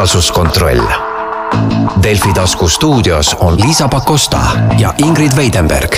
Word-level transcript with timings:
reaalsuskontroll. 0.00 0.80
Delfi 2.02 2.32
tasku 2.32 2.68
stuudios 2.68 3.34
on 3.34 3.60
Liisa 3.60 3.88
Pakosta 3.88 4.40
ja 4.78 4.94
Ingrid 4.98 5.36
Veidenberg. 5.36 5.96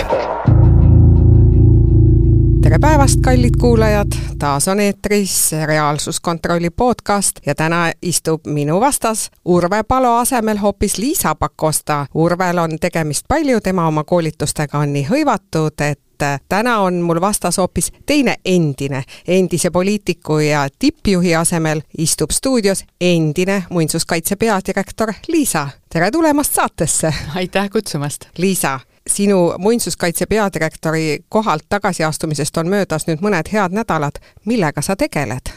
tere 2.62 2.79
päevast, 2.79 3.21
kallid 3.21 3.54
kuulajad, 3.61 4.12
taas 4.38 4.69
on 4.69 4.80
eetris 4.80 5.53
Reaalsuskontrolli 5.65 6.71
podcast 6.71 7.37
ja 7.46 7.54
täna 7.54 7.91
istub 8.03 8.46
minu 8.46 8.80
vastas 8.80 9.30
Urve 9.44 9.83
Palo 9.83 10.16
asemel 10.16 10.58
hoopis 10.58 10.98
Liisa 10.98 11.34
Pakosta. 11.34 12.06
Urvel 12.14 12.58
on 12.58 12.78
tegemist 12.80 13.24
palju, 13.28 13.60
tema 13.60 13.87
oma 13.87 14.04
koolitustega 14.04 14.78
on 14.78 14.92
nii 14.92 15.06
hõivatud, 15.10 15.78
et 15.80 16.00
et 16.23 16.43
täna 16.48 16.79
on 16.80 16.95
mul 16.95 17.20
vastas 17.20 17.59
hoopis 17.59 17.93
teine 18.07 18.37
endine, 18.45 19.05
endise 19.29 19.71
poliitiku 19.71 20.39
ja 20.39 20.69
tippjuhi 20.79 21.34
asemel 21.34 21.83
istub 21.98 22.30
stuudios 22.30 22.84
endine 23.01 23.65
muinsuskaitse 23.71 24.37
peadirektor 24.37 25.13
Liisa. 25.29 25.69
tere 25.89 26.11
tulemast 26.11 26.55
saatesse! 26.55 27.15
aitäh 27.35 27.71
kutsumast! 27.71 28.25
Liisa, 28.39 28.80
sinu 29.07 29.55
muinsuskaitse 29.59 30.27
peadirektori 30.27 31.19
kohalt 31.29 31.63
tagasiastumisest 31.69 32.57
on 32.57 32.69
möödas 32.69 33.07
nüüd 33.07 33.25
mõned 33.25 33.52
head 33.52 33.73
nädalad, 33.73 34.23
millega 34.45 34.83
sa 34.83 34.97
tegeled? 34.97 35.52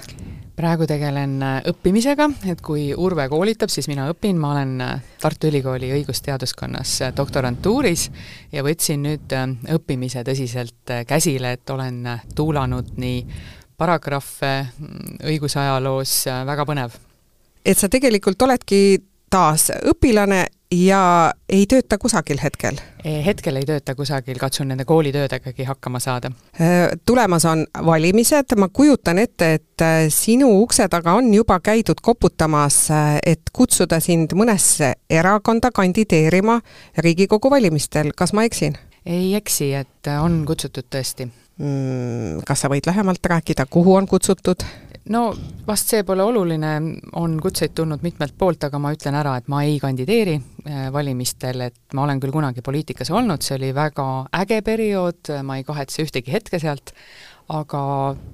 Praegu 0.56 0.88
tegelen 0.88 1.36
äh, 1.44 1.58
õppimisega, 1.70 2.30
et 2.52 2.62
kui 2.64 2.88
Urve 2.96 3.28
koolitab, 3.32 3.72
siis 3.72 3.90
mina 3.92 4.08
õpin, 4.12 4.38
ma 4.40 4.54
olen 4.54 4.74
äh, 4.84 4.94
Tartu 5.22 5.50
Ülikooli 5.52 5.92
õigusteaduskonnas 5.98 6.96
äh, 7.04 7.14
doktorantuuris 7.16 8.08
ja 8.56 8.64
võtsin 8.66 9.04
nüüd 9.06 9.36
õppimise 9.76 10.24
tõsiselt 10.28 10.96
käsile, 11.08 11.56
et 11.58 11.76
olen 11.76 12.02
tuulanud 12.36 12.96
nii 13.02 13.26
paragrahve 13.76 14.54
mm, 14.64 15.18
õigusajaloos, 15.34 16.16
väga 16.48 16.66
põnev. 16.68 16.96
et 17.66 17.78
sa 17.78 17.90
tegelikult 17.92 18.42
oledki 18.48 19.02
taas 19.30 19.68
õpilane 19.76 20.46
ja 20.72 21.34
ei 21.50 21.66
tööta 21.70 21.98
kusagil 21.98 22.40
hetkel? 22.44 22.80
hetkel 23.06 23.60
ei 23.60 23.66
tööta 23.68 23.94
kusagil, 23.96 24.38
katsun 24.42 24.72
nende 24.72 24.86
koolitöödegagi 24.86 25.64
hakkama 25.64 26.00
saada. 26.00 26.32
tulemas 27.06 27.46
on 27.46 27.66
valimised, 27.86 28.56
ma 28.58 28.70
kujutan 28.74 29.20
ette, 29.22 29.54
et 29.54 29.82
äh, 29.82 30.08
sinu 30.10 30.50
ukse 30.62 30.88
taga 30.90 31.14
on 31.14 31.34
juba 31.34 31.60
käidud 31.60 32.02
koputamas, 32.02 32.88
et 33.26 33.54
kutsuda 33.54 34.00
sind 34.00 34.34
mõnesse 34.34 34.94
erakonda 35.10 35.72
kandideerima 35.72 36.60
Riigikogu 36.98 37.52
valimistel, 37.52 38.12
kas 38.18 38.34
ma 38.34 38.44
eksin? 38.44 38.78
ei 39.06 39.36
eksi, 39.38 39.74
et 39.74 40.10
on 40.20 40.42
kutsutud 40.48 40.90
tõesti 40.90 41.28
mm,. 41.30 42.42
Kas 42.46 42.66
sa 42.66 42.72
võid 42.72 42.88
lähemalt 42.90 43.26
rääkida, 43.26 43.68
kuhu 43.70 43.96
on 43.96 44.08
kutsutud? 44.08 44.66
No 45.10 45.36
vast 45.68 45.92
see 45.92 46.04
pole 46.06 46.24
oluline, 46.24 46.72
on 47.20 47.38
kutseid 47.42 47.76
tulnud 47.78 48.04
mitmelt 48.06 48.36
poolt, 48.38 48.64
aga 48.68 48.80
ma 48.82 48.94
ütlen 48.96 49.18
ära, 49.20 49.36
et 49.40 49.50
ma 49.52 49.62
ei 49.66 49.78
kandideeri 49.82 50.36
äh, 50.38 50.88
valimistel, 50.94 51.68
et 51.68 51.98
ma 51.98 52.06
olen 52.06 52.22
küll 52.24 52.34
kunagi 52.34 52.64
poliitikas 52.66 53.12
olnud, 53.14 53.46
see 53.46 53.58
oli 53.60 53.72
väga 53.76 54.08
äge 54.42 54.62
periood, 54.66 55.34
ma 55.46 55.60
ei 55.60 55.68
kahetse 55.68 56.06
ühtegi 56.06 56.34
hetke 56.34 56.60
sealt, 56.62 56.96
aga 57.54 57.84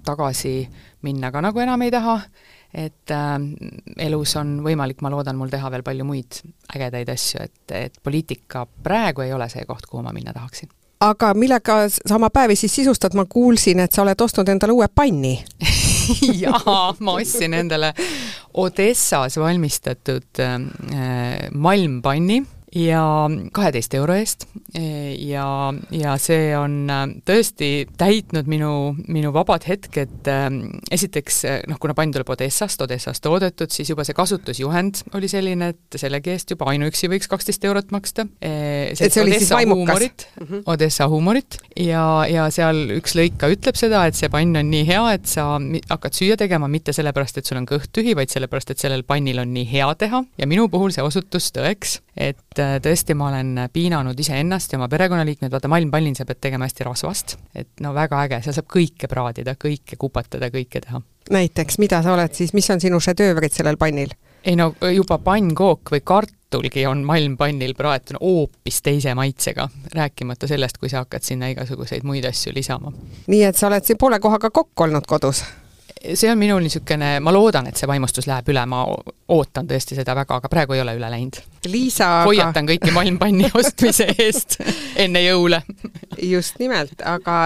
tagasi 0.07 0.55
minna 1.03 1.31
ka 1.31 1.43
nagu 1.43 1.59
enam 1.59 1.83
ei 1.83 1.91
taha, 1.91 2.17
et 2.73 3.15
äh, 3.15 3.37
elus 4.07 4.35
on 4.39 4.59
võimalik, 4.63 5.03
ma 5.03 5.11
loodan, 5.11 5.39
mul 5.39 5.51
teha 5.51 5.71
veel 5.73 5.83
palju 5.87 6.07
muid 6.07 6.43
ägedaid 6.75 7.11
asju, 7.11 7.47
et, 7.47 7.63
et 7.75 8.03
poliitika 8.03 8.65
praegu 8.83 9.25
ei 9.25 9.33
ole 9.35 9.49
see 9.51 9.67
koht, 9.67 9.89
kuhu 9.89 10.05
ma 10.05 10.15
minna 10.15 10.35
tahaksin. 10.35 10.71
Aga 11.01 11.31
millega 11.33 11.87
sa 11.89 12.13
oma 12.15 12.29
päevi 12.29 12.55
siis 12.55 12.75
sisustad, 12.77 13.15
ma 13.17 13.25
kuulsin, 13.25 13.81
et 13.81 13.91
sa 13.91 14.03
oled 14.03 14.21
ostnud 14.21 14.51
endale 14.53 14.75
uue 14.77 14.85
panni 14.93 15.33
jaa, 16.43 16.95
ma 16.99 17.17
ostsin 17.19 17.53
endale 17.57 17.93
Odessas 18.61 19.37
valmistatud 19.39 20.41
äh, 20.43 20.57
malmpanni 21.53 22.41
ja 22.75 23.03
kaheteist 23.51 23.93
euro 23.97 24.15
eest 24.15 24.45
ja, 24.71 25.45
ja 25.91 26.15
see 26.21 26.51
on 26.55 26.75
äh, 26.91 27.01
tõesti 27.27 27.71
täitnud 27.99 28.47
minu, 28.51 28.71
minu 29.11 29.33
vabad 29.35 29.65
hetked, 29.67 30.29
ähm, 30.31 30.61
esiteks 30.91 31.41
noh, 31.67 31.79
kuna 31.81 31.95
pann 31.97 32.13
tuleb 32.15 32.31
Odessast, 32.31 32.81
Odessas 32.85 33.19
toodetud, 33.23 33.71
siis 33.73 33.91
juba 33.91 34.05
see 34.07 34.15
kasutusjuhend 34.15 35.03
oli 35.17 35.27
selline, 35.31 35.73
et 35.75 35.99
sellegi 35.99 36.31
eest 36.35 36.55
juba 36.55 36.69
ainuüksi 36.71 37.11
võiks 37.11 37.27
kaksteist 37.31 37.67
eurot 37.67 37.91
maksta. 37.91 38.27
et 38.39 38.97
see 38.97 39.23
oli 39.23 39.35
Odessa 39.35 39.45
siis 39.45 39.55
vaimukas? 39.57 40.07
-hmm. 40.39 40.63
Odessa 40.65 41.07
huumorit 41.11 41.57
ja, 41.75 42.25
ja 42.29 42.47
seal 42.53 42.95
üks 42.95 43.15
lõik 43.19 43.35
ka 43.41 43.51
ütleb 43.51 43.75
seda, 43.79 44.05
et 44.07 44.15
see 44.15 44.31
pann 44.31 44.55
on 44.55 44.71
nii 44.71 44.85
hea, 44.87 45.03
et 45.17 45.27
sa 45.27 45.59
hakkad 45.89 46.15
süüa 46.15 46.37
tegema 46.39 46.71
mitte 46.71 46.95
sellepärast, 46.95 47.37
et 47.37 47.49
sul 47.49 47.59
on 47.59 47.67
kõht 47.67 47.91
tühi, 47.91 48.15
vaid 48.15 48.31
sellepärast, 48.31 48.71
et 48.71 48.79
sellel 48.79 49.03
pannil 49.03 49.43
on 49.43 49.51
nii 49.53 49.67
hea 49.71 49.91
teha 49.99 50.23
ja 50.37 50.47
minu 50.47 50.69
puhul 50.71 50.95
see 50.95 51.03
osutus 51.03 51.51
tõeks, 51.55 51.99
et 52.17 52.59
äh, 52.59 52.75
tõesti, 52.83 53.15
ma 53.17 53.29
olen 53.29 53.67
piinanud 53.73 54.19
iseennast 54.19 54.73
ja 54.73 54.79
oma 54.79 54.89
perekonnaliikmeid, 54.91 55.51
vaata 55.53 55.71
malmpallin 55.71 56.17
sa 56.17 56.25
pead 56.27 56.41
tegema 56.43 56.67
hästi 56.67 56.87
rasvast, 56.87 57.37
et 57.55 57.83
no 57.83 57.93
väga 57.95 58.25
äge, 58.25 58.41
seal 58.43 58.57
saab 58.57 58.67
kõike 58.71 59.09
praadida, 59.11 59.55
kõike 59.59 59.99
kupatada, 59.99 60.51
kõike 60.53 60.83
teha. 60.83 61.01
näiteks, 61.31 61.79
mida 61.79 62.01
sa 62.03 62.13
oled 62.15 62.35
siis, 62.35 62.53
mis 62.57 62.69
on 62.73 62.83
sinu 62.83 62.99
šedöövrid 62.99 63.55
sellel 63.55 63.79
pannil? 63.81 64.13
ei 64.45 64.55
no 64.57 64.71
juba 64.89 65.19
pannkook 65.21 65.91
või 65.93 66.01
kartulgi 66.01 66.85
on 66.89 67.03
malmpannil 67.05 67.75
praetuna 67.77 68.19
hoopis 68.21 68.81
teise 68.81 69.13
maitsega, 69.15 69.67
rääkimata 69.93 70.49
sellest, 70.49 70.81
kui 70.81 70.89
sa 70.89 71.05
hakkad 71.05 71.23
sinna 71.23 71.51
igasuguseid 71.53 72.03
muid 72.03 72.25
asju 72.25 72.53
lisama. 72.55 72.91
nii 73.27 73.43
et 73.47 73.57
sa 73.57 73.69
oled 73.69 73.85
siin 73.85 74.01
poole 74.01 74.19
kohaga 74.19 74.49
kokk 74.49 74.87
olnud 74.87 75.07
kodus? 75.07 75.45
see 76.13 76.31
on 76.31 76.37
minul 76.37 76.61
niisugune, 76.63 77.19
ma 77.21 77.33
loodan, 77.33 77.67
et 77.69 77.77
see 77.77 77.87
vaimustus 77.89 78.27
läheb 78.27 78.49
üle, 78.49 78.63
ma 78.65 78.83
ootan 79.31 79.67
tõesti 79.67 79.95
seda 79.95 80.15
väga, 80.15 80.37
aga 80.41 80.49
praegu 80.51 80.75
ei 80.75 80.81
ole 80.83 80.95
üle 80.97 81.09
läinud. 81.11 81.39
Liisa 81.71 82.09
hoiatan 82.25 82.65
aga... 82.65 82.73
kõiki 82.73 82.93
malmpanni 82.95 83.51
ostmise 83.59 84.07
eest 84.17 84.57
enne 84.99 85.23
jõule. 85.23 85.61
just 86.21 86.59
nimelt, 86.59 86.99
aga 87.05 87.37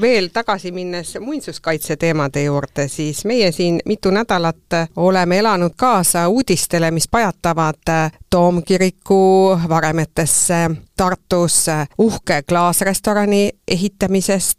veel 0.00 0.30
tagasi 0.32 0.72
minnes 0.72 1.16
muinsuskaitse 1.20 1.96
teemade 1.96 2.42
juurde, 2.44 2.88
siis 2.88 3.24
meie 3.24 3.50
siin 3.52 3.80
mitu 3.86 4.10
nädalat 4.14 4.78
oleme 4.96 5.38
elanud 5.38 5.74
kaasa 5.76 6.28
uudistele, 6.28 6.90
mis 6.90 7.08
pajatavad 7.08 8.14
Toomkiriku 8.30 9.58
varemetesse 9.68 10.70
Tartus 10.96 11.66
uhke 11.98 12.42
klaasrestorani 12.42 13.50
ehitamisest. 13.68 14.56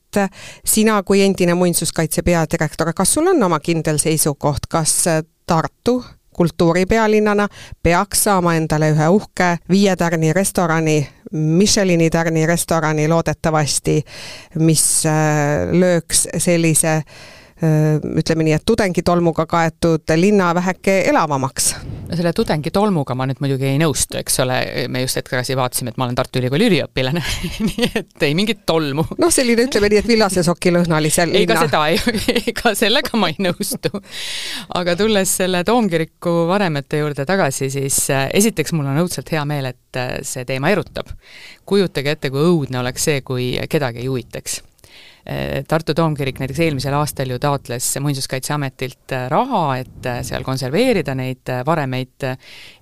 sina 0.65 1.03
kui 1.03 1.21
endine 1.21 1.53
muinsuskaitse 1.53 2.21
peadirektor, 2.21 2.93
kas 2.93 3.13
sul 3.13 3.27
on 3.27 3.43
oma 3.43 3.59
kindel 3.59 3.97
seisukoht, 3.97 4.65
kas 4.69 5.05
Tartu 5.45 6.03
kultuuripealinnana 6.39 7.47
peaks 7.83 8.21
saama 8.23 8.53
endale 8.55 8.93
ühe 8.93 9.07
uhke 9.11 9.47
viie 9.71 9.95
tärni 9.99 10.29
restorani, 10.33 11.01
Michelini 11.31 12.07
tärni 12.09 12.45
restorani 12.47 13.09
loodetavasti, 13.11 13.97
mis 14.63 14.85
äh, 15.05 15.67
lööks 15.75 16.29
sellise 16.37 17.01
ütleme 17.59 18.45
nii, 18.47 18.53
et 18.55 18.63
tudengitolmuga 18.65 19.43
kaetud 19.49 20.11
linna 20.15 20.53
väheke 20.55 21.01
elavamaks. 21.09 21.73
no 22.09 22.15
selle 22.15 22.31
tudengitolmuga 22.33 23.15
ma 23.19 23.25
nüüd 23.27 23.41
muidugi 23.43 23.67
ei 23.67 23.79
nõustu, 23.81 24.15
eks 24.21 24.39
ole, 24.45 24.59
me 24.87 25.01
just 25.03 25.19
hetk 25.19 25.33
tagasi 25.33 25.57
vaatasime, 25.59 25.91
et 25.91 25.99
ma 25.99 26.07
olen 26.07 26.15
Tartu 26.15 26.39
Ülikooli 26.39 26.69
üliõpilane 26.69 27.23
nii 27.67 27.89
et 27.99 28.23
ei 28.23 28.37
mingit 28.37 28.63
tolmu. 28.69 29.03
noh, 29.19 29.33
selline 29.33 29.65
ütleme 29.67 29.89
nii, 29.91 29.99
et 29.99 30.07
villase 30.07 30.43
soki 30.47 30.71
lõhna 30.71 31.01
oli 31.01 31.11
seal 31.11 31.35
ei, 31.35 31.49
ka 31.49 31.59
seda 31.65 31.83
ei, 31.91 32.55
ka 32.61 32.73
sellega 32.79 33.19
ma 33.19 33.31
ei 33.33 33.37
nõustu. 33.43 33.91
aga 34.79 34.95
tulles 34.99 35.35
selle 35.41 35.65
Toomkiriku 35.67 36.45
varemete 36.47 37.03
juurde 37.03 37.27
tagasi, 37.27 37.67
siis 37.75 37.99
äh, 38.15 38.29
esiteks 38.39 38.71
mul 38.77 38.87
on 38.87 39.03
õudselt 39.03 39.35
hea 39.35 39.43
meel, 39.49 39.73
et 39.73 39.99
äh, 39.99 40.15
see 40.23 40.47
teema 40.47 40.71
erutab. 40.71 41.11
kujutage 41.67 42.15
ette, 42.15 42.31
kui 42.31 42.47
õudne 42.53 42.79
oleks 42.79 43.11
see, 43.11 43.21
kui 43.21 43.51
kedagi 43.67 44.05
ei 44.05 44.07
huvitaks 44.07 44.61
Tartu 45.67 45.93
Toomkirik 45.93 46.39
näiteks 46.39 46.59
eelmisel 46.63 46.95
aastal 46.95 47.29
ju 47.29 47.39
taotles 47.41 47.87
Muinsuskaitseametilt 48.01 49.13
eh, 49.15 49.25
raha, 49.31 49.63
et 49.81 50.07
eh, 50.09 50.21
seal 50.25 50.45
konserveerida 50.47 51.15
neid 51.17 51.51
varemeid 51.65 52.27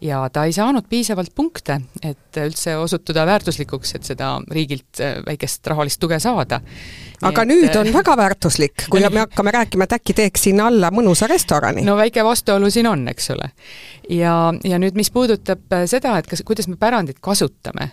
ja 0.05 0.21
ta 0.33 0.45
ei 0.47 0.55
saanud 0.55 0.87
piisavalt 0.89 1.33
punkte, 1.35 1.79
et 2.05 2.39
üldse 2.41 2.77
osutuda 2.77 3.25
väärtuslikuks, 3.27 3.95
et 3.97 4.07
seda 4.07 4.35
riigilt 4.53 5.01
väikest 5.25 5.67
rahalist 5.73 5.99
tuge 6.01 6.19
saada. 6.23 6.61
Aga 7.25 7.43
et, 7.43 7.49
nüüd 7.49 7.77
on 7.79 7.89
väga 7.93 8.13
väärtuslik, 8.19 8.85
kui 8.91 9.01
me 9.01 9.23
hakkame 9.23 9.53
rääkima, 9.55 9.87
et 9.87 9.95
äkki 9.97 10.15
teeks 10.17 10.47
sinna 10.49 10.67
alla 10.69 10.91
mõnusa 10.93 11.29
restorani. 11.29 11.81
no 11.85 11.97
väike 11.97 12.23
vastuolu 12.25 12.69
siin 12.73 12.87
on, 12.87 13.07
eks 13.09 13.31
ole. 13.33 13.49
ja, 14.13 14.35
ja 14.63 14.79
nüüd, 14.81 14.97
mis 14.99 15.09
puudutab 15.13 15.73
seda, 15.89 16.17
et 16.19 16.29
kas, 16.29 16.43
kuidas 16.45 16.69
me 16.69 16.77
pärandit 16.79 17.19
kasutame, 17.23 17.89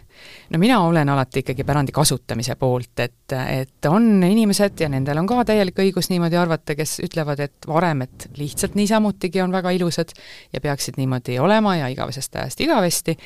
no 0.53 0.61
mina 0.61 0.81
olen 0.85 1.09
alati 1.09 1.41
ikkagi 1.45 1.65
pärandi 1.65 1.95
kasutamise 1.97 2.59
poolt, 2.61 2.93
et, 3.01 3.37
et 3.49 3.91
on 3.91 4.23
inimesed 4.25 4.85
ja 4.85 4.91
nendel 4.93 5.23
on 5.23 5.31
ka 5.31 5.45
täielik 5.49 5.81
õigus 5.87 6.11
niimoodi 6.13 6.39
arvata, 6.41 6.77
kes 6.77 6.99
ütlevad, 7.07 7.41
et 7.41 7.69
varemed 7.69 8.29
lihtsalt 8.37 8.77
niisamutigi 8.77 9.43
on 9.45 9.55
väga 9.57 9.73
ilusad 9.77 10.13
ja 10.53 10.61
peaksid 10.61 11.01
niimoodi 11.01 11.39
olema 11.41 11.79
ja 11.81 11.89
igavesest 11.93 12.37
ajast 12.37 12.61
igavesti, 12.61 13.17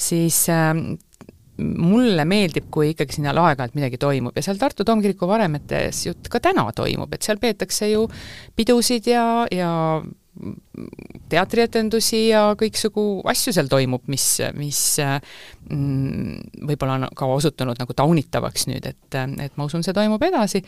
siis 0.00 0.46
äh, 0.48 0.72
mulle 1.62 2.24
meeldib, 2.28 2.68
kui 2.72 2.92
ikkagi 2.92 3.18
sinna 3.18 3.34
aeg-ajalt 3.34 3.76
midagi 3.78 4.00
toimub. 4.00 4.36
Ja 4.36 4.46
seal 4.46 4.60
Tartu 4.60 4.86
Toomkiriku 4.88 5.28
varemetes 5.30 6.06
ju 6.06 6.16
ka 6.30 6.40
täna 6.42 6.66
toimub, 6.76 7.12
et 7.14 7.22
seal 7.22 7.40
peetakse 7.42 7.92
ju 7.92 8.08
pidusid 8.56 9.08
ja, 9.10 9.26
ja 9.52 9.70
teatrietendusi 11.32 12.22
ja 12.30 12.44
kõiksugu 12.58 13.04
asju 13.28 13.52
seal 13.52 13.68
toimub, 13.70 14.06
mis, 14.10 14.24
mis 14.56 14.80
mm, 15.00 16.62
võib-olla 16.68 16.96
on 16.96 17.06
ka 17.16 17.28
osutunud 17.34 17.80
nagu 17.80 17.96
taunitavaks 17.96 18.66
nüüd, 18.70 18.88
et, 18.88 19.18
et 19.44 19.58
ma 19.60 19.68
usun, 19.68 19.84
see 19.84 19.96
toimub 19.96 20.24
edasi, 20.24 20.62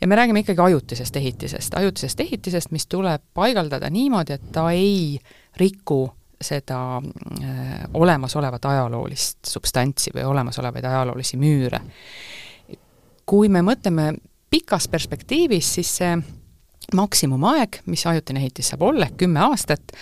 ja 0.00 0.08
me 0.08 0.16
räägime 0.16 0.44
ikkagi 0.44 0.64
ajutisest 0.64 1.20
ehitisest, 1.20 1.76
ajutisest 1.76 2.24
ehitisest, 2.24 2.72
mis 2.72 2.88
tuleb 2.88 3.26
paigaldada 3.36 3.92
niimoodi, 3.92 4.38
et 4.40 4.48
ta 4.56 4.70
ei 4.72 5.20
riku 5.60 6.06
seda 6.40 6.80
äh, 7.44 7.59
olemasolevat 7.94 8.64
ajaloolist 8.64 9.38
substantsi 9.46 10.12
või 10.14 10.24
olemasolevaid 10.24 10.84
ajaloolisi 10.84 11.36
müüre. 11.36 11.80
kui 13.26 13.48
me 13.48 13.62
mõtleme 13.62 14.14
pikas 14.50 14.88
perspektiivis, 14.88 15.74
siis 15.74 15.96
see 15.96 16.16
maksimumaeg, 16.94 17.80
mis 17.86 18.06
ajutine 18.06 18.40
ehitis 18.40 18.72
saab 18.72 18.82
olla, 18.82 19.06
ehk 19.06 19.16
kümme 19.16 19.40
aastat, 19.40 19.92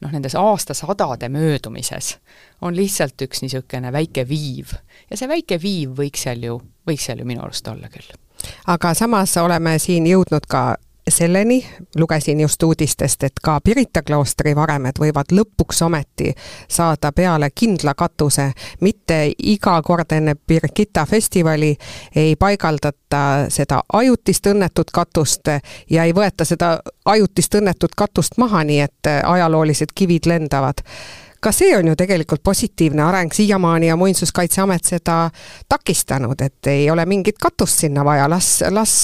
noh, 0.00 0.12
nendes 0.12 0.34
aastasadade 0.34 1.28
möödumises 1.28 2.18
on 2.60 2.76
lihtsalt 2.76 3.22
üks 3.24 3.42
niisugune 3.42 3.92
väike 3.92 4.28
viiv. 4.28 4.74
ja 5.10 5.16
see 5.16 5.28
väike 5.28 5.60
viiv 5.62 5.96
võiks 5.98 6.26
seal 6.26 6.42
ju, 6.44 6.60
võiks 6.88 7.08
seal 7.08 7.18
ju 7.18 7.24
minu 7.24 7.42
arust 7.42 7.68
olla 7.68 7.88
küll. 7.88 8.12
aga 8.66 8.94
samas 8.94 9.36
oleme 9.36 9.78
siin 9.78 10.06
jõudnud 10.06 10.46
ka 10.48 10.76
selleni, 11.08 11.66
lugesin 11.96 12.40
just 12.40 12.62
uudistest, 12.62 13.22
et 13.22 13.32
ka 13.42 13.60
Pirita 13.64 14.02
kloostri 14.02 14.54
varemed 14.56 14.98
võivad 15.00 15.32
lõpuks 15.32 15.82
ometi 15.84 16.32
saada 16.68 17.12
peale 17.12 17.50
kindla 17.54 17.94
katuse, 17.94 18.50
mitte 18.80 19.18
iga 19.38 19.76
kord 19.82 20.12
enne 20.12 20.34
Birgitta 20.34 21.06
festivali 21.06 21.74
ei 22.16 22.36
paigaldata 22.36 23.46
seda 23.48 23.82
ajutist 23.92 24.46
õnnetut 24.46 24.90
katust 24.92 25.52
ja 25.90 26.04
ei 26.04 26.14
võeta 26.14 26.44
seda 26.44 26.78
ajutist 27.04 27.54
õnnetut 27.54 27.94
katust 27.96 28.38
maha, 28.38 28.64
nii 28.64 28.80
et 28.80 29.12
ajaloolised 29.24 29.92
kivid 29.94 30.26
lendavad 30.26 30.80
ka 31.44 31.52
see 31.52 31.74
on 31.76 31.90
ju 31.92 31.96
tegelikult 31.98 32.42
positiivne 32.44 33.02
areng, 33.04 33.32
siiamaani 33.32 33.92
on 33.92 33.98
Muinsuskaitseamet 33.98 34.84
seda 34.94 35.16
takistanud, 35.68 36.40
et 36.40 36.70
ei 36.72 36.86
ole 36.90 37.04
mingit 37.06 37.38
katust 37.40 37.84
sinna 37.84 38.04
vaja, 38.04 38.28
las, 38.30 38.56
las, 38.70 38.94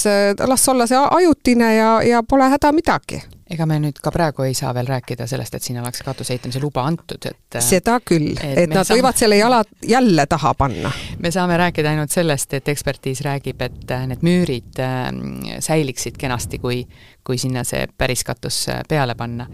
las 0.47 0.69
olla 0.69 0.87
see 0.89 1.03
ajutine 1.19 1.75
ja, 1.75 1.91
ja 2.05 2.23
pole 2.23 2.49
häda 2.49 2.73
midagi. 2.75 3.21
Ega 3.51 3.65
me 3.67 3.75
nüüd 3.83 3.97
ka 3.99 4.13
praegu 4.15 4.45
ei 4.47 4.53
saa 4.55 4.71
veel 4.73 4.87
rääkida 4.87 5.25
sellest, 5.27 5.57
et 5.57 5.65
siin 5.65 5.81
oleks 5.81 6.05
katuse 6.07 6.33
ehitamise 6.33 6.61
luba 6.63 6.85
antud, 6.87 7.25
et 7.27 7.59
seda 7.59 7.97
küll, 7.99 8.31
et, 8.37 8.61
et 8.63 8.71
nad 8.71 8.87
saame... 8.87 9.01
võivad 9.01 9.19
selle 9.19 9.37
jala 9.41 9.59
jälle 9.83 10.25
taha 10.31 10.53
panna. 10.55 10.91
me 11.19 11.31
saame 11.35 11.57
rääkida 11.59 11.91
ainult 11.91 12.15
sellest, 12.15 12.53
et 12.55 12.71
ekspertiis 12.71 13.21
räägib, 13.27 13.61
et 13.61 13.95
need 14.07 14.23
müürid 14.23 14.79
ähm, 14.79 15.41
säiliksid 15.59 16.17
kenasti, 16.17 16.61
kui, 16.63 16.85
kui 17.27 17.37
sinna 17.41 17.67
see 17.67 17.89
päris 17.97 18.23
katus 18.23 18.63
äh, 18.71 18.85
peale 18.87 19.19
panna 19.19 19.49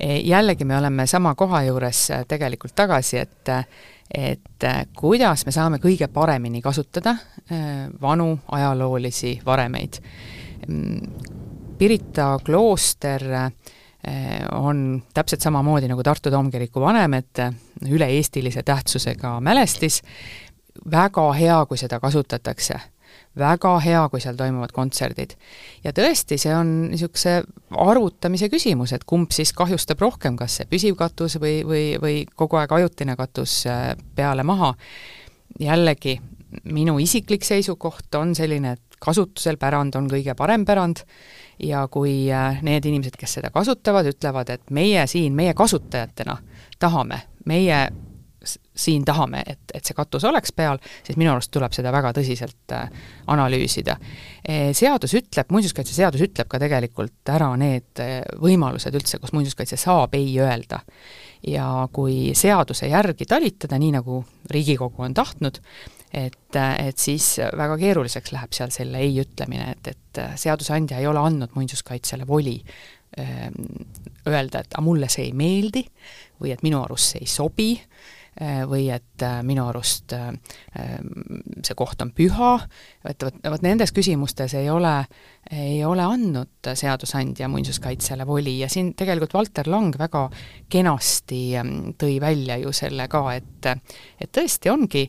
jällegi 0.00 0.64
me 0.64 0.78
oleme 0.78 1.06
sama 1.06 1.34
koha 1.34 1.62
juures 1.62 2.10
äh, 2.10 2.24
tegelikult 2.28 2.74
tagasi, 2.74 3.18
et 3.18 3.48
äh, 3.48 3.66
et 4.14 4.64
kuidas 4.96 5.44
me 5.46 5.52
saame 5.52 5.76
kõige 5.76 6.06
paremini 6.08 6.62
kasutada 6.64 7.12
vanu 8.00 8.38
ajaloolisi 8.56 9.34
varemeid. 9.44 9.98
Mm, 10.68 11.02
Pirita 11.78 12.38
klooster 12.44 13.22
on 14.56 15.02
täpselt 15.14 15.44
samamoodi 15.44 15.90
nagu 15.92 16.02
Tartu 16.02 16.30
Toomkiriku 16.32 16.80
vanemed, 16.80 17.42
üle-eestilise 17.84 18.62
tähtsusega 18.64 19.34
mälestis, 19.44 20.00
väga 20.90 21.28
hea, 21.36 21.60
kui 21.68 21.76
seda 21.76 22.00
kasutatakse 22.00 22.80
väga 23.38 23.74
hea, 23.84 24.00
kui 24.10 24.20
seal 24.22 24.36
toimuvad 24.38 24.72
kontserdid. 24.74 25.34
ja 25.84 25.92
tõesti, 25.92 26.38
see 26.40 26.54
on 26.54 26.72
niisuguse 26.92 27.42
arvutamise 27.70 28.48
küsimus, 28.48 28.92
et 28.92 29.04
kumb 29.04 29.32
siis 29.34 29.52
kahjustab 29.52 30.00
rohkem, 30.00 30.36
kas 30.36 30.58
see 30.58 30.66
püsiv 30.70 30.96
katus 30.98 31.38
või, 31.40 31.60
või, 31.66 31.84
või 32.02 32.16
kogu 32.34 32.58
aeg 32.60 32.72
ajutine 32.72 33.16
katus 33.16 33.64
äh, 33.66 33.94
peale-maha. 34.16 34.74
jällegi, 35.60 36.18
minu 36.64 36.98
isiklik 36.98 37.44
seisukoht 37.44 38.14
on 38.14 38.34
selline, 38.34 38.72
et 38.72 38.98
kasutusel 38.98 39.56
pärand 39.56 39.94
on 39.96 40.08
kõige 40.10 40.34
parem 40.34 40.64
pärand 40.66 41.04
ja 41.62 41.86
kui 41.88 42.30
äh, 42.32 42.62
need 42.62 42.84
inimesed, 42.84 43.16
kes 43.18 43.38
seda 43.38 43.50
kasutavad, 43.54 44.06
ütlevad, 44.06 44.50
et 44.50 44.70
meie 44.70 45.06
siin, 45.06 45.34
meie 45.34 45.54
kasutajatena 45.54 46.38
tahame, 46.78 47.22
meie 47.46 47.88
siin 48.78 49.04
tahame, 49.06 49.42
et, 49.46 49.60
et 49.74 49.84
see 49.84 49.96
katus 49.96 50.24
oleks 50.28 50.52
peal, 50.56 50.78
siis 51.06 51.18
minu 51.18 51.32
arust 51.32 51.50
tuleb 51.54 51.74
seda 51.74 51.92
väga 51.94 52.12
tõsiselt 52.16 52.74
äh, 52.76 52.88
analüüsida. 53.32 53.98
E, 54.42 54.72
seadus 54.76 55.16
ütleb, 55.18 55.50
muinsuskaitseseadus 55.54 56.22
ütleb 56.28 56.50
ka 56.50 56.60
tegelikult 56.62 57.32
ära 57.34 57.50
need 57.60 58.02
äh, 58.04 58.20
võimalused 58.42 58.94
üldse, 58.94 59.20
kus 59.22 59.34
muinsuskaitse 59.36 59.78
saab 59.80 60.14
ei 60.18 60.36
öelda. 60.42 60.82
ja 61.46 61.86
kui 61.94 62.32
seaduse 62.34 62.88
järgi 62.90 63.26
talitada, 63.30 63.78
nii 63.78 63.92
nagu 63.94 64.24
Riigikogu 64.50 65.04
on 65.06 65.12
tahtnud, 65.14 65.60
et, 66.10 66.56
et 66.56 66.98
siis 66.98 67.36
väga 67.38 67.76
keeruliseks 67.78 68.32
läheb 68.34 68.56
seal 68.56 68.72
selle 68.74 68.98
ei 68.98 69.20
ütlemine, 69.22 69.70
et, 69.76 69.92
et 69.92 70.20
seadusandja 70.34 70.98
ei 70.98 71.06
ole 71.06 71.22
andnud 71.22 71.54
muinsuskaitsele 71.54 72.26
voli 72.26 72.56
öelda, 73.18 74.60
et 74.60 74.74
aga 74.74 74.82
mulle 74.82 75.08
see 75.12 75.28
ei 75.28 75.36
meeldi 75.36 75.84
või 76.42 76.52
et 76.54 76.64
minu 76.66 76.82
arust 76.82 77.14
see 77.14 77.22
ei 77.22 77.30
sobi 77.30 77.70
või 78.70 78.84
et 78.94 79.22
äh, 79.26 79.40
minu 79.42 79.64
arust 79.66 80.12
äh, 80.14 80.30
see 81.64 81.74
koht 81.78 82.02
on 82.04 82.12
püha, 82.14 82.52
et 83.08 83.24
vot, 83.26 83.40
vot 83.50 83.64
nendes 83.64 83.90
küsimustes 83.94 84.54
ei 84.58 84.68
ole, 84.70 84.92
ei 85.50 85.80
ole 85.84 86.04
andnud 86.06 86.70
seadusandja 86.78 87.48
muinsuskaitsele 87.50 88.26
voli. 88.28 88.58
Ja 88.62 88.68
siin 88.70 88.92
tegelikult 88.98 89.34
Valter 89.34 89.70
Lang 89.70 89.96
väga 89.98 90.28
kenasti 90.70 91.42
ähm, 91.58 91.74
tõi 91.98 92.20
välja 92.22 92.60
ju 92.62 92.72
selle 92.76 93.08
ka, 93.10 93.24
et 93.34 93.72
et 94.22 94.30
tõesti 94.30 94.70
ongi 94.70 95.08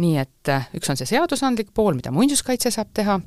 nii, 0.00 0.16
et 0.16 0.54
üks 0.78 0.88
on 0.88 0.96
see 0.96 1.08
seadusandlik 1.10 1.74
pool, 1.76 1.98
mida 1.98 2.12
muinsuskaitse 2.14 2.72
saab 2.72 2.94
teha, 2.96 3.18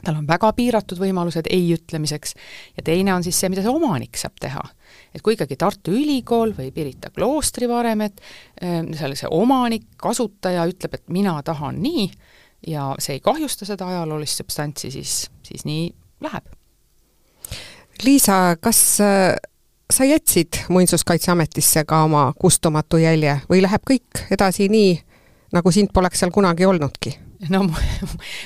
tal 0.00 0.20
on 0.22 0.28
väga 0.28 0.52
piiratud 0.56 1.00
võimalused 1.00 1.50
ei 1.52 1.68
ütlemiseks. 1.74 2.34
Ja 2.78 2.84
teine 2.86 3.14
on 3.14 3.26
siis 3.26 3.36
see, 3.40 3.50
mida 3.52 3.64
see 3.64 3.72
omanik 3.72 4.16
saab 4.20 4.40
teha. 4.40 4.64
Et 5.14 5.22
kui 5.22 5.34
ikkagi 5.34 5.56
Tartu 5.58 5.94
Ülikool 5.96 6.54
või 6.56 6.70
Pirita 6.74 7.10
kloostri 7.14 7.68
varemed, 7.68 8.20
ehm, 8.60 8.92
seal 8.98 9.16
see 9.18 9.30
omanik, 9.30 9.88
kasutaja 10.00 10.66
ütleb, 10.70 10.94
et 10.94 11.08
mina 11.08 11.36
tahan 11.42 11.80
nii 11.82 12.06
ja 12.66 12.94
see 12.98 13.18
ei 13.18 13.24
kahjusta 13.24 13.66
seda 13.68 13.88
ajaloolist 13.88 14.42
substantsi, 14.42 14.90
siis, 14.90 15.30
siis 15.42 15.64
nii 15.64 15.88
läheb. 16.20 16.44
Liisa, 18.04 18.56
kas 18.60 19.00
äh, 19.04 19.36
sa 19.90 20.04
jätsid 20.04 20.64
Muinsuskaitseametisse 20.68 21.84
ka 21.84 22.04
oma 22.04 22.30
kustumatu 22.38 23.00
jälje 23.00 23.40
või 23.50 23.62
läheb 23.62 23.84
kõik 23.90 24.24
edasi 24.30 24.68
nii, 24.72 24.94
nagu 25.52 25.72
sind 25.74 25.92
poleks 25.92 26.22
seal 26.22 26.32
kunagi 26.32 26.66
olnudki? 26.66 27.18
no 27.54 27.70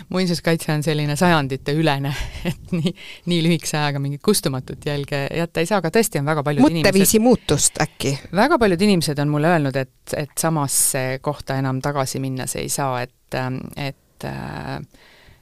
muinsuskaitse 0.08 0.72
on 0.72 0.82
selline 0.82 1.16
sajandite 1.16 1.74
ülene, 1.74 2.12
et 2.50 2.72
nii, 2.72 2.94
nii 3.30 3.40
lühikese 3.46 3.78
ajaga 3.78 4.02
mingit 4.02 4.22
kustumatut 4.22 4.86
jälge 4.86 5.26
jätta 5.34 5.62
ei 5.62 5.70
saa, 5.70 5.80
aga 5.82 5.90
tõesti 5.94 6.20
on 6.20 6.28
väga 6.30 6.44
paljud 6.46 6.66
mõtteviisi 6.68 7.20
muutust 7.22 7.80
äkki? 7.82 8.14
väga 8.34 8.58
paljud 8.58 8.86
inimesed 8.86 9.18
on 9.24 9.32
mulle 9.34 9.50
öelnud, 9.50 9.76
et, 9.76 10.16
et 10.16 10.34
samasse 10.38 11.04
kohta 11.22 11.58
enam 11.58 11.82
tagasi 11.82 12.22
minnes 12.22 12.56
ei 12.60 12.68
saa, 12.72 13.02
et, 13.02 13.38
et 13.76 14.28
äh, 14.30 14.76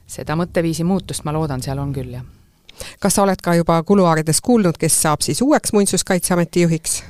seda 0.07 0.37
mõtteviisi 0.39 0.85
muutust 0.87 1.25
ma 1.27 1.35
loodan, 1.35 1.61
seal 1.61 1.81
on 1.83 1.93
küll, 1.93 2.15
jah. 2.17 2.25
kas 2.99 3.19
sa 3.19 3.27
oled 3.27 3.41
ka 3.43 3.57
juba 3.59 3.81
kuluaarides 3.85 4.41
kuulnud, 4.41 4.79
kes 4.81 5.01
saab 5.05 5.25
siis 5.25 5.41
uueks 5.45 5.73
Muinsuskaitseameti 5.77 6.65
juhiks? 6.65 7.03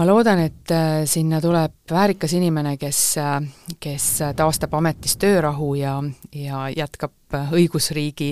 Ma 0.00 0.06
loodan, 0.06 0.38
et 0.38 0.70
äh, 0.70 1.02
sinna 1.04 1.40
tuleb 1.40 1.72
väärikas 1.90 2.32
inimene, 2.32 2.76
kes, 2.80 3.00
äh, 3.20 3.42
kes 3.80 4.06
taastab 4.36 4.72
ametis 4.78 5.18
töörahu 5.20 5.74
ja, 5.76 5.98
ja 6.34 6.68
jätkab 6.72 7.36
äh, 7.36 7.52
õigusriigi 7.52 8.30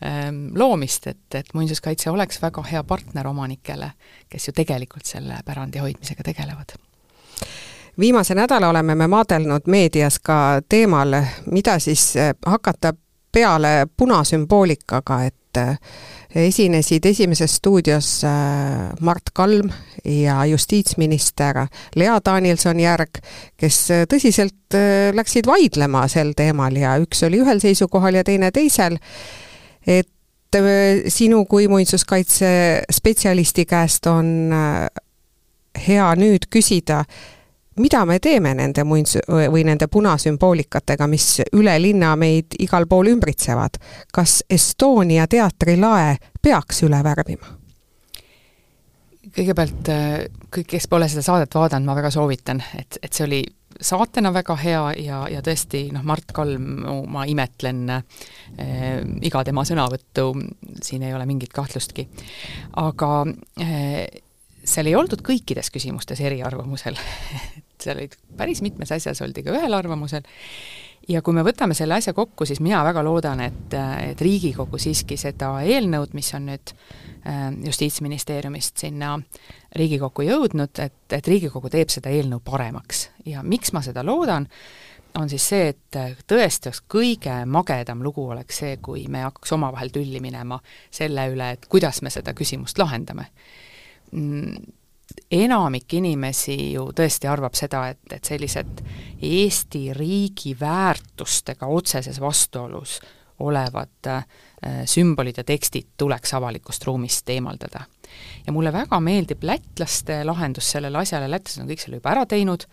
ähm, 0.00 0.46
loomist, 0.56 1.06
et, 1.06 1.26
et 1.34 1.52
muinsuskaitse 1.54 2.10
oleks 2.10 2.40
väga 2.42 2.64
hea 2.70 2.84
partner 2.84 3.28
omanikele, 3.28 3.90
kes 4.32 4.48
ju 4.48 4.56
tegelikult 4.56 5.04
selle 5.04 5.36
pärandi 5.44 5.84
hoidmisega 5.84 6.24
tegelevad. 6.30 6.72
Viimase 8.00 8.34
nädala 8.34 8.72
oleme 8.72 8.94
me 8.96 9.06
maadelnud 9.06 9.68
meedias 9.68 10.16
ka 10.18 10.62
teemal, 10.64 11.18
mida 11.52 11.76
siis 11.78 12.14
hakata 12.46 12.94
peale 13.32 13.86
punasümboolikaga, 13.96 15.24
et 15.28 15.60
esinesid 16.34 17.04
Esimeses 17.04 17.56
stuudios 17.56 18.24
äh, 18.24 18.30
Mart 19.00 19.32
Kalm 19.34 19.70
ja 20.04 20.44
justiitsminister 20.46 21.66
Lea 21.96 22.18
Danielson-Järg, 22.24 23.20
kes 23.56 23.78
äh, 23.90 24.06
tõsiselt 24.08 24.76
äh, 24.76 25.12
läksid 25.14 25.46
vaidlema 25.46 26.06
sel 26.08 26.32
teemal 26.36 26.76
ja 26.76 26.96
üks 27.02 27.22
oli 27.26 27.42
ühel 27.42 27.60
seisukohal 27.60 28.20
ja 28.20 28.24
teine 28.24 28.50
teisel, 28.50 28.98
et 29.86 30.08
sinu 31.08 31.46
kui 31.48 31.64
muinsuskaitse 31.68 32.48
spetsialisti 32.92 33.64
käest 33.64 34.04
on 34.10 34.52
hea 35.86 36.08
nüüd 36.20 36.44
küsida, 36.52 36.98
mida 37.80 38.04
me 38.06 38.18
teeme 38.18 38.54
nende 38.54 38.84
muins- 38.84 39.20
või 39.28 39.64
nende 39.64 39.88
punasümboolikatega, 39.88 41.06
mis 41.06 41.40
üle 41.52 41.78
linna 41.82 42.14
meid 42.16 42.58
igal 42.58 42.86
pool 42.86 43.12
ümbritsevad? 43.14 43.80
kas 44.12 44.42
Estonia 44.50 45.26
teatri 45.26 45.76
lae 45.80 46.16
peaks 46.42 46.82
üle 46.82 47.02
värvima? 47.04 47.58
kõigepealt 49.32 49.88
kõik, 50.52 50.66
kes 50.68 50.86
pole 50.90 51.08
seda 51.08 51.22
saadet 51.24 51.54
vaadanud, 51.54 51.86
ma 51.88 51.96
väga 51.96 52.10
soovitan, 52.12 52.60
et, 52.76 52.98
et 53.00 53.12
see 53.12 53.24
oli 53.24 53.42
saatena 53.80 54.32
väga 54.34 54.56
hea 54.56 54.82
ja, 55.02 55.20
ja 55.30 55.42
tõesti 55.44 55.86
noh, 55.94 56.04
Mart 56.06 56.32
Kalmu 56.34 57.02
ma 57.10 57.24
imetlen 57.28 57.86
äh, 57.90 58.02
iga 59.24 59.44
tema 59.46 59.64
sõnavõttu, 59.68 60.28
siin 60.82 61.06
ei 61.06 61.14
ole 61.14 61.26
mingit 61.28 61.52
kahtlustki. 61.54 62.06
aga 62.82 63.12
äh, 63.60 64.04
seal 64.64 64.90
ei 64.90 64.96
oldud 64.96 65.22
kõikides 65.26 65.70
küsimustes 65.74 66.20
eriarvamusel. 66.22 66.98
Seal 67.82 67.98
olid 67.98 68.12
päris 68.38 68.60
mitmes 68.62 68.92
asjas 68.94 69.18
oldi 69.24 69.42
ka 69.42 69.54
ühel 69.56 69.74
arvamusel. 69.74 70.22
Ja 71.10 71.18
kui 71.22 71.34
me 71.34 71.42
võtame 71.42 71.74
selle 71.74 71.96
asja 71.96 72.12
kokku, 72.14 72.46
siis 72.46 72.60
mina 72.62 72.84
väga 72.86 73.02
loodan, 73.02 73.40
et, 73.42 73.74
et 73.74 74.20
Riigikogu 74.22 74.78
siiski 74.78 75.16
seda 75.18 75.48
eelnõud, 75.66 76.12
mis 76.14 76.28
on 76.38 76.46
nüüd 76.46 76.70
äh, 76.70 77.48
Justiitsministeeriumist 77.64 78.84
sinna 78.84 79.16
Riigikokku 79.74 80.22
jõudnud, 80.28 80.78
et, 80.78 80.94
et 81.10 81.32
Riigikogu 81.32 81.72
teeb 81.74 81.90
seda 81.90 82.12
eelnõu 82.14 82.38
paremaks. 82.46 83.08
ja 83.26 83.42
miks 83.42 83.74
ma 83.74 83.82
seda 83.82 84.06
loodan, 84.06 84.46
on 85.18 85.28
siis 85.28 85.48
see, 85.50 85.74
et 85.74 85.98
tõesti 86.30 86.70
oleks 86.70 86.84
kõige 86.94 87.34
magedam 87.50 88.06
lugu 88.06 88.28
oleks 88.30 88.62
see, 88.62 88.78
kui 88.78 89.08
me 89.10 89.26
hakkaks 89.26 89.58
omavahel 89.58 89.90
tülli 89.90 90.22
minema 90.22 90.60
selle 90.90 91.26
üle, 91.34 91.50
et 91.56 91.66
kuidas 91.66 91.98
me 92.06 92.14
seda 92.14 92.30
küsimust 92.38 92.78
lahendame 92.78 93.26
enamik 95.32 95.94
inimesi 95.98 96.56
ju 96.74 96.88
tõesti 96.96 97.28
arvab 97.30 97.56
seda, 97.58 97.86
et, 97.92 98.04
et 98.12 98.24
sellised 98.24 98.84
Eesti 99.22 99.88
riigi 99.96 100.54
väärtustega 100.60 101.68
otseses 101.68 102.20
vastuolus 102.20 103.00
olevad 103.42 104.06
äh, 104.06 104.24
sümbolid 104.86 105.40
ja 105.40 105.44
tekstid 105.44 105.94
tuleks 105.98 106.34
avalikust 106.34 106.84
ruumist 106.86 107.28
eemaldada. 107.28 107.84
ja 108.46 108.52
mulle 108.52 108.72
väga 108.72 109.00
meeldib 109.00 109.42
lätlaste 109.42 110.20
lahendus 110.24 110.70
sellele 110.70 110.98
asjale, 110.98 111.30
lätlased 111.30 111.62
on 111.62 111.70
kõik 111.70 111.80
selle 111.80 111.98
juba 111.98 112.10
ära 112.12 112.26
teinud, 112.28 112.66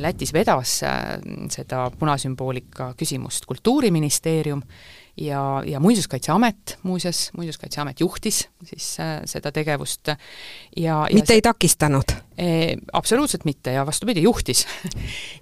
Lätis 0.00 0.32
vedas 0.32 0.78
äh, 0.86 1.16
seda 1.50 1.90
punasümboolika 1.98 2.92
küsimust 2.96 3.46
Kultuuriministeerium 3.46 4.62
ja, 5.16 5.62
ja 5.66 5.80
Muinsuskaitseamet 5.80 6.78
muuseas, 6.82 7.30
Muinsuskaitseamet 7.36 8.00
juhtis 8.00 8.48
siis 8.64 9.00
äh, 9.00 9.20
seda 9.24 9.52
tegevust. 9.52 10.08
Ja 10.76 11.06
mitte 11.12 11.32
see, 11.32 11.40
ei 11.40 11.42
takistanud? 11.42 12.12
E,? 12.38 12.76
Absoluutselt 12.92 13.44
mitte 13.44 13.72
ja 13.72 13.86
vastupidi, 13.86 14.22
juhtis. 14.22 14.66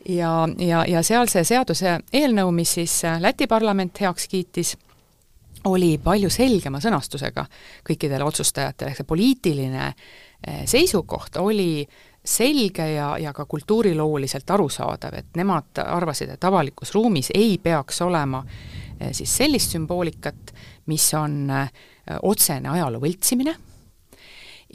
Ja, 0.09 0.49
ja, 0.59 0.85
ja 0.89 1.01
seal 1.03 1.31
see 1.33 1.45
seaduse 1.49 1.95
eelnõu, 2.13 2.51
mis 2.53 2.75
siis 2.77 2.99
äh, 3.09 3.17
Läti 3.21 3.47
parlament 3.49 4.01
heaks 4.01 4.29
kiitis, 4.29 4.75
oli 5.65 5.97
palju 5.99 6.29
selgema 6.31 6.81
sõnastusega 6.81 7.47
kõikidele 7.89 8.27
otsustajatele, 8.29 8.93
ehk 8.93 9.01
see 9.01 9.09
poliitiline 9.09 9.87
äh, 9.87 10.61
seisukoht 10.69 11.41
oli 11.41 11.87
selge 12.25 12.85
ja, 12.93 13.15
ja 13.21 13.33
ka 13.33 13.47
kultuurilooliselt 13.49 14.51
arusaadav, 14.51 15.17
et 15.17 15.37
nemad 15.41 15.81
arvasid, 15.81 16.37
et 16.37 16.45
avalikus 16.45 16.93
ruumis 16.93 17.33
ei 17.35 17.57
peaks 17.65 18.01
olema 18.05 18.45
äh, 18.45 18.84
Eh, 18.84 18.84
siis 19.13 19.37
sellist 19.37 19.75
sümboolikat, 19.75 20.53
mis 20.91 21.07
on 21.19 21.49
eh, 21.51 21.71
otsene 22.23 22.71
ajaloo 22.75 23.03
võltsimine, 23.03 23.55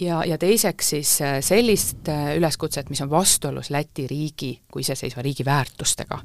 ja, 0.01 0.23
ja 0.25 0.37
teiseks 0.41 0.91
siis 0.95 1.13
eh, 1.25 1.37
sellist 1.45 2.09
üleskutset, 2.37 2.89
mis 2.89 3.01
on 3.05 3.11
vastuolus 3.11 3.71
Läti 3.73 4.07
riigi 4.09 4.53
kui 4.71 4.85
iseseisva 4.85 5.25
riigi 5.25 5.45
väärtustega. 5.47 6.21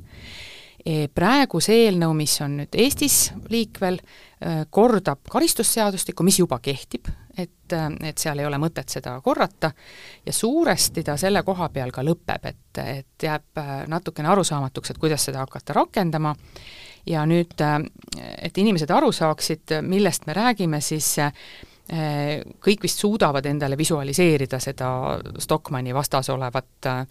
Praegu 1.15 1.63
see 1.65 1.87
eelnõu, 1.87 2.13
mis 2.13 2.35
on 2.45 2.59
nüüd 2.59 2.75
Eestis 2.77 3.31
liikvel, 3.49 3.97
kordab 4.69 5.23
karistusseadustikku, 5.33 6.27
mis 6.27 6.37
juba 6.43 6.59
kehtib, 6.61 7.09
et, 7.41 7.73
et 8.05 8.21
seal 8.21 8.43
ei 8.43 8.45
ole 8.45 8.59
mõtet 8.61 8.93
seda 8.93 9.15
korrata, 9.25 9.71
ja 10.27 10.35
suuresti 10.37 11.07
ta 11.07 11.17
selle 11.17 11.41
koha 11.47 11.71
peal 11.73 11.95
ka 11.95 12.05
lõpeb, 12.05 12.51
et, 12.51 12.83
et 12.85 13.27
jääb 13.31 13.63
natukene 13.89 14.29
arusaamatuks, 14.35 14.93
et 14.93 15.01
kuidas 15.01 15.25
seda 15.31 15.41
hakata 15.47 15.79
rakendama 15.81 16.35
ja 17.07 17.25
nüüd, 17.29 17.55
äh, 17.61 17.79
et 18.43 18.59
inimesed 18.59 18.91
aru 18.91 19.13
saaksid, 19.13 19.79
millest 19.87 20.27
me 20.29 20.37
räägime, 20.37 20.81
siis 20.85 21.11
äh, 21.23 21.33
kõik 22.65 22.87
vist 22.87 23.03
suudavad 23.03 23.47
endale 23.47 23.77
visualiseerida 23.79 24.61
seda 24.63 24.89
Stockmanni 25.43 25.95
vastas 25.95 26.31
olevat 26.33 26.89
äh, 26.89 27.05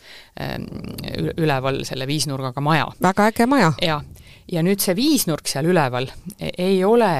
üleval 1.38 1.84
selle 1.88 2.08
viisnurgaga 2.10 2.62
maja. 2.62 2.90
väga 3.02 3.30
äge 3.32 3.48
maja. 3.50 3.74
jah, 3.82 4.04
ja 4.52 4.66
nüüd 4.66 4.82
see 4.84 4.96
viisnurk 4.98 5.48
seal 5.48 5.70
üleval 5.70 6.10
e-, 6.40 6.56
ei 6.58 6.84
ole 6.84 7.14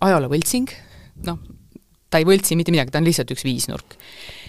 ajaloovõltsing, 0.00 0.72
noh, 1.28 1.36
ta 2.10 2.18
ei 2.18 2.24
võltsi 2.26 2.56
mitte 2.58 2.72
midagi, 2.74 2.90
ta 2.90 2.98
on 2.98 3.06
lihtsalt 3.06 3.30
üks 3.30 3.44
viisnurk 3.46 3.94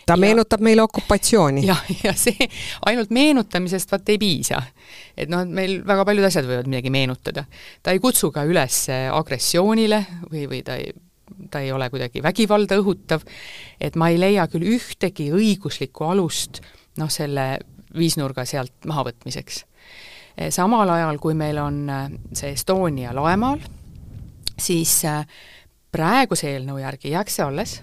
ta 0.05 0.15
ja, 0.15 0.17
meenutab 0.17 0.63
meile 0.63 0.83
okupatsiooni. 0.85 1.65
jah, 1.67 1.83
ja 2.03 2.13
see, 2.17 2.49
ainult 2.85 3.13
meenutamisest 3.13 3.91
vaat 3.91 4.09
ei 4.09 4.19
piisa. 4.21 4.61
et 5.17 5.29
noh, 5.31 5.45
meil 5.45 5.79
väga 5.87 6.05
paljud 6.07 6.27
asjad 6.27 6.47
võivad 6.49 6.69
midagi 6.71 6.93
meenutada. 6.93 7.45
ta 7.83 7.95
ei 7.95 8.01
kutsu 8.03 8.31
ka 8.31 8.45
üles 8.47 8.83
agressioonile 8.91 10.05
või, 10.29 10.47
või 10.51 10.65
ta 10.65 10.77
ei 10.81 10.91
ta 11.51 11.61
ei 11.63 11.71
ole 11.71 11.87
kuidagi 11.89 12.21
vägivalda 12.23 12.77
õhutav, 12.81 13.23
et 13.81 13.95
ma 13.95 14.09
ei 14.11 14.19
leia 14.19 14.45
küll 14.51 14.67
ühtegi 14.75 15.29
õiguslikku 15.33 16.05
alust 16.05 16.59
noh, 16.99 17.09
selle 17.11 17.59
viisnurga 17.97 18.45
sealt 18.45 18.87
mahavõtmiseks. 18.87 19.63
samal 20.49 20.89
ajal, 20.89 21.19
kui 21.19 21.33
meil 21.33 21.57
on 21.57 21.85
see 22.33 22.51
Estonia 22.55 23.15
laemaal, 23.15 23.59
siis 24.59 25.01
praeguse 25.91 26.51
eelnõu 26.51 26.79
järgi 26.83 27.15
jääks 27.15 27.39
see 27.39 27.45
alles 27.45 27.79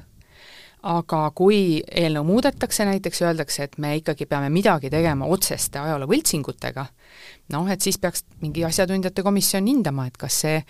aga 0.82 1.22
kui 1.34 1.80
eelnõu 1.82 2.24
muudetakse 2.28 2.84
näiteks, 2.86 3.22
öeldakse, 3.26 3.66
et 3.66 3.78
me 3.82 3.96
ikkagi 3.98 4.28
peame 4.30 4.50
midagi 4.52 4.90
tegema 4.90 5.26
otseste 5.26 5.80
ajaloo 5.80 6.08
võltsingutega, 6.10 6.84
noh, 7.54 7.70
et 7.72 7.82
siis 7.82 7.98
peaks 7.98 8.24
mingi 8.42 8.64
asjatundjate 8.68 9.24
komisjon 9.26 9.66
hindama, 9.66 10.06
et 10.06 10.16
kas 10.20 10.40
see 10.44 10.60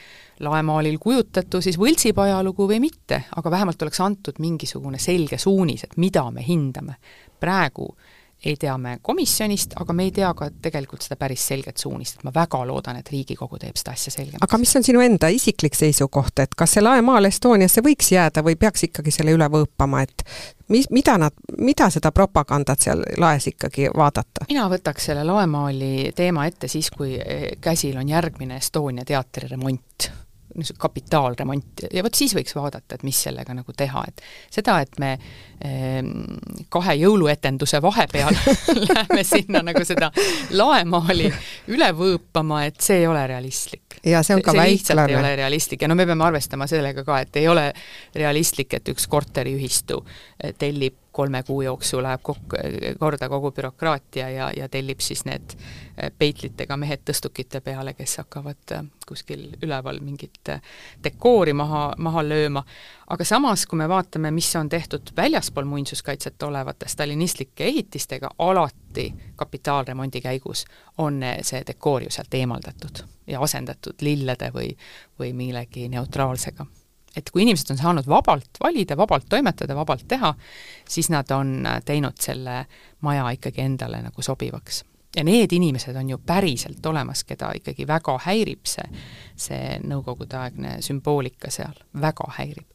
laemaalil 0.45 0.97
kujutatu 1.03 1.61
siis 1.65 1.77
võltsib 1.81 2.21
ajalugu 2.25 2.69
või 2.71 2.81
mitte, 2.89 3.25
aga 3.37 3.51
vähemalt 3.53 3.83
oleks 3.85 4.01
antud 4.01 4.41
mingisugune 4.41 5.01
selge 5.03 5.39
suunis, 5.39 5.85
et 5.85 5.97
mida 5.97 6.25
me 6.31 6.45
hindame. 6.47 6.97
praegu 7.39 7.93
ei 8.45 8.57
tea 8.57 8.77
me 8.79 8.99
komisjonist, 9.03 9.75
aga 9.81 9.93
me 9.93 10.05
ei 10.07 10.13
tea 10.15 10.31
ka 10.35 10.51
tegelikult 10.63 11.03
seda 11.03 11.17
päris 11.19 11.47
selget 11.51 11.77
suunist, 11.77 12.19
et 12.19 12.27
ma 12.27 12.33
väga 12.35 12.61
loodan, 12.67 13.01
et 13.01 13.11
Riigikogu 13.11 13.59
teeb 13.59 13.79
seda 13.79 13.95
asja 13.97 14.13
selgemaks. 14.15 14.45
aga 14.47 14.61
mis 14.63 14.77
on 14.79 14.87
sinu 14.87 15.03
enda 15.03 15.31
isiklik 15.35 15.75
seisukoht, 15.75 16.39
et 16.45 16.55
kas 16.59 16.77
see 16.77 16.85
laemaal 16.85 17.27
Estoniasse 17.31 17.83
võiks 17.85 18.13
jääda 18.15 18.45
või 18.47 18.55
peaks 18.61 18.87
ikkagi 18.89 19.15
selle 19.15 19.35
üle 19.35 19.49
võõpama, 19.51 20.05
et 20.07 20.23
mis, 20.69 20.87
mida 20.95 21.17
nad, 21.19 21.35
mida 21.59 21.91
seda 21.91 22.13
propagandat 22.15 22.87
seal 22.87 23.03
laes 23.19 23.51
ikkagi 23.51 23.91
vaadata? 23.97 24.47
mina 24.49 24.69
võtaks 24.71 25.11
selle 25.11 25.27
laemaali 25.27 26.13
teema 26.17 26.47
ette 26.47 26.71
siis, 26.71 26.93
kui 26.95 27.19
käsil 27.61 27.99
on 27.99 28.09
järgmine 28.09 28.63
Estonia 28.63 29.05
teatri 29.09 29.51
remont 29.51 30.11
niisugune 30.59 30.83
kapitaalremont 30.83 31.85
ja 31.93 32.03
vot 32.05 32.19
siis 32.19 32.35
võiks 32.37 32.55
vaadata, 32.57 32.99
et 32.99 33.05
mis 33.07 33.19
sellega 33.29 33.55
nagu 33.57 33.75
teha, 33.77 34.05
et 34.09 34.23
seda, 34.59 34.79
et 34.85 34.99
me 35.03 35.13
eh, 35.65 35.99
kahe 36.73 36.97
jõuluetenduse 37.01 37.81
vahepeal 37.85 38.37
läheme 38.89 39.25
sinna 39.27 39.63
nagu 39.67 39.85
seda 39.89 40.11
laemaali 40.59 41.31
üle 41.75 41.91
võõpama, 41.97 42.65
et 42.69 42.81
see 42.85 43.03
ei 43.03 43.11
ole 43.11 43.27
realistlik. 43.31 44.01
ja 44.05 44.23
see 44.27 44.39
on 44.39 44.45
ka 44.45 44.55
see 44.55 44.65
väiklane. 44.65 45.13
ei 45.13 45.21
ole 45.21 45.35
realistlik 45.43 45.83
ja 45.83 45.91
no 45.91 45.99
me 45.99 46.07
peame 46.07 46.27
arvestama 46.29 46.69
sellega 46.71 47.05
ka, 47.07 47.21
et 47.25 47.43
ei 47.43 47.49
ole 47.49 47.71
realistlik, 48.15 48.79
et 48.79 48.95
üks 48.95 49.09
korteriühistu 49.11 50.03
eh, 50.05 50.55
tellib 50.59 51.08
kolme 51.19 51.43
kuu 51.43 51.63
jooksul 51.63 52.03
läheb 52.03 52.21
kokku, 52.23 52.57
korda 52.99 53.29
kogu 53.29 53.51
bürokraatia 53.51 54.29
ja, 54.31 54.53
ja 54.57 54.69
tellib 54.69 55.01
siis 55.03 55.25
need 55.27 55.57
eh, 55.97 56.13
peitlitega 56.19 56.77
mehed 56.79 57.03
tõstukite 57.11 57.59
peale, 57.65 57.97
kes 57.99 58.21
hakkavad 58.21 58.75
eh, 58.77 58.85
kuskil 59.09 59.43
üleval 59.67 59.99
mingit 59.99 60.53
eh, 60.55 60.63
dekoori 61.03 61.57
maha, 61.59 61.83
maha 61.99 62.23
lööma. 62.23 62.63
aga 63.11 63.27
samas, 63.27 63.67
kui 63.67 63.83
me 63.83 63.91
vaatame, 63.91 64.31
mis 64.31 64.53
on 64.57 64.71
tehtud 64.71 65.11
väljaspool 65.17 65.67
muinsuskaitset 65.67 66.43
olevate 66.47 66.87
stalinistlike 66.89 67.67
ehitistega, 67.67 68.31
alati 68.39 69.11
kapitaalremondi 69.37 70.23
käigus 70.23 70.67
on 70.99 71.19
see 71.43 71.67
dekoor 71.67 72.07
ju 72.07 72.15
sealt 72.15 72.35
eemaldatud 72.35 73.03
ja 73.27 73.43
asendatud 73.43 74.07
lillede 74.07 74.55
või, 74.55 74.71
või 75.19 75.35
millegi 75.35 75.89
neutraalsega 75.89 76.67
et 77.19 77.31
kui 77.35 77.43
inimesed 77.45 77.75
on 77.75 77.81
saanud 77.81 78.07
vabalt 78.09 78.61
valida, 78.63 78.97
vabalt 78.97 79.29
toimetada, 79.29 79.77
vabalt 79.77 80.07
teha, 80.09 80.33
siis 80.89 81.11
nad 81.15 81.31
on 81.35 81.67
teinud 81.85 82.17
selle 82.21 82.63
maja 83.07 83.27
ikkagi 83.37 83.65
endale 83.67 84.03
nagu 84.05 84.23
sobivaks. 84.23 84.85
ja 85.17 85.25
need 85.25 85.53
inimesed 85.53 85.97
on 85.97 86.11
ju 86.11 86.19
päriselt 86.19 86.87
olemas, 86.87 87.25
keda 87.25 87.53
ikkagi 87.57 87.87
väga 87.87 88.19
häirib 88.27 88.67
see, 88.69 88.85
see 89.37 89.79
nõukogudeaegne 89.85 90.79
sümboolika 90.85 91.51
seal, 91.51 91.79
väga 92.01 92.33
häirib 92.39 92.67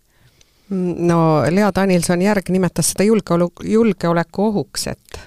no 1.10 1.20
Lea 1.50 1.72
Danilson-Järg 1.76 2.50
nimetas 2.50 2.94
seda 2.94 3.04
julgeolu, 3.04 3.52
julgeolekuohuks, 3.64 4.88
et 4.88 5.20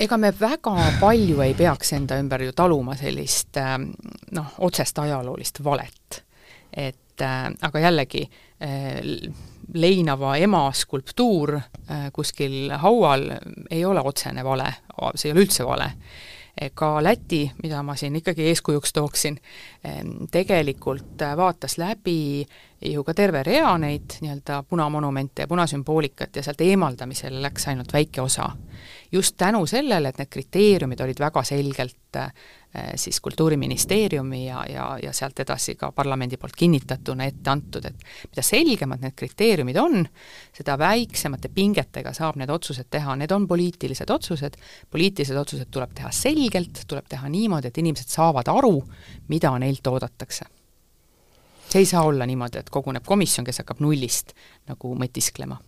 ega 0.00 0.16
me 0.16 0.32
väga 0.40 0.74
palju 1.00 1.42
ei 1.44 1.54
peaks 1.54 1.92
enda 1.96 2.18
ümber 2.20 2.42
ju 2.46 2.54
taluma 2.56 2.96
sellist 2.98 3.58
noh, 4.36 4.54
otsest 4.58 4.98
ajaloolist 4.98 5.64
valet. 5.64 6.24
et 6.72 6.96
aga 7.22 7.80
jällegi, 7.82 8.24
leinava 9.74 10.34
ema 10.36 10.66
skulptuur 10.74 11.54
kuskil 12.12 12.72
haual 12.82 13.30
ei 13.70 13.84
ole 13.84 14.02
otsene 14.04 14.44
vale, 14.44 14.66
see 15.14 15.30
ei 15.30 15.34
ole 15.34 15.46
üldse 15.46 15.66
vale 15.66 15.92
ka 16.74 17.02
Läti, 17.02 17.50
mida 17.62 17.82
ma 17.82 17.94
siin 17.96 18.16
ikkagi 18.16 18.48
eeskujuks 18.50 18.92
tooksin, 18.92 19.38
tegelikult 20.30 21.22
vaatas 21.36 21.78
läbi 21.78 22.46
ju 22.84 23.04
ka 23.04 23.14
terve 23.14 23.42
rea 23.46 23.72
neid 23.78 24.18
nii-öelda 24.20 24.62
punamonumente 24.68 25.42
ja 25.42 25.48
punasümboolikat 25.48 26.36
ja 26.36 26.42
sealt 26.42 26.60
eemaldamisele 26.64 27.42
läks 27.42 27.68
ainult 27.68 27.92
väike 27.92 28.20
osa. 28.20 28.50
just 29.12 29.36
tänu 29.36 29.66
sellele, 29.66 30.08
et 30.08 30.18
need 30.18 30.28
kriteeriumid 30.30 31.00
olid 31.00 31.18
väga 31.20 31.42
selgelt 31.42 31.96
Äh, 32.16 32.32
siis 32.94 33.20
Kultuuriministeeriumi 33.20 34.46
ja, 34.46 34.64
ja, 34.68 34.98
ja 35.02 35.12
sealt 35.12 35.40
edasi 35.42 35.74
ka 35.74 35.90
parlamendi 35.92 36.36
poolt 36.38 36.54
kinnitatuna 36.56 37.26
ette 37.26 37.50
antud, 37.50 37.86
et 37.88 38.04
mida 38.30 38.44
selgemad 38.46 39.02
need 39.02 39.16
kriteeriumid 39.18 39.78
on, 39.82 40.04
seda 40.54 40.76
väiksemate 40.78 41.50
pingetega 41.54 42.12
saab 42.14 42.38
need 42.38 42.52
otsused 42.54 42.86
teha, 42.90 43.16
need 43.18 43.34
on 43.34 43.48
poliitilised 43.50 44.10
otsused, 44.14 44.58
poliitilised 44.90 45.40
otsused 45.42 45.70
tuleb 45.70 45.96
teha 45.98 46.12
selgelt, 46.14 46.84
tuleb 46.86 47.08
teha 47.10 47.28
niimoodi, 47.28 47.72
et 47.72 47.82
inimesed 47.82 48.14
saavad 48.14 48.52
aru, 48.52 48.76
mida 49.28 49.50
neilt 49.58 49.86
oodatakse. 49.90 50.46
see 51.70 51.82
ei 51.82 51.86
saa 51.86 52.02
olla 52.02 52.26
niimoodi, 52.26 52.58
et 52.58 52.70
koguneb 52.70 53.04
komisjon, 53.06 53.46
kes 53.46 53.62
hakkab 53.62 53.82
nullist 53.82 54.32
nagu 54.70 54.94
mõtisklema 54.98 55.58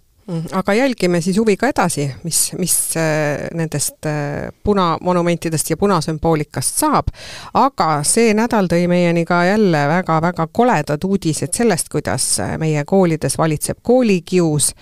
aga 0.53 0.75
jälgime 0.75 1.21
siis 1.21 1.39
huviga 1.39 1.69
edasi, 1.69 2.07
mis, 2.23 2.53
mis 2.59 2.97
äh, 2.97 3.49
nendest 3.55 4.07
äh, 4.07 4.53
punamonumentidest 4.65 5.71
ja 5.71 5.77
punasümboolikast 5.77 6.79
saab, 6.79 7.11
aga 7.59 7.89
see 8.07 8.35
nädal 8.39 8.71
tõi 8.71 8.87
meieni 8.91 9.25
ka 9.27 9.43
jälle 9.49 9.87
väga-väga 9.91 10.47
koledad 10.53 11.05
uudised 11.05 11.55
sellest, 11.55 11.91
kuidas 11.93 12.29
äh, 12.41 12.55
meie 12.59 12.85
koolides 12.85 13.39
valitseb 13.39 13.83
koolikius 13.83 14.73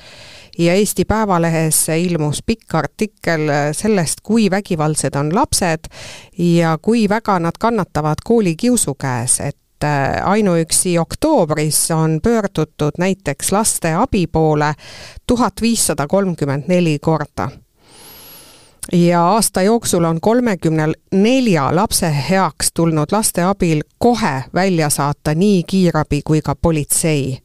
ja 0.58 0.74
Eesti 0.76 1.06
Päevalehes 1.08 1.86
ilmus 1.96 2.42
pikk 2.46 2.74
artikkel 2.74 3.48
sellest, 3.72 4.20
kui 4.22 4.50
vägivaldsed 4.50 5.16
on 5.16 5.32
lapsed 5.34 5.88
ja 6.36 6.76
kui 6.82 7.08
väga 7.08 7.38
nad 7.40 7.56
kannatavad 7.58 8.20
koolikiusu 8.24 8.94
käes, 9.00 9.40
et 9.40 9.56
et 9.80 10.24
ainuüksi 10.24 10.98
oktoobris 10.98 11.90
on 11.90 12.20
pöördutud 12.22 12.98
näiteks 12.98 13.52
lasteabi 13.52 14.26
poole 14.26 14.74
tuhat 15.26 15.52
viissada 15.62 16.06
kolmkümmend 16.06 16.64
neli 16.68 16.98
korda 16.98 17.50
ja 18.92 19.22
aasta 19.22 19.62
jooksul 19.62 20.04
on 20.04 20.20
kolmekümnel 20.20 20.94
nelja 21.12 21.76
lapse 21.76 22.16
heaks 22.30 22.72
tulnud 22.74 23.12
laste 23.12 23.42
abil 23.42 23.82
kohe 23.98 24.44
välja 24.54 24.90
saata 24.90 25.34
nii 25.34 25.62
kiirabi 25.62 26.22
kui 26.24 26.42
ka 26.42 26.54
politsei. 26.54 27.38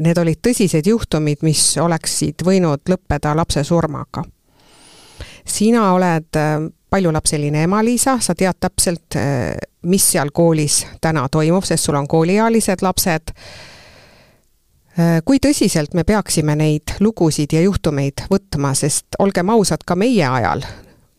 Need 0.00 0.18
olid 0.18 0.38
tõsised 0.46 0.86
juhtumid, 0.86 1.40
mis 1.42 1.78
oleksid 1.80 2.44
võinud 2.44 2.80
lõppeda 2.88 3.32
lapse 3.36 3.64
surmaga. 3.64 4.22
sina 5.46 5.92
oled 5.92 6.36
paljulapseline 6.90 7.62
ema, 7.62 7.84
Liisa, 7.84 8.18
sa 8.20 8.34
tead 8.34 8.54
täpselt, 8.60 9.16
mis 9.82 10.12
seal 10.12 10.30
koolis 10.32 10.86
täna 11.00 11.28
toimub, 11.28 11.64
sest 11.64 11.84
sul 11.84 11.94
on 11.94 12.08
kooliealised 12.08 12.82
lapsed. 12.82 13.34
Eh, 14.98 15.22
kui 15.24 15.38
tõsiselt 15.38 15.94
me 15.94 16.04
peaksime 16.04 16.56
neid 16.56 16.96
lugusid 17.00 17.52
ja 17.52 17.62
juhtumeid 17.64 18.26
võtma, 18.30 18.74
sest 18.74 19.18
olgem 19.18 19.50
ausad, 19.50 19.84
ka 19.86 19.96
meie 19.96 20.26
ajal, 20.26 20.64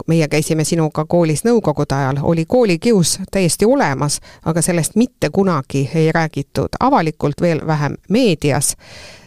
meie 0.08 0.28
käisime 0.28 0.66
sinuga 0.68 1.06
koolis 1.06 1.46
nõukogude 1.48 1.96
ajal, 1.96 2.20
oli 2.22 2.46
koolikius 2.46 3.20
täiesti 3.32 3.66
olemas, 3.66 4.20
aga 4.46 4.62
sellest 4.62 4.96
mitte 4.96 5.30
kunagi 5.30 5.88
ei 5.94 6.12
räägitud 6.12 6.78
avalikult, 6.80 7.42
veel 7.42 7.66
vähem 7.68 7.98
meedias. 8.10 8.76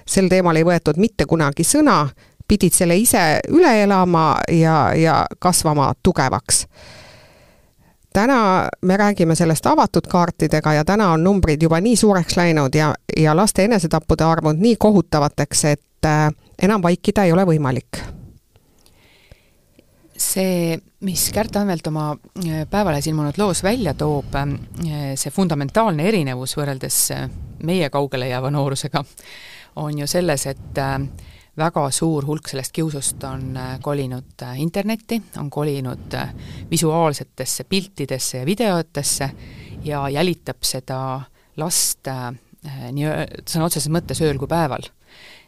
sel 0.06 0.28
teemal 0.28 0.56
ei 0.56 0.64
võetud 0.64 0.98
mitte 1.00 1.24
kunagi 1.26 1.64
sõna 1.64 2.10
pidid 2.48 2.74
selle 2.76 2.96
ise 3.00 3.40
üle 3.48 3.72
elama 3.82 4.36
ja, 4.52 4.92
ja 4.96 5.26
kasvama 5.38 5.92
tugevaks. 6.02 6.66
Täna 8.14 8.68
me 8.82 8.96
räägime 8.96 9.34
sellest 9.34 9.66
avatud 9.66 10.06
kaartidega 10.08 10.72
ja 10.72 10.84
täna 10.84 11.10
on 11.12 11.24
numbrid 11.24 11.62
juba 11.62 11.80
nii 11.80 11.96
suureks 11.96 12.36
läinud 12.36 12.74
ja, 12.74 12.94
ja 13.16 13.36
laste 13.36 13.64
enesetappude 13.64 14.24
arvud 14.24 14.60
nii 14.62 14.76
kohutavateks, 14.78 15.64
et 15.64 16.06
äh, 16.06 16.28
enam 16.62 16.82
vaikida 16.82 17.24
ei 17.24 17.32
ole 17.32 17.46
võimalik. 17.48 17.98
See, 20.14 20.78
mis 21.02 21.24
Kärt 21.34 21.56
Anvelt 21.58 21.86
oma 21.90 22.12
äh, 22.14 22.62
Päevalehes 22.70 23.10
ilmunud 23.10 23.38
loos 23.38 23.64
välja 23.66 23.96
toob, 23.98 24.34
äh, 24.38 24.54
see 25.18 25.34
fundamentaalne 25.34 26.06
erinevus 26.08 26.54
võrreldes 26.56 27.00
meie 27.66 27.90
kaugele 27.90 28.30
jääva 28.30 28.50
noorusega, 28.54 29.04
on 29.82 29.98
ju 29.98 30.06
selles, 30.06 30.46
et 30.46 30.78
väga 31.58 31.84
suur 31.94 32.26
hulk 32.26 32.48
sellest 32.50 32.74
kiusust 32.74 33.22
on 33.28 33.56
äh, 33.56 33.76
kolinud 33.82 34.42
äh, 34.42 34.58
internetti, 34.60 35.20
on 35.38 35.50
kolinud 35.50 36.14
äh, 36.14 36.34
visuaalsetesse 36.70 37.64
piltidesse 37.64 38.38
ja 38.38 38.46
videotesse 38.46 39.30
ja 39.84 40.08
jälitab 40.08 40.62
seda 40.64 40.98
last 41.56 42.08
nii 42.64 43.10
sõna 43.44 43.66
otseses 43.68 43.90
mõttes 43.92 44.22
ööl 44.24 44.38
kui 44.40 44.48
päeval. 44.48 44.88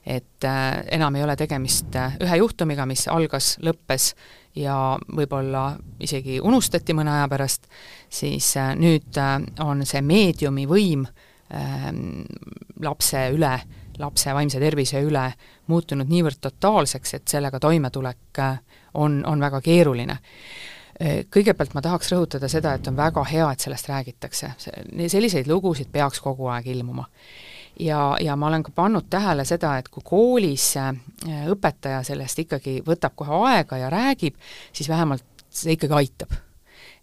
et 0.07 0.45
enam 0.93 1.17
ei 1.17 1.25
ole 1.25 1.35
tegemist 1.37 1.97
ühe 2.23 2.37
juhtumiga, 2.39 2.85
mis 2.87 3.09
algas, 3.09 3.57
lõppes 3.59 4.13
ja 4.55 4.99
võib-olla 5.17 5.79
isegi 5.99 6.39
unustati 6.41 6.95
mõne 6.95 7.11
aja 7.11 7.29
pärast, 7.29 7.67
siis 8.09 8.53
nüüd 8.77 9.19
on 9.65 9.83
see 9.87 10.03
meediumi 10.05 10.69
võim 10.71 11.09
lapse 12.85 13.25
üle 13.33 13.57
lapse 14.03 14.35
vaimse 14.35 14.61
tervise 14.61 15.01
üle 15.05 15.27
muutunud 15.71 16.09
niivõrd 16.11 16.41
totaalseks, 16.41 17.15
et 17.15 17.29
sellega 17.29 17.61
toimetulek 17.63 18.41
äh, 18.43 18.59
on, 18.95 19.21
on 19.27 19.41
väga 19.41 19.61
keeruline. 19.65 20.19
Äh, 21.03 21.19
kõigepealt 21.33 21.75
ma 21.77 21.83
tahaks 21.85 22.13
rõhutada 22.13 22.49
seda, 22.49 22.77
et 22.77 22.89
on 22.89 22.97
väga 22.97 23.25
hea, 23.31 23.51
et 23.53 23.67
sellest 23.67 23.91
räägitakse, 23.91 24.55
selliseid 25.13 25.51
lugusid 25.51 25.91
peaks 25.93 26.23
kogu 26.25 26.49
aeg 26.53 26.71
ilmuma. 26.73 27.09
ja, 27.81 28.17
ja 28.21 28.37
ma 28.37 28.47
olen 28.47 28.63
ka 28.63 28.73
pannud 28.75 29.11
tähele 29.11 29.45
seda, 29.45 29.77
et 29.79 29.89
kui 29.93 30.03
koolis 30.05 30.71
äh, 30.81 30.93
õpetaja 31.53 32.03
sellest 32.07 32.39
ikkagi 32.47 32.81
võtab 32.87 33.15
kohe 33.15 33.43
aega 33.51 33.77
ja 33.77 33.91
räägib, 33.93 34.37
siis 34.73 34.89
vähemalt 34.89 35.25
see 35.51 35.77
ikkagi 35.77 35.95
aitab. 35.95 36.33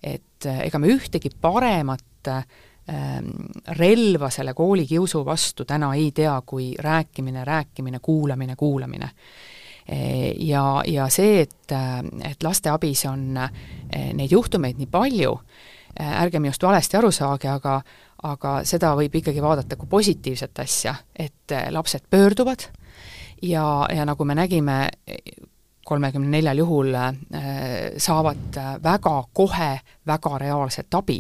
et 0.03 0.45
ega 0.45 0.79
me 0.79 0.89
ühtegi 0.91 1.29
paremat 1.41 2.27
äh, 2.27 2.45
relva 3.77 4.29
selle 4.29 4.53
koolikiusu 4.53 5.25
vastu 5.25 5.65
täna 5.65 5.93
ei 5.95 6.11
tea, 6.11 6.41
kui 6.45 6.73
rääkimine, 6.79 7.45
rääkimine, 7.45 7.99
kuulamine, 8.01 8.55
kuulamine. 8.55 9.09
E, 9.87 10.31
ja, 10.39 10.83
ja 10.87 11.07
see, 11.11 11.41
et, 11.41 11.71
et 12.23 12.43
lasteabis 12.43 13.05
on 13.05 13.37
e, 13.37 13.49
neid 14.15 14.31
juhtumeid 14.31 14.79
nii 14.79 14.87
palju, 14.91 15.33
e, 15.99 16.05
ärge 16.23 16.39
minust 16.39 16.63
valesti 16.63 16.99
aru 16.99 17.11
saage, 17.11 17.51
aga 17.51 17.81
aga 18.23 18.61
seda 18.63 18.93
võib 18.95 19.17
ikkagi 19.19 19.41
vaadata 19.43 19.75
kui 19.75 19.89
positiivset 19.91 20.59
asja, 20.63 20.93
et 21.11 21.51
lapsed 21.75 22.05
pöörduvad 22.09 22.69
ja, 23.43 23.65
ja 23.91 24.05
nagu 24.07 24.23
me 24.23 24.35
nägime, 24.39 24.77
kolmekümne 25.83 26.31
neljal 26.31 26.61
juhul 26.63 26.95
saavad 27.99 28.59
väga 28.83 29.17
kohe 29.35 29.69
väga 30.07 30.37
reaalset 30.39 30.95
abi 30.95 31.17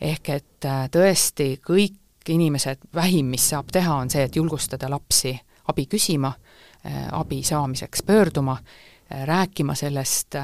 ehk 0.00 0.28
et 0.28 0.64
äh, 0.64 0.84
tõesti 0.92 1.54
kõik 1.64 1.96
inimesed, 2.28 2.86
vähim, 2.94 3.30
mis 3.32 3.48
saab 3.50 3.70
teha, 3.72 3.94
on 4.02 4.10
see, 4.10 4.22
et 4.24 4.36
julgustada 4.36 4.90
lapsi 4.90 5.32
abi 5.68 5.86
küsima, 5.86 6.32
äh, 6.86 7.06
abi 7.12 7.42
saamiseks 7.42 8.02
pöörduma, 8.06 8.56
äh, 8.56 9.24
rääkima 9.26 9.74
sellest 9.74 10.34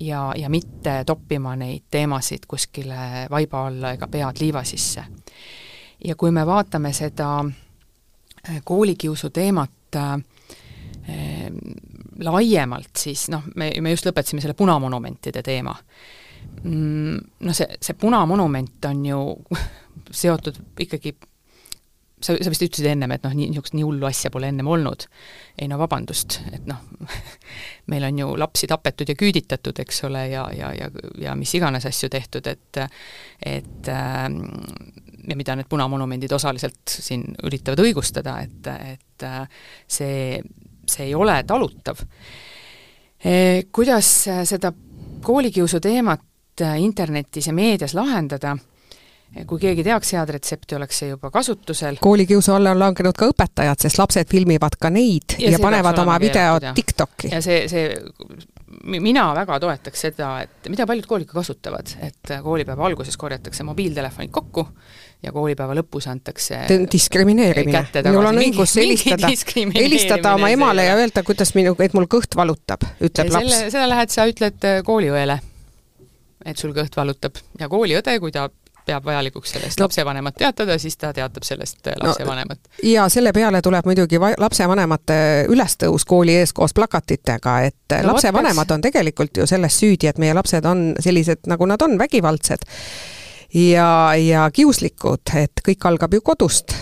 ja, 0.00 0.32
ja 0.36 0.48
mitte 0.48 1.02
toppima 1.06 1.56
neid 1.56 1.88
teemasid 1.90 2.46
kuskile 2.48 3.26
vaiba 3.30 3.66
alla 3.66 3.92
ega 3.96 4.08
pead 4.08 4.40
liiva 4.40 4.64
sisse. 4.64 5.04
ja 6.04 6.14
kui 6.16 6.30
me 6.30 6.46
vaatame 6.46 6.92
seda 6.92 7.44
koolikiusu 8.64 9.30
teemat 9.30 9.96
äh, 9.96 10.20
laiemalt, 12.18 12.96
siis 12.96 13.28
noh, 13.28 13.42
me, 13.54 13.72
me 13.80 13.90
just 13.90 14.06
lõpetasime 14.06 14.40
selle 14.40 14.54
punamonumentide 14.54 15.42
teema 15.42 15.74
noh, 16.64 17.54
see, 17.54 17.78
see 17.80 17.96
punamonument 18.00 18.84
on 18.90 19.04
ju 19.06 19.22
seotud 20.22 20.60
ikkagi 20.80 21.16
sa, 22.22 22.34
sa 22.34 22.52
vist 22.52 22.64
ütlesid 22.64 22.88
ennem, 22.90 23.12
et 23.14 23.24
noh, 23.26 23.34
nii, 23.36 23.50
niisugust 23.52 23.76
nii 23.76 23.84
hullu 23.86 24.08
asja 24.08 24.30
pole 24.32 24.48
ennem 24.50 24.68
olnud. 24.70 25.06
ei 25.60 25.68
no 25.68 25.78
vabandust, 25.80 26.38
et 26.52 26.66
noh, 26.68 26.80
meil 27.92 28.06
on 28.08 28.20
ju 28.22 28.30
lapsi 28.40 28.68
tapetud 28.70 29.08
ja 29.12 29.16
küüditatud, 29.18 29.78
eks 29.84 30.02
ole, 30.08 30.26
ja, 30.32 30.46
ja, 30.56 30.72
ja, 30.76 30.90
ja 31.22 31.34
mis 31.38 31.54
iganes 31.58 31.86
asju 31.88 32.10
tehtud, 32.12 32.46
et 32.46 32.80
et 33.42 33.90
äh, 33.92 34.28
ja 35.26 35.36
mida 35.36 35.56
need 35.58 35.68
punamonumendid 35.68 36.32
osaliselt 36.32 36.84
siin 36.92 37.26
üritavad 37.46 37.82
õigustada, 37.84 38.38
et, 38.44 38.70
et 38.96 39.26
äh, 39.26 39.42
see, 39.88 40.40
see 40.86 41.10
ei 41.10 41.14
ole 41.18 41.42
talutav 41.46 42.00
e,. 43.20 43.66
Kuidas 43.72 44.12
seda 44.48 44.72
koolikiusu 45.26 45.80
teemat 45.82 46.22
Äh, 46.60 46.80
internetis 46.80 47.46
ja 47.46 47.52
meedias 47.52 47.92
lahendada, 47.94 48.54
kui 49.44 49.58
keegi 49.60 49.82
teaks 49.84 50.14
head 50.16 50.30
retsepti, 50.32 50.72
oleks 50.78 51.02
see 51.02 51.08
juba 51.10 51.28
kasutusel. 51.30 51.98
koolikiusu 52.00 52.52
alla 52.54 52.70
on 52.72 52.78
langenud 52.80 53.16
ka 53.18 53.26
õpetajad, 53.28 53.82
sest 53.84 53.98
lapsed 54.00 54.30
filmivad 54.30 54.78
ka 54.80 54.88
neid 54.88 55.34
ja, 55.36 55.50
ja 55.52 55.58
panevad 55.60 55.98
oma 56.00 56.14
videod 56.22 56.64
TikTok'i. 56.78 57.28
ja 57.34 57.42
see, 57.44 57.66
see, 57.68 57.90
mina 58.88 59.26
väga 59.36 59.58
toetaks 59.60 60.04
seda, 60.06 60.30
et 60.46 60.70
mida 60.72 60.86
paljud 60.88 61.04
koolid 61.10 61.28
ka 61.28 61.36
kasutavad, 61.42 61.92
et 62.06 62.32
koolipäeva 62.46 62.86
alguses 62.88 63.20
korjatakse 63.20 63.66
mobiiltelefonid 63.68 64.32
kokku 64.32 64.64
ja 65.26 65.34
koolipäeva 65.36 65.76
lõpus 65.76 66.08
antakse 66.08 66.62
diskrimineerimine. 66.92 67.82
minul 67.98 68.30
on 68.30 68.40
õigus 68.40 68.78
helistada, 68.80 69.28
helistada 69.76 70.32
oma 70.38 70.48
emale 70.54 70.88
ja 70.88 70.96
öelda, 70.96 71.20
kuidas 71.20 71.52
minu, 71.58 71.76
et 71.84 71.98
mul 71.98 72.08
kõht 72.16 72.32
valutab, 72.40 72.88
ütleb 72.96 73.28
ja 73.28 73.36
laps. 73.36 73.60
seda 73.76 73.84
lähed 73.92 74.16
sa, 74.16 74.24
ütled 74.32 74.66
kooliõele, 74.88 75.36
et 76.46 76.58
sul 76.58 76.74
kõht 76.76 76.96
valutab 76.96 77.38
ja 77.60 77.68
kooliõde, 77.68 78.18
kui 78.22 78.32
ta 78.32 78.48
peab 78.86 79.04
vajalikuks 79.04 79.50
sellest 79.50 79.80
no. 79.80 79.86
lapsevanemat 79.86 80.36
teatada, 80.38 80.78
siis 80.78 80.96
ta 80.96 81.10
teatab 81.14 81.42
sellest 81.46 81.88
lapsevanemat 82.02 82.60
no,. 82.62 82.74
ja 82.86 83.08
selle 83.12 83.32
peale 83.34 83.62
tuleb 83.62 83.88
muidugi 83.88 84.20
lapsevanemate 84.38 85.18
ülestõus 85.50 86.06
kooli 86.06 86.36
ees 86.38 86.54
koos 86.54 86.74
plakatitega, 86.76 87.58
et 87.66 87.96
no, 87.98 88.12
lapsevanemad 88.12 88.70
on 88.76 88.86
tegelikult 88.86 89.42
ju 89.42 89.46
selles 89.50 89.78
süüdi, 89.80 90.10
et 90.10 90.22
meie 90.22 90.34
lapsed 90.38 90.64
on 90.70 90.88
sellised, 91.02 91.44
nagu 91.50 91.66
nad 91.66 91.82
on, 91.82 91.98
vägivaldsed 91.98 92.68
ja, 93.54 93.88
ja 94.20 94.50
kiuslikud, 94.54 95.34
et 95.42 95.66
kõik 95.66 95.90
algab 95.90 96.14
ju 96.14 96.22
kodust 96.22 96.76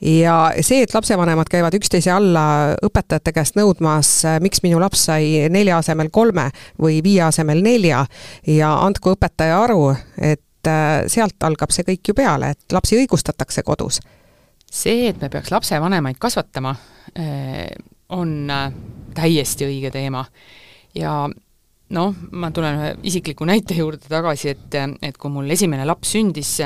ja 0.00 0.36
see, 0.60 0.82
et 0.84 0.94
lapsevanemad 0.94 1.48
käivad 1.50 1.74
üksteise 1.78 2.12
alla 2.12 2.74
õpetajate 2.84 3.32
käest 3.32 3.56
nõudmas, 3.56 4.10
miks 4.44 4.60
minu 4.64 4.80
laps 4.82 5.06
sai 5.08 5.46
nelja 5.52 5.78
asemel 5.80 6.10
kolme 6.12 6.50
või 6.82 7.00
viie 7.04 7.22
asemel 7.26 7.62
nelja 7.64 8.04
ja 8.46 8.74
andku 8.84 9.14
õpetaja 9.16 9.62
aru, 9.64 9.94
et 10.20 10.70
äh, 10.70 11.06
sealt 11.12 11.48
algab 11.48 11.72
see 11.74 11.86
kõik 11.88 12.12
ju 12.12 12.16
peale, 12.18 12.52
et 12.52 12.76
lapsi 12.76 12.98
õigustatakse 13.00 13.64
kodus. 13.66 14.00
see, 14.70 15.08
et 15.08 15.20
me 15.20 15.30
peaks 15.32 15.50
lapsevanemaid 15.50 16.18
kasvatama, 16.20 16.76
äh, 17.18 17.66
on 18.08 18.50
äh, 18.50 18.72
täiesti 19.14 19.64
õige 19.64 19.90
teema 19.90 20.26
ja 20.94 21.24
noh, 21.94 22.14
ma 22.32 22.50
tulen 22.54 22.78
ühe 22.80 22.92
isikliku 23.06 23.46
näite 23.48 23.76
juurde 23.78 24.10
tagasi, 24.10 24.52
et, 24.54 24.76
et 25.02 25.16
kui 25.16 25.32
mul 25.32 25.50
esimene 25.50 25.86
laps 25.86 26.16
sündis, 26.16 26.56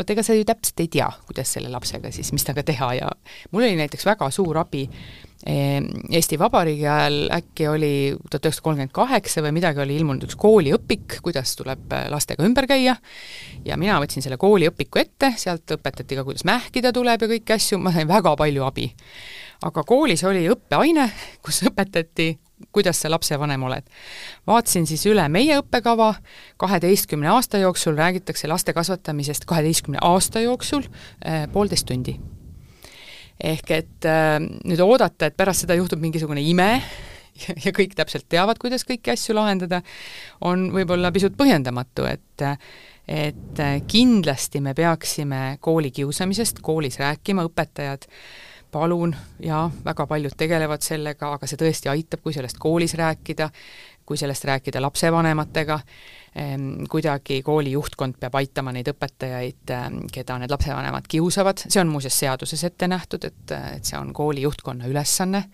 vot 0.00 0.14
ega 0.16 0.24
sa 0.26 0.36
ju 0.36 0.46
täpselt 0.48 0.84
ei 0.84 0.92
tea, 0.98 1.08
kuidas 1.28 1.56
selle 1.56 1.72
lapsega 1.72 2.12
siis, 2.14 2.32
mis 2.34 2.46
temaga 2.46 2.66
teha 2.72 2.92
ja 3.02 3.10
mul 3.50 3.66
oli 3.66 3.76
näiteks 3.80 4.08
väga 4.08 4.30
suur 4.34 4.58
abi 4.64 4.86
Ehm, 5.46 5.86
Eesti 6.12 6.36
Vabariigi 6.38 6.84
ajal 6.84 7.14
äkki 7.32 7.68
oli 7.68 7.92
tuhat 8.28 8.44
üheksasada 8.44 8.64
kolmkümmend 8.66 8.92
kaheksa 8.92 9.40
või 9.40 9.54
midagi, 9.56 9.80
oli 9.80 9.94
ilmunud 9.96 10.26
üks 10.26 10.36
kooliõpik, 10.40 11.16
kuidas 11.24 11.54
tuleb 11.56 11.94
äh, 11.96 12.10
lastega 12.12 12.44
ümber 12.44 12.68
käia, 12.68 12.98
ja 13.64 13.78
mina 13.80 13.96
võtsin 14.02 14.20
selle 14.20 14.36
kooliõpiku 14.40 15.00
ette, 15.00 15.32
sealt 15.40 15.72
õpetati 15.78 16.18
ka, 16.18 16.26
kuidas 16.28 16.44
mähkida 16.44 16.92
tuleb 16.92 17.24
ja 17.24 17.30
kõiki 17.32 17.56
asju, 17.56 17.80
ma 17.80 17.94
sain 17.94 18.10
väga 18.10 18.34
palju 18.36 18.66
abi. 18.68 18.90
aga 19.64 19.84
koolis 19.88 20.24
oli 20.28 20.44
õppeaine, 20.52 21.08
kus 21.40 21.62
õpetati, 21.70 22.34
kuidas 22.72 23.00
sa 23.02 23.10
lapsevanem 23.10 23.62
oled. 23.62 23.86
vaatasin 24.46 24.86
siis 24.86 25.06
üle 25.10 25.28
meie 25.28 25.60
õppekava, 25.60 26.14
kaheteistkümne 26.60 27.30
aasta 27.32 27.58
jooksul 27.62 27.96
räägitakse 27.98 28.48
laste 28.48 28.72
kasvatamisest 28.76 29.44
kaheteistkümne 29.44 30.02
aasta 30.02 30.44
jooksul 30.44 30.84
eh, 31.24 31.46
poolteist 31.52 31.88
tundi 31.88 32.18
ehk 33.40 33.70
et 33.72 34.08
äh, 34.08 34.36
nüüd 34.40 34.82
oodata, 34.84 35.30
et 35.30 35.36
pärast 35.36 35.64
seda 35.64 35.76
juhtub 35.78 36.02
mingisugune 36.02 36.42
ime 36.44 36.70
ja, 37.64 37.72
kõik 37.76 37.96
täpselt 37.98 38.28
teavad, 38.30 38.60
kuidas 38.60 38.84
kõiki 38.88 39.14
asju 39.14 39.36
lahendada, 39.36 39.82
on 40.46 40.68
võib-olla 40.74 41.12
pisut 41.14 41.36
põhjendamatu, 41.38 42.08
et 42.10 42.46
et 43.10 43.60
kindlasti 43.90 44.60
me 44.62 44.70
peaksime 44.76 45.56
koolikiusamisest 45.64 46.60
koolis 46.62 47.00
rääkima, 47.00 47.42
õpetajad 47.48 48.04
palun, 48.72 49.14
jaa, 49.42 49.70
väga 49.84 50.06
paljud 50.06 50.34
tegelevad 50.36 50.84
sellega, 50.84 51.34
aga 51.36 51.48
see 51.48 51.60
tõesti 51.60 51.90
aitab, 51.92 52.22
kui 52.24 52.34
sellest 52.36 52.58
koolis 52.58 52.94
rääkida, 52.98 53.50
kui 54.06 54.18
sellest 54.18 54.44
rääkida 54.44 54.82
lapsevanematega, 54.82 55.80
ehm, 56.34 56.70
kuidagi 56.90 57.42
kooli 57.46 57.72
juhtkond 57.76 58.18
peab 58.20 58.38
aitama 58.40 58.72
neid 58.74 58.88
õpetajaid, 58.90 59.74
ehm, 59.76 60.00
keda 60.12 60.38
need 60.38 60.50
lapsevanemad 60.50 61.06
kiusavad, 61.08 61.62
see 61.66 61.82
on 61.82 61.92
muuseas 61.92 62.18
seaduses 62.18 62.64
ette 62.64 62.88
nähtud, 62.88 63.24
et, 63.24 63.54
et 63.76 63.84
see 63.84 63.98
on 63.98 64.12
kooli 64.14 64.42
juhtkonna 64.46 64.90
ülesanne, 64.90 65.44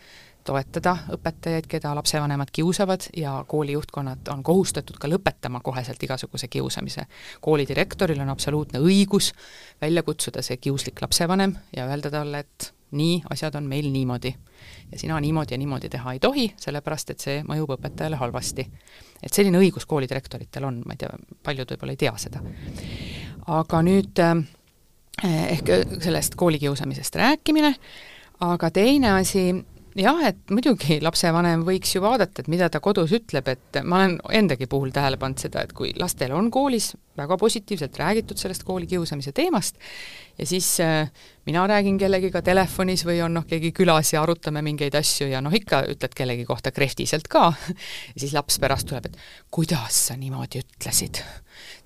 toetada 0.47 0.95
õpetajaid, 1.17 1.67
keda 1.71 1.93
lapsevanemad 1.99 2.53
kiusavad 2.55 3.09
ja 3.17 3.35
kooli 3.49 3.75
juhtkonnad 3.75 4.29
on 4.33 4.45
kohustatud 4.47 4.99
ka 5.01 5.11
lõpetama 5.11 5.61
koheselt 5.65 6.03
igasuguse 6.03 6.49
kiusamise. 6.49 7.07
kooli 7.41 7.67
direktoril 7.69 8.21
on 8.23 8.31
absoluutne 8.31 8.79
õigus 8.79 9.33
välja 9.83 10.03
kutsuda 10.07 10.43
see 10.47 10.57
kiuslik 10.57 11.03
lapsevanem 11.03 11.57
ja 11.77 11.89
öelda 11.91 12.11
talle, 12.11 12.45
et 12.47 12.73
nii, 12.91 13.23
asjad 13.31 13.55
on 13.55 13.67
meil 13.67 13.91
niimoodi. 13.93 14.35
ja 14.93 14.99
sina 14.99 15.21
niimoodi 15.21 15.55
ja 15.55 15.59
niimoodi 15.59 15.89
teha 15.89 16.13
ei 16.13 16.19
tohi, 16.19 16.47
sellepärast 16.57 17.11
et 17.11 17.21
see 17.21 17.43
mõjub 17.43 17.75
õpetajale 17.77 18.17
halvasti. 18.17 18.67
et 19.23 19.33
selline 19.33 19.59
õigus 19.59 19.87
koolidirektoritel 19.87 20.65
on, 20.65 20.83
ma 20.87 20.95
ei 20.95 21.03
tea, 21.03 21.11
paljud 21.43 21.71
võib-olla 21.71 21.93
ei 21.93 21.97
tea 21.97 22.15
seda. 22.17 22.43
aga 23.47 23.83
nüüd 23.83 24.19
eh, 24.23 24.45
ehk 25.57 25.73
sellest 26.03 26.35
koolikiusamisest 26.35 27.17
rääkimine, 27.17 27.75
aga 28.41 28.71
teine 28.71 29.11
asi, 29.11 29.49
jah, 29.97 30.21
et 30.29 30.53
muidugi 30.53 30.99
lapsevanem 31.05 31.63
võiks 31.67 31.95
ju 31.95 32.03
vaadata, 32.05 32.43
et 32.43 32.51
mida 32.53 32.69
ta 32.73 32.81
kodus 32.85 33.13
ütleb, 33.17 33.49
et 33.49 33.81
ma 33.85 34.01
olen 34.01 34.17
endagi 34.37 34.69
puhul 34.71 34.93
tähele 34.95 35.19
pannud 35.21 35.41
seda, 35.41 35.65
et 35.65 35.73
kui 35.77 35.93
lastel 36.01 36.35
on 36.37 36.51
koolis 36.53 36.93
väga 37.17 37.39
positiivselt 37.41 37.97
räägitud 37.97 38.39
sellest 38.41 38.67
koolikiusamise 38.69 39.33
teemast 39.37 39.79
ja 40.39 40.47
siis 40.47 40.69
äh, 40.85 41.09
mina 41.49 41.65
räägin 41.67 41.99
kellegiga 41.99 42.43
telefonis 42.45 43.07
või 43.09 43.23
on 43.25 43.39
noh, 43.39 43.47
keegi 43.49 43.73
külas 43.77 44.13
ja 44.13 44.23
arutame 44.23 44.63
mingeid 44.67 44.95
asju 44.99 45.31
ja 45.31 45.41
noh, 45.45 45.55
ikka 45.55 45.85
ütled 45.95 46.17
kellegi 46.17 46.45
kohta 46.49 46.73
krehtiselt 46.77 47.29
ka. 47.33 47.53
Ja 48.17 48.21
siis 48.21 48.35
laps 48.37 48.59
pärast 48.61 48.89
tuleb, 48.89 49.09
et 49.09 49.17
kuidas 49.51 50.07
sa 50.09 50.17
niimoodi 50.17 50.61
ütlesid 50.65 51.23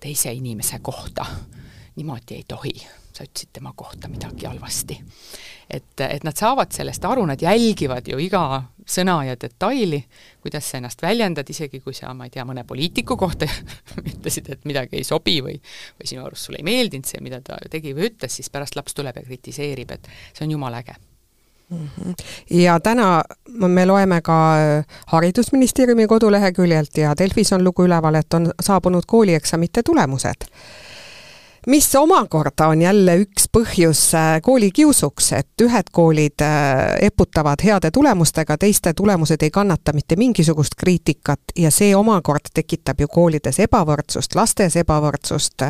teise 0.01 0.33
inimese 0.35 0.81
kohta, 0.83 1.27
niimoodi 1.97 2.41
ei 2.41 2.45
tohi 2.49 2.75
sa 3.13 3.25
ütlesid 3.27 3.51
tema 3.53 3.73
kohta 3.77 4.09
midagi 4.09 4.47
halvasti. 4.47 5.01
et, 5.71 6.01
et 6.01 6.25
nad 6.27 6.37
saavad 6.37 6.73
sellest 6.75 7.05
aru, 7.05 7.25
nad 7.27 7.43
jälgivad 7.43 8.09
ju 8.09 8.19
iga 8.19 8.63
sõna 8.91 9.21
ja 9.27 9.37
detaili, 9.39 10.01
kuidas 10.43 10.67
sa 10.71 10.81
ennast 10.81 11.03
väljendad, 11.03 11.51
isegi 11.51 11.81
kui 11.81 11.95
sa, 11.95 12.15
ma 12.15 12.27
ei 12.27 12.33
tea, 12.35 12.45
mõne 12.49 12.65
poliitiku 12.67 13.17
kohta 13.17 13.47
ütlesid, 14.11 14.51
et 14.51 14.67
midagi 14.67 14.99
ei 14.99 15.07
sobi 15.07 15.39
või 15.45 15.61
või 15.61 16.11
sinu 16.11 16.25
arust 16.27 16.49
sulle 16.49 16.59
ei 16.59 16.67
meeldinud 16.67 17.07
see, 17.07 17.23
mida 17.23 17.41
ta 17.45 17.61
tegi 17.71 17.95
või 17.95 18.11
ütles, 18.11 18.35
siis 18.35 18.51
pärast 18.51 18.77
laps 18.79 18.99
tuleb 18.99 19.21
ja 19.21 19.23
kritiseerib, 19.27 19.95
et 19.95 20.11
see 20.33 20.47
on 20.49 20.57
jumala 20.57 20.83
äge 20.83 20.97
mhm. 21.69 22.19
ja 22.59 22.81
täna 22.83 23.23
me 23.47 23.87
loeme 23.87 24.21
ka 24.27 24.41
Haridusministeeriumi 25.15 26.07
koduleheküljelt 26.11 27.03
ja 27.05 27.15
Delfis 27.19 27.53
on 27.53 27.65
lugu 27.65 27.87
üleval, 27.87 28.19
et 28.19 28.35
on 28.35 28.51
saabunud 28.59 29.07
koolieksamite 29.07 29.87
tulemused 29.87 30.51
mis 31.67 31.95
omakorda 31.95 32.67
on 32.67 32.83
jälle 32.83 33.17
üks 33.17 33.49
põhjus 33.53 34.03
äh, 34.15 34.41
koolikiusuks, 34.43 35.33
et 35.33 35.63
ühed 35.63 35.91
koolid 35.93 36.43
äh, 36.43 36.97
eputavad 37.01 37.63
heade 37.65 37.91
tulemustega, 37.91 38.57
teiste 38.59 38.93
tulemused 38.97 39.43
ei 39.43 39.51
kannata 39.51 39.93
mitte 39.93 40.17
mingisugust 40.17 40.75
kriitikat 40.79 41.55
ja 41.57 41.71
see 41.71 41.95
omakorda 41.97 42.53
tekitab 42.55 43.01
ju 43.01 43.09
koolides 43.09 43.61
ebavõrdsust, 43.67 44.35
lastes 44.35 44.77
ebavõrdsust, 44.81 45.67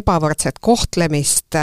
ebavõrdset 0.00 0.58
kohtlemist. 0.60 1.56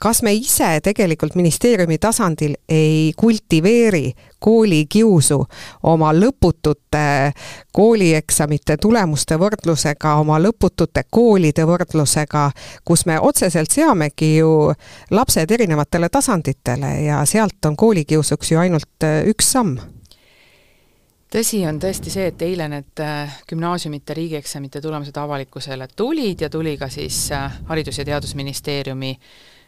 kas 0.00 0.22
me 0.22 0.34
ise 0.34 0.80
tegelikult 0.82 1.34
ministeeriumi 1.34 1.98
tasandil 1.98 2.56
ei 2.68 3.12
kultiveeri 3.16 4.12
koolikiusu 4.38 5.38
oma 5.82 6.12
lõputute 6.14 7.32
koolieksamite 7.72 8.76
tulemuste 8.82 9.38
võrdlusega, 9.40 10.14
oma 10.20 10.38
lõputute 10.42 11.06
koolide 11.10 11.66
võrdlusega, 11.66 12.50
kus 12.84 13.06
me 13.06 13.18
otseselt 13.20 13.70
seamegi 13.72 14.36
ju 14.36 14.72
lapsed 15.10 15.50
erinevatele 15.50 16.08
tasanditele 16.08 16.94
ja 17.06 17.24
sealt 17.24 17.64
on 17.64 17.76
koolikiusuks 17.76 18.52
ju 18.52 18.62
ainult 18.62 19.04
äh, 19.04 19.22
üks 19.30 19.52
samm. 19.56 19.76
Tõsi 21.32 21.64
on 21.66 21.80
tõesti 21.82 22.10
see, 22.12 22.28
et 22.30 22.42
eile 22.46 22.68
need 22.70 23.02
äh, 23.02 23.40
gümnaasiumite 23.50 24.14
riigieksamite 24.14 24.80
tulemused 24.80 25.16
avalikkusele 25.18 25.88
tulid 25.96 26.46
ja 26.46 26.50
tuli 26.50 26.76
ka 26.78 26.88
siis 26.88 27.26
äh, 27.34 27.58
Haridus- 27.68 27.98
ja 27.98 28.04
Teadusministeeriumi 28.04 29.16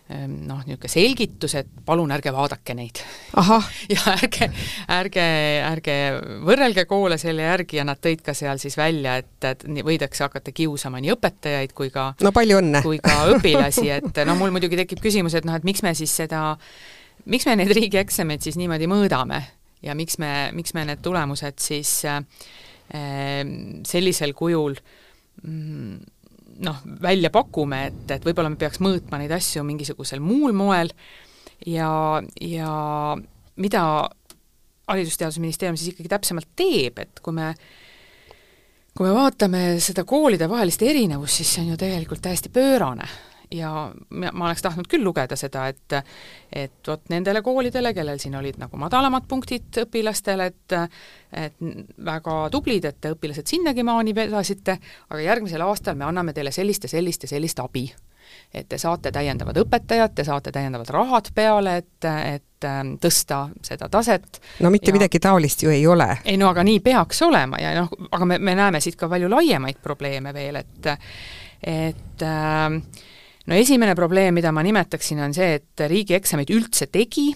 noh, 0.09 0.62
niisugune 0.64 0.88
selgitus, 0.88 1.55
et 1.59 1.68
palun 1.85 2.12
ärge 2.14 2.33
vaadake 2.33 2.75
neid. 2.77 3.01
ja 3.92 4.14
ärge, 4.14 4.49
ärge, 4.94 5.27
ärge 5.68 5.97
võrrelge 6.47 6.87
koole 6.88 7.18
selle 7.21 7.44
järgi 7.44 7.81
ja 7.81 7.85
nad 7.88 8.01
tõid 8.01 8.23
ka 8.25 8.33
seal 8.37 8.61
siis 8.62 8.79
välja, 8.81 9.18
et, 9.21 9.37
et 9.44 9.66
võidakse 9.85 10.25
hakata 10.25 10.55
kiusama 10.57 11.03
nii 11.05 11.12
õpetajaid 11.16 11.75
kui 11.77 11.92
ka 11.94 12.11
no 12.25 12.33
palju 12.33 12.62
õnne! 12.62 12.83
kui 12.87 13.03
ka 13.05 13.18
õpilasi, 13.35 13.88
et 13.99 14.23
no 14.29 14.38
mul 14.40 14.55
muidugi 14.55 14.81
tekib 14.81 15.03
küsimus, 15.05 15.37
et 15.37 15.49
noh, 15.49 15.59
et 15.59 15.68
miks 15.68 15.85
me 15.85 15.92
siis 15.99 16.14
seda, 16.23 16.57
miks 17.29 17.49
me 17.49 17.59
neid 17.61 17.75
riigieksameid 17.77 18.49
siis 18.49 18.57
niimoodi 18.61 18.88
mõõdame 18.90 19.42
ja 19.85 19.94
miks 19.99 20.16
me, 20.23 20.33
miks 20.57 20.73
me 20.75 20.87
need 20.88 21.05
tulemused 21.05 21.61
siis 21.62 21.92
äh, 22.09 22.23
sellisel 23.87 24.33
kujul 24.38 24.79
mm, 25.44 25.99
noh, 26.64 26.83
välja 27.03 27.31
pakume, 27.35 27.85
et, 27.90 28.05
et 28.16 28.25
võib-olla 28.27 28.53
me 28.53 28.61
peaks 28.61 28.81
mõõtma 28.85 29.21
neid 29.21 29.33
asju 29.35 29.64
mingisugusel 29.66 30.23
muul 30.25 30.55
moel. 30.57 30.92
Ja, 31.66 31.90
ja 32.40 32.73
mida 33.59 33.83
Haridus-Teadusministeerium 34.88 35.77
siis 35.79 35.92
ikkagi 35.92 36.11
täpsemalt 36.12 36.51
teeb, 36.57 37.01
et 37.03 37.23
kui 37.23 37.35
me 37.37 37.53
kui 38.99 39.07
me 39.07 39.14
vaatame 39.14 39.62
seda 39.83 40.03
koolide 40.09 40.49
vahelist 40.51 40.83
erinevust, 40.83 41.38
siis 41.38 41.51
see 41.55 41.62
on 41.62 41.75
ju 41.75 41.79
tegelikult 41.79 42.23
täiesti 42.25 42.51
pöörane 42.51 43.07
ja 43.55 43.93
ma, 44.11 44.33
oleks 44.47 44.63
tahtnud 44.63 44.89
küll 44.91 45.05
lugeda 45.05 45.37
seda, 45.37 45.67
et 45.69 45.99
et 46.53 46.89
vot 46.89 47.11
nendele 47.13 47.43
koolidele, 47.45 47.93
kellel 47.95 48.21
siin 48.21 48.37
olid 48.39 48.59
nagu 48.61 48.81
madalamad 48.81 49.29
punktid 49.29 49.83
õpilastel, 49.85 50.45
et 50.49 50.77
et 51.33 51.57
väga 52.05 52.37
tublid, 52.53 52.85
et 52.89 53.01
te 53.01 53.13
õpilased 53.13 53.49
sinnagi 53.49 53.85
maani 53.85 54.15
vedasite, 54.17 54.79
aga 55.09 55.23
järgmisel 55.23 55.65
aastal 55.65 55.97
me 55.97 56.09
anname 56.09 56.33
teile 56.33 56.53
sellist 56.53 56.89
ja 56.89 56.93
sellist 56.97 57.27
ja 57.27 57.35
sellist 57.37 57.61
abi 57.65 57.89
et 58.55 58.69
te 58.69 58.79
saate 58.81 59.13
täiendavad 59.13 59.57
õpetajad, 59.63 60.15
te 60.15 60.25
saate 60.25 60.53
täiendavad 60.53 60.89
rahad 60.93 61.31
peale, 61.35 61.77
et, 61.83 62.09
et 62.09 62.69
ähm, 62.69 62.95
tõsta 63.03 63.47
seda 63.65 63.89
taset. 63.93 64.41
no 64.61 64.71
mitte 64.75 64.93
ja... 64.93 64.97
midagi 64.97 65.21
taolist 65.23 65.63
ju 65.63 65.73
ei 65.73 65.87
ole. 65.87 66.09
ei 66.25 66.37
no 66.41 66.51
aga 66.53 66.65
nii 66.67 66.81
peaks 66.85 67.23
olema 67.27 67.61
ja 67.63 67.75
noh, 67.81 67.93
aga 68.11 68.29
me, 68.29 68.39
me 68.39 68.57
näeme 68.59 68.81
siit 68.85 68.97
ka 69.01 69.09
palju 69.09 69.31
laiemaid 69.33 69.81
probleeme 69.83 70.35
veel, 70.35 70.61
et 70.61 70.93
et 71.63 72.25
äh, 72.25 72.67
no 73.49 73.57
esimene 73.57 73.95
probleem, 73.95 74.35
mida 74.37 74.53
ma 74.53 74.63
nimetaksin, 74.63 75.21
on 75.25 75.35
see, 75.35 75.59
et 75.59 75.85
riigieksamid 75.89 76.51
üldse 76.53 76.89
tegi, 76.93 77.31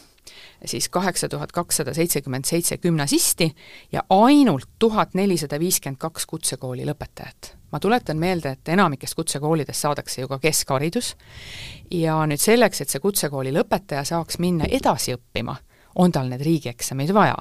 siis 0.68 0.88
kaheksa 0.92 1.28
tuhat 1.32 1.52
kakssada 1.52 1.94
seitsekümmend 1.96 2.46
seitse 2.46 2.76
gümnasisti 2.78 3.48
ja 3.92 4.04
ainult 4.10 4.68
tuhat 4.78 5.16
nelisada 5.18 5.58
viiskümmend 5.60 5.98
kaks 5.98 6.26
kutsekooli 6.26 6.86
lõpetajat. 6.86 7.56
ma 7.72 7.80
tuletan 7.80 8.18
meelde, 8.20 8.50
et 8.52 8.68
enamikes 8.68 9.14
kutsekoolides 9.14 9.80
saadakse 9.80 10.20
ju 10.20 10.28
ka 10.28 10.38
keskharidus 10.38 11.16
ja 11.90 12.18
nüüd 12.28 12.40
selleks, 12.40 12.80
et 12.80 12.92
see 12.92 13.00
kutsekooli 13.00 13.52
lõpetaja 13.52 14.04
saaks 14.04 14.38
minna 14.38 14.68
edasi 14.68 15.16
õppima, 15.16 15.56
on 15.96 16.12
tal 16.12 16.28
need 16.28 16.44
riigieksamid 16.44 17.14
vaja 17.14 17.38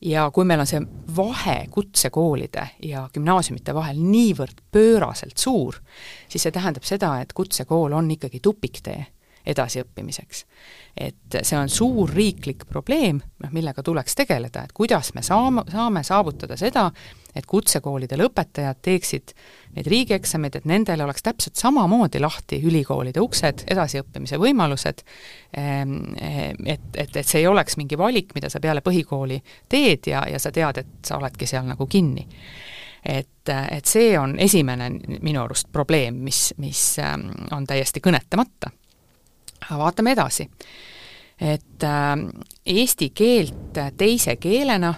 ja 0.00 0.30
kui 0.30 0.44
meil 0.44 0.60
on 0.60 0.68
see 0.68 0.80
vahe 1.16 1.56
kutsekoolide 1.72 2.68
ja 2.82 3.06
gümnaasiumite 3.14 3.74
vahel 3.74 4.00
niivõrd 4.00 4.62
pööraselt 4.72 5.38
suur, 5.38 5.78
siis 6.28 6.46
see 6.46 6.54
tähendab 6.54 6.84
seda, 6.84 7.16
et 7.20 7.32
kutsekool 7.36 7.96
on 7.96 8.10
ikkagi 8.10 8.40
tupiktee 8.44 9.06
edasiõppimiseks. 9.46 10.44
et 10.96 11.36
see 11.42 11.58
on 11.58 11.68
suur 11.68 12.08
riiklik 12.08 12.64
probleem, 12.68 13.18
noh 13.44 13.50
millega 13.52 13.82
tuleks 13.84 14.14
tegeleda, 14.16 14.62
et 14.64 14.72
kuidas 14.72 15.10
me 15.14 15.22
saame, 15.22 15.66
saame 15.68 16.00
saavutada 16.04 16.56
seda, 16.56 16.86
et 17.36 17.44
kutsekoolide 17.46 18.16
lõpetajad 18.16 18.80
teeksid 18.82 19.34
neid 19.76 19.90
riigieksameid, 19.92 20.56
et 20.56 20.64
nendele 20.64 21.04
oleks 21.04 21.26
täpselt 21.26 21.60
samamoodi 21.60 22.22
lahti 22.24 22.62
ülikoolide 22.64 23.20
uksed, 23.20 23.66
edasiõppimise 23.68 24.40
võimalused, 24.40 25.04
ehm, 25.52 25.98
et, 26.16 26.88
et, 26.94 27.12
et 27.12 27.26
see 27.26 27.42
ei 27.44 27.50
oleks 27.50 27.76
mingi 27.76 27.98
valik, 28.00 28.32
mida 28.34 28.48
sa 28.48 28.62
peale 28.64 28.80
põhikooli 28.80 29.42
teed 29.68 30.08
ja, 30.08 30.24
ja 30.32 30.40
sa 30.40 30.52
tead, 30.52 30.80
et 30.80 30.96
sa 31.04 31.20
oledki 31.20 31.48
seal 31.50 31.68
nagu 31.68 31.86
kinni 31.86 32.24
et, 33.06 33.52
et 33.52 33.86
see 33.86 34.16
on 34.18 34.34
esimene 34.42 34.88
minu 35.20 35.44
arust 35.44 35.68
probleem, 35.72 36.16
mis, 36.24 36.48
mis 36.58 36.80
ehm, 37.04 37.28
on 37.54 37.68
täiesti 37.68 38.00
kõnetamata 38.02 38.72
vaatame 39.70 40.12
edasi. 40.12 40.50
et 41.40 41.84
äh, 41.84 42.16
eesti 42.66 43.10
keelt 43.10 43.78
teise 43.96 44.36
keelena, 44.36 44.94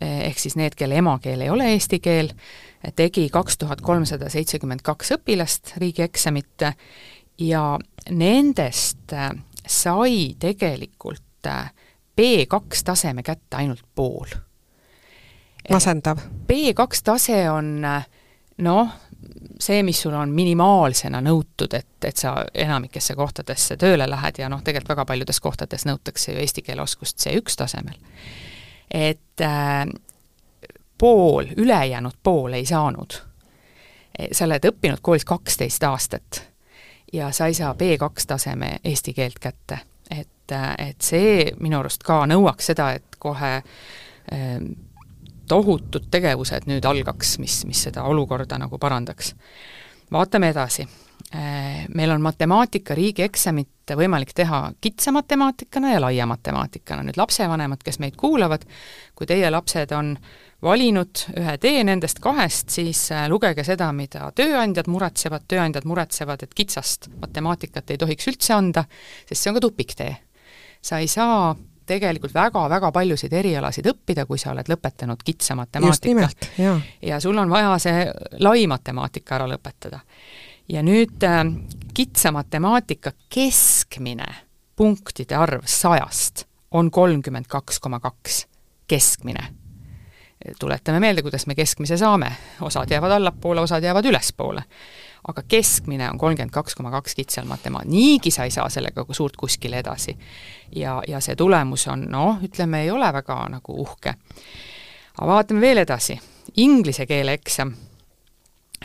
ehk 0.00 0.38
siis 0.38 0.56
need, 0.56 0.74
kelle 0.74 0.96
emakeel 0.98 1.40
ei 1.40 1.50
ole 1.50 1.68
eesti 1.72 2.00
keel, 2.00 2.32
tegi 2.96 3.28
kaks 3.32 3.58
tuhat 3.58 3.80
kolmsada 3.80 4.28
seitsekümmend 4.28 4.82
kaks 4.82 5.12
õpilast 5.16 5.74
riigieksamit 5.76 6.66
ja 7.38 7.78
nendest 8.10 9.12
äh, 9.12 9.30
sai 9.66 10.34
tegelikult 10.38 11.46
äh, 11.46 11.72
B2 12.20 12.82
taseme 12.84 13.22
kätte 13.22 13.56
ainult 13.56 13.82
pool. 13.94 14.26
masendav. 15.70 16.18
B2 16.46 17.00
tase 17.04 17.50
on 17.50 17.80
noh, 18.58 18.88
see, 19.60 19.82
mis 19.82 20.00
sul 20.02 20.14
on 20.14 20.32
minimaalsena 20.34 21.20
nõutud, 21.24 21.74
et, 21.74 22.04
et 22.04 22.16
sa 22.16 22.36
enamikesse 22.54 23.14
kohtadesse 23.14 23.76
tööle 23.80 24.08
lähed 24.10 24.38
ja 24.38 24.48
noh, 24.48 24.62
tegelikult 24.64 24.94
väga 24.94 25.04
paljudes 25.08 25.40
kohtades 25.40 25.86
nõutakse 25.88 26.32
ju 26.32 26.42
eesti 26.42 26.62
keele 26.62 26.82
oskust 26.82 27.20
C1 27.22 27.56
tasemel. 27.56 27.98
et 28.90 29.40
äh, 29.40 29.86
pool, 30.98 31.46
ülejäänud 31.56 32.18
pool 32.22 32.52
ei 32.52 32.66
saanud. 32.66 33.16
E, 34.18 34.28
sa 34.32 34.46
oled 34.46 34.64
õppinud 34.70 35.02
koolis 35.02 35.24
kaksteist 35.24 35.82
aastat 35.82 36.42
ja 37.12 37.32
sa 37.32 37.46
ei 37.46 37.54
saa 37.54 37.74
B2 37.74 38.26
taseme 38.26 38.76
eesti 38.84 39.14
keelt 39.14 39.38
kätte. 39.38 39.78
et, 40.10 40.52
äh, 40.52 40.74
et 40.78 41.00
see 41.00 41.52
minu 41.60 41.78
arust 41.78 42.02
ka 42.04 42.26
nõuaks 42.26 42.72
seda, 42.72 42.92
et 42.92 43.16
kohe 43.18 43.54
äh, 43.56 44.58
tohutud 45.48 46.10
tegevused 46.10 46.68
nüüd 46.70 46.84
algaks, 46.88 47.38
mis, 47.38 47.62
mis 47.68 47.86
seda 47.88 48.04
olukorda 48.10 48.58
nagu 48.58 48.78
parandaks. 48.78 49.34
vaatame 50.12 50.48
edasi. 50.52 50.86
Äh, 51.34 51.86
meil 51.94 52.10
on 52.10 52.22
matemaatika 52.22 52.94
riigieksamit 52.94 53.94
võimalik 53.96 54.32
teha 54.34 54.72
kitsa 54.80 55.12
matemaatikana 55.12 55.92
ja 55.92 56.00
laia 56.00 56.26
matemaatikana. 56.26 57.02
nüüd 57.02 57.16
lapsevanemad, 57.16 57.82
kes 57.84 57.98
meid 57.98 58.16
kuulavad, 58.16 58.62
kui 59.14 59.26
teie 59.26 59.50
lapsed 59.50 59.92
on 59.92 60.16
valinud 60.62 61.24
ühe 61.40 61.56
tee 61.58 61.84
nendest 61.84 62.20
kahest, 62.22 62.70
siis 62.70 63.10
äh, 63.12 63.26
lugege 63.28 63.64
seda, 63.64 63.90
mida 63.92 64.30
tööandjad 64.34 64.88
muretsevad, 64.88 65.48
tööandjad 65.48 65.84
muretsevad, 65.84 66.42
et 66.42 66.54
kitsast 66.54 67.10
matemaatikat 67.20 67.90
ei 67.90 67.98
tohiks 67.98 68.30
üldse 68.30 68.54
anda, 68.54 68.84
sest 69.28 69.42
see 69.42 69.50
on 69.50 69.58
ka 69.58 69.66
tupiktee. 69.66 70.16
sa 70.84 70.98
ei 70.98 71.08
saa 71.08 71.54
tegelikult 71.86 72.34
väga-väga 72.34 72.92
paljusid 72.92 73.32
erialasid 73.32 73.86
õppida, 73.92 74.26
kui 74.26 74.38
sa 74.38 74.52
oled 74.52 74.68
lõpetanud 74.70 75.20
kitsa 75.24 75.56
matemaatika. 75.58 76.28
ja 77.02 77.20
sul 77.20 77.38
on 77.38 77.50
vaja 77.50 77.76
see 77.82 78.06
lai 78.40 78.66
matemaatika 78.66 79.38
ära 79.38 79.48
lõpetada. 79.50 80.00
ja 80.68 80.82
nüüd 80.82 81.22
äh, 81.24 81.44
kitsa 81.94 82.32
matemaatika 82.32 83.12
keskmine 83.28 84.28
punktide 84.76 85.36
arv 85.36 85.62
sajast 85.66 86.46
on 86.70 86.90
kolmkümmend 86.90 87.46
kaks 87.48 87.80
koma 87.80 88.00
kaks, 88.00 88.46
keskmine. 88.86 89.46
tuletame 90.58 91.00
meelde, 91.00 91.22
kuidas 91.22 91.46
me 91.46 91.54
keskmise 91.54 91.96
saame, 91.96 92.32
osad 92.60 92.90
jäävad 92.90 93.10
allapoole, 93.10 93.60
osad 93.60 93.82
jäävad 93.82 94.04
ülespoole 94.04 94.62
aga 95.28 95.42
keskmine 95.48 96.10
on 96.10 96.18
kolmkümmend 96.18 96.52
kaks 96.52 96.74
koma 96.74 96.90
kaks 96.90 97.14
kitsal 97.14 97.46
matemaat, 97.48 97.88
niigi 97.88 98.30
sa 98.30 98.44
ei 98.44 98.52
saa 98.52 98.68
sellega 98.68 99.06
suurt 99.10 99.36
kuskile 99.36 99.78
edasi. 99.78 100.16
ja, 100.76 101.02
ja 101.08 101.20
see 101.20 101.36
tulemus 101.36 101.86
on 101.88 102.06
noh, 102.10 102.42
ütleme, 102.44 102.82
ei 102.82 102.90
ole 102.90 103.12
väga 103.12 103.38
nagu 103.48 103.80
uhke. 103.82 104.14
aga 105.18 105.30
vaatame 105.32 105.60
veel 105.60 105.82
edasi, 105.84 106.18
inglise 106.56 107.06
keele 107.06 107.32
eksam, 107.40 107.72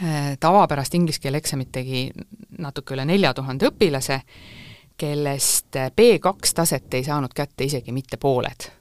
äh, 0.03 0.37
tavapärast 0.39 0.95
inglise 0.95 1.19
keele 1.19 1.37
eksamit 1.37 1.71
tegi 1.71 2.09
natuke 2.57 2.95
üle 2.95 3.05
nelja 3.05 3.33
tuhande 3.33 3.71
õpilase, 3.71 4.21
kellest 4.99 5.75
B2 5.95 6.55
taset 6.55 6.93
ei 6.93 7.03
saanud 7.03 7.33
kätte 7.35 7.63
isegi 7.63 7.91
mitte 7.91 8.17
pooled. 8.17 8.71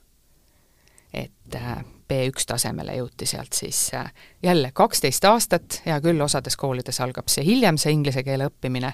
et 1.12 1.54
äh, 1.54 1.78
B1 2.08 2.46
tasemele 2.48 2.94
jõuti 2.96 3.26
sealt 3.28 3.52
siis 3.52 3.78
äh, 3.94 4.12
jälle 4.42 4.70
kaksteist 4.74 5.24
aastat, 5.28 5.80
hea 5.86 5.98
küll, 6.00 6.20
osades 6.24 6.56
koolides 6.56 7.00
algab 7.04 7.28
see 7.28 7.44
hiljem, 7.44 7.78
see 7.78 7.92
inglise 7.92 8.22
keele 8.24 8.48
õppimine, 8.48 8.92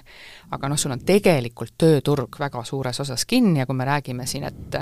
aga 0.55 0.69
noh, 0.71 0.79
sul 0.79 0.95
on 0.95 1.03
tegelikult 1.05 1.75
tööturg 1.81 2.39
väga 2.39 2.63
suures 2.67 2.99
osas 3.05 3.25
kinni 3.25 3.61
ja 3.63 3.65
kui 3.69 3.77
me 3.77 3.87
räägime 3.87 4.27
siin, 4.27 4.43
et 4.49 4.79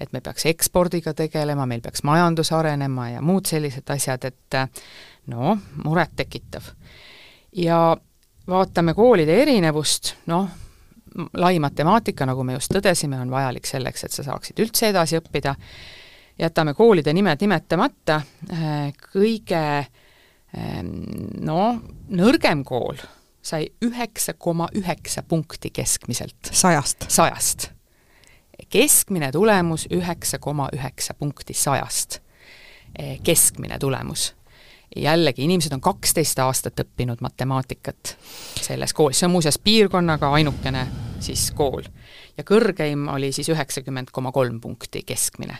et 0.00 0.12
me 0.12 0.20
peaks 0.24 0.46
ekspordiga 0.50 1.14
tegelema, 1.14 1.66
meil 1.66 1.82
peaks 1.84 2.02
majandus 2.02 2.52
arenema 2.52 3.10
ja 3.10 3.22
muud 3.22 3.46
sellised 3.46 3.90
asjad, 3.90 4.24
et 4.24 4.58
noh, 5.32 5.58
murettekitav. 5.84 6.72
ja 7.52 7.96
vaatame 8.48 8.94
koolide 8.94 9.42
erinevust, 9.42 10.14
noh, 10.26 10.48
lai 11.38 11.58
matemaatika, 11.62 12.26
nagu 12.26 12.44
me 12.44 12.56
just 12.56 12.72
tõdesime, 12.74 13.20
on 13.20 13.30
vajalik 13.30 13.66
selleks, 13.66 14.04
et 14.04 14.12
sa 14.12 14.24
saaksid 14.26 14.60
üldse 14.64 14.88
edasi 14.90 15.18
õppida 15.20 15.54
jätame 16.38 16.74
koolide 16.74 17.12
nimed 17.12 17.40
nimetamata, 17.40 18.20
äh, 18.52 18.92
kõige 19.14 19.86
ähm, 20.58 20.88
no 21.40 21.80
nõrgem 22.08 22.64
kool 22.64 22.98
sai 23.44 23.68
üheksa 23.84 24.34
koma 24.38 24.68
üheksa 24.74 25.22
punkti 25.22 25.70
keskmiselt. 25.70 26.50
sajast? 26.50 27.04
sajast. 27.08 27.70
keskmine 28.68 29.32
tulemus 29.32 29.86
üheksa 29.90 30.38
koma 30.38 30.68
üheksa 30.72 31.14
punkti 31.14 31.54
sajast. 31.54 32.18
Äh, 33.00 33.18
keskmine 33.22 33.78
tulemus. 33.78 34.34
jällegi, 34.96 35.44
inimesed 35.44 35.72
on 35.72 35.80
kaksteist 35.80 36.38
aastat 36.38 36.80
õppinud 36.80 37.20
matemaatikat 37.20 38.16
selles 38.62 38.92
koolis, 38.94 39.18
see 39.18 39.26
on 39.26 39.32
muuseas 39.32 39.58
piirkonnaga 39.58 40.32
ainukene 40.32 40.86
siis 41.20 41.50
kool. 41.50 41.82
ja 42.38 42.44
kõrgeim 42.44 43.08
oli 43.14 43.32
siis 43.32 43.48
üheksakümmend 43.48 44.10
koma 44.10 44.32
kolm 44.32 44.60
punkti 44.60 45.02
keskmine 45.06 45.58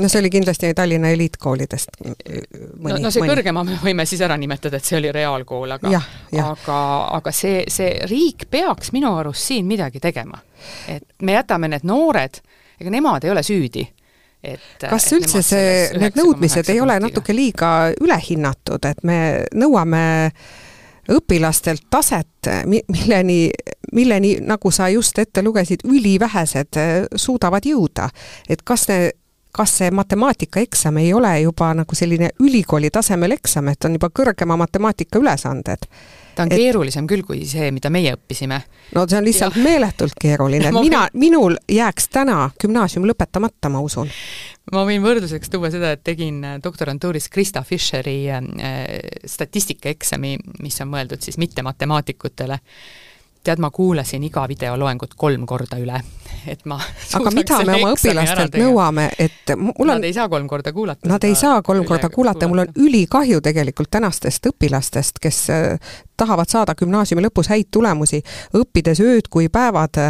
no 0.00 0.08
see 0.08 0.20
oli 0.20 0.30
kindlasti 0.30 0.72
Tallinna 0.76 1.10
eliitkoolidest 1.14 2.00
mõni, 2.02 2.92
no, 2.92 2.98
no 3.06 3.10
see 3.10 3.22
mõni. 3.22 3.32
kõrgema 3.32 3.64
me 3.66 3.78
võime 3.82 4.06
siis 4.08 4.22
ära 4.24 4.36
nimetada, 4.40 4.80
et 4.80 4.88
see 4.88 4.98
oli 4.98 5.12
reaalkool, 5.14 5.76
aga 5.78 6.00
aga, 6.42 6.80
aga 7.18 7.34
see, 7.34 7.64
see 7.72 7.96
riik 8.10 8.48
peaks 8.50 8.92
minu 8.96 9.14
arust 9.16 9.52
siin 9.52 9.66
midagi 9.68 10.02
tegema. 10.02 10.40
et 10.88 11.04
me 11.22 11.38
jätame 11.38 11.70
need 11.72 11.86
noored, 11.88 12.40
ega 12.80 12.92
nemad 12.92 13.24
ei 13.24 13.34
ole 13.34 13.44
süüdi 13.46 13.86
et 14.46 14.86
kas 14.90 15.08
üldse 15.16 15.42
see, 15.42 15.74
need 15.98 16.16
nõudmised 16.18 16.68
ei 16.70 16.80
ole 16.80 16.98
natuke 17.02 17.34
liiga 17.34 17.90
ülehinnatud, 18.00 18.84
et 18.86 19.02
me 19.06 19.18
nõuame 19.56 20.04
õpilastelt 21.12 21.86
taset, 21.90 22.48
milleni, 22.66 23.50
milleni, 23.94 24.32
nagu 24.42 24.72
sa 24.74 24.88
just 24.90 25.18
ette 25.22 25.42
lugesid, 25.46 25.84
ülivähesed 25.86 26.78
suudavad 27.14 27.66
jõuda. 27.66 28.08
et 28.48 28.62
kas 28.66 28.88
ne, 28.90 28.98
kas 29.56 29.78
see 29.78 29.90
matemaatikaeksam 29.90 31.00
ei 31.00 31.14
ole 31.14 31.32
juba 31.40 31.72
nagu 31.74 31.96
selline 31.96 32.30
ülikooli 32.40 32.90
tasemel 32.92 33.36
eksam, 33.38 33.70
et 33.72 33.84
on 33.88 33.96
juba 33.96 34.10
kõrgema 34.12 34.58
matemaatika 34.60 35.20
ülesanded? 35.22 35.88
ta 36.36 36.44
on 36.44 36.52
et... 36.52 36.60
keerulisem 36.60 37.06
küll 37.08 37.24
kui 37.24 37.46
see, 37.48 37.70
mida 37.72 37.88
meie 37.92 38.12
õppisime. 38.12 38.58
no 38.94 39.06
see 39.08 39.16
on 39.16 39.24
lihtsalt 39.24 39.56
ja. 39.56 39.62
meeletult 39.64 40.18
keeruline, 40.20 40.68
et 40.70 40.76
mina, 40.76 41.06
minul 41.16 41.56
jääks 41.72 42.10
täna 42.12 42.50
gümnaasium 42.60 43.08
lõpetamata, 43.08 43.72
ma 43.72 43.80
usun. 43.84 44.12
ma 44.76 44.84
võin 44.88 45.00
võrdluseks 45.04 45.52
tuua 45.52 45.72
seda, 45.72 45.94
et 45.96 46.04
tegin 46.04 46.44
äh, 46.44 46.58
doktorantuuris 46.62 47.30
Krista 47.32 47.64
Fischeri 47.64 48.18
äh, 48.28 48.44
statistikaeksami, 49.24 50.36
mis 50.60 50.80
on 50.84 50.92
mõeldud 50.92 51.24
siis 51.24 51.40
mittemaatikutele 51.40 52.60
tead, 53.46 53.62
ma 53.62 53.70
kuulasin 53.74 54.24
iga 54.26 54.44
videoloengut 54.50 55.14
kolm 55.18 55.46
korda 55.46 55.78
üle, 55.82 56.00
et 56.50 56.64
ma 56.68 56.78
aga 57.18 57.32
mida 57.34 57.60
me 57.66 57.78
oma 57.78 57.92
õpilastelt 57.94 58.58
nõuame, 58.60 59.08
et 59.22 59.54
mul 59.56 59.88
on 59.88 59.94
Nad 59.96 60.08
ei 60.08 60.16
saa 60.16 60.28
kolm 60.32 60.48
korda 60.50 60.72
kuulata. 60.76 61.08
Nad 61.08 61.24
ei 61.24 61.34
saa 61.38 61.62
kolm 61.66 61.86
korda 61.88 62.10
kuulata, 62.12 62.48
mul 62.50 62.64
on 62.66 62.76
ülikahju 62.86 63.40
tegelikult 63.44 63.90
tänastest 63.98 64.50
õpilastest, 64.50 65.22
kes 65.22 65.40
äh, 65.54 65.96
tahavad 66.16 66.50
saada 66.50 66.74
gümnaasiumi 66.78 67.24
lõpus 67.28 67.50
häid 67.52 67.70
tulemusi, 67.70 68.22
õppides 68.56 69.02
ööd 69.04 69.30
kui 69.30 69.50
päevad 69.52 70.02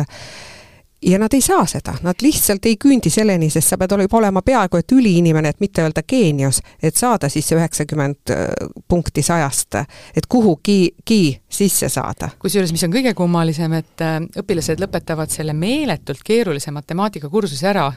ja 1.03 1.19
nad 1.19 1.33
ei 1.33 1.41
saa 1.41 1.67
seda, 1.67 1.95
nad 2.03 2.15
lihtsalt 2.23 2.67
ei 2.67 2.77
küündi 2.85 3.11
selleni, 3.11 3.51
sest 3.51 3.69
sa 3.69 3.79
pead 3.79 3.93
olema 3.93 4.43
peaaegu 4.43 4.81
et 4.81 4.93
üliinimene, 4.93 5.49
et 5.49 5.61
mitte 5.61 5.83
öelda 5.85 6.03
geenius, 6.09 6.61
et 6.83 6.97
saada 6.97 7.29
siis 7.29 7.49
see 7.49 7.59
üheksakümmend 7.59 8.33
äh, 8.33 8.47
punkti 8.89 9.23
sajast, 9.23 9.81
et 10.17 10.27
kuhugigi 10.29 11.41
sisse 11.49 11.89
saada. 11.93 12.31
kusjuures, 12.39 12.73
mis 12.73 12.85
on 12.85 12.95
kõige 12.95 13.15
kummalisem, 13.15 13.77
et 13.81 14.05
äh, 14.05 14.21
õpilased 14.43 14.81
lõpetavad 14.83 15.33
selle 15.33 15.53
meeletult 15.53 16.25
keerulise 16.25 16.73
matemaatikakursuse 16.75 17.69
ära 17.69 17.91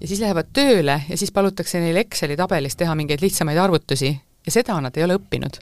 ja 0.00 0.08
siis 0.08 0.20
lähevad 0.20 0.48
tööle 0.52 1.02
ja 1.08 1.16
siis 1.16 1.32
palutakse 1.32 1.80
neil 1.80 2.00
Exceli 2.00 2.36
tabelis 2.36 2.76
teha 2.76 2.94
mingeid 2.94 3.20
lihtsamaid 3.22 3.58
arvutusi. 3.58 4.16
Ja 4.46 4.52
seda 4.52 4.78
nad 4.80 4.96
ei 4.96 5.04
ole 5.04 5.18
õppinud 5.18 5.60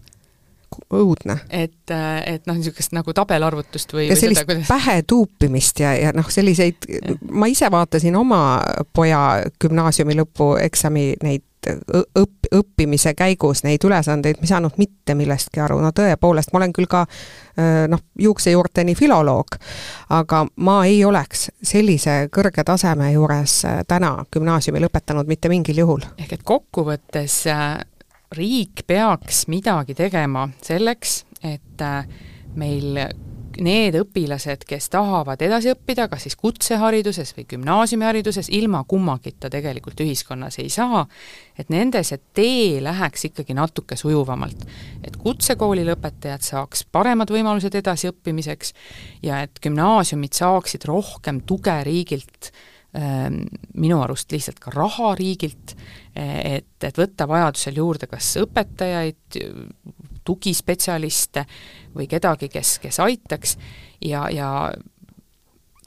õudne. 0.94 1.38
et, 1.50 1.90
äh, 1.90 2.22
et 2.34 2.46
noh, 2.46 2.58
niisugust 2.58 2.94
nagu 2.96 3.14
tabelarvutust 3.14 3.92
või 3.94 4.08
ja 4.08 4.14
või 4.14 4.22
sellist 4.22 4.42
seda, 4.44 4.52
kuidas... 4.52 4.68
pähe 4.70 5.02
tuupimist 5.08 5.80
ja, 5.80 5.94
ja 5.98 6.14
noh, 6.16 6.30
selliseid, 6.30 6.88
ma 7.30 7.50
ise 7.50 7.70
vaatasin 7.70 8.16
oma 8.16 8.42
poja 8.92 9.44
gümnaasiumi 9.62 10.18
lõpueksami 10.22 11.10
neid 11.22 11.44
õpp, 11.66 12.48
õppimise 12.54 13.12
käigus 13.18 13.62
neid 13.66 13.84
ülesandeid, 13.84 14.38
ma 14.38 14.46
ei 14.46 14.52
saanud 14.52 14.78
mitte 14.80 15.14
millestki 15.18 15.60
aru, 15.60 15.80
no 15.82 15.90
tõepoolest, 15.96 16.52
ma 16.52 16.62
olen 16.62 16.72
küll 16.76 16.88
ka 16.90 17.04
äh, 17.04 17.84
noh, 17.90 18.02
juuksejuurteni 18.18 18.94
filoloog, 18.98 19.58
aga 20.14 20.44
ma 20.64 20.78
ei 20.86 21.02
oleks 21.04 21.48
sellise 21.62 22.20
kõrge 22.34 22.64
taseme 22.64 23.10
juures 23.12 23.60
äh, 23.68 23.82
täna 23.88 24.16
gümnaasiumi 24.32 24.82
lõpetanud 24.86 25.30
mitte 25.30 25.50
mingil 25.52 25.84
juhul. 25.84 26.06
ehk 26.18 26.38
et 26.38 26.46
kokkuvõttes 26.46 27.42
riik 28.36 28.84
peaks 28.86 29.46
midagi 29.48 29.96
tegema 29.96 30.48
selleks, 30.62 31.22
et 31.42 31.82
äh, 31.84 32.04
meil 32.58 32.98
need 33.58 33.96
õpilased, 33.98 34.62
kes 34.68 34.86
tahavad 34.92 35.40
edasi 35.42 35.72
õppida, 35.72 36.06
kas 36.10 36.26
siis 36.26 36.36
kutsehariduses 36.38 37.32
või 37.34 37.46
gümnaasiumihariduses, 37.50 38.50
ilma 38.54 38.84
kummagita 38.88 39.50
tegelikult 39.50 39.98
ühiskonnas 40.04 40.60
ei 40.62 40.70
saa, 40.70 41.04
et 41.58 41.70
nende 41.72 42.04
see 42.06 42.20
tee 42.38 42.78
läheks 42.84 43.28
ikkagi 43.30 43.56
natuke 43.58 43.98
sujuvamalt. 43.98 44.66
et 45.02 45.16
kutsekooli 45.16 45.84
lõpetajad 45.88 46.46
saaks 46.46 46.84
paremad 46.92 47.30
võimalused 47.34 47.74
edasiõppimiseks 47.74 48.74
ja 49.22 49.42
et 49.42 49.58
gümnaasiumid 49.62 50.38
saaksid 50.38 50.86
rohkem 50.86 51.42
tuge 51.46 51.82
riigilt 51.84 52.52
Ehm, 52.96 53.42
minu 53.76 53.98
arust 54.00 54.32
lihtsalt 54.32 54.62
ka 54.64 54.72
raha 54.72 55.10
riigilt, 55.18 55.74
et, 56.18 56.84
et 56.84 56.98
võtta 56.98 57.28
vajadusel 57.30 57.78
juurde 57.78 58.08
kas 58.10 58.34
õpetajaid, 58.42 59.38
tugispetsialiste 60.28 61.44
või 61.94 62.08
kedagi, 62.10 62.50
kes, 62.52 62.76
kes 62.82 63.00
aitaks 63.00 63.56
ja, 64.04 64.26
ja 64.34 64.48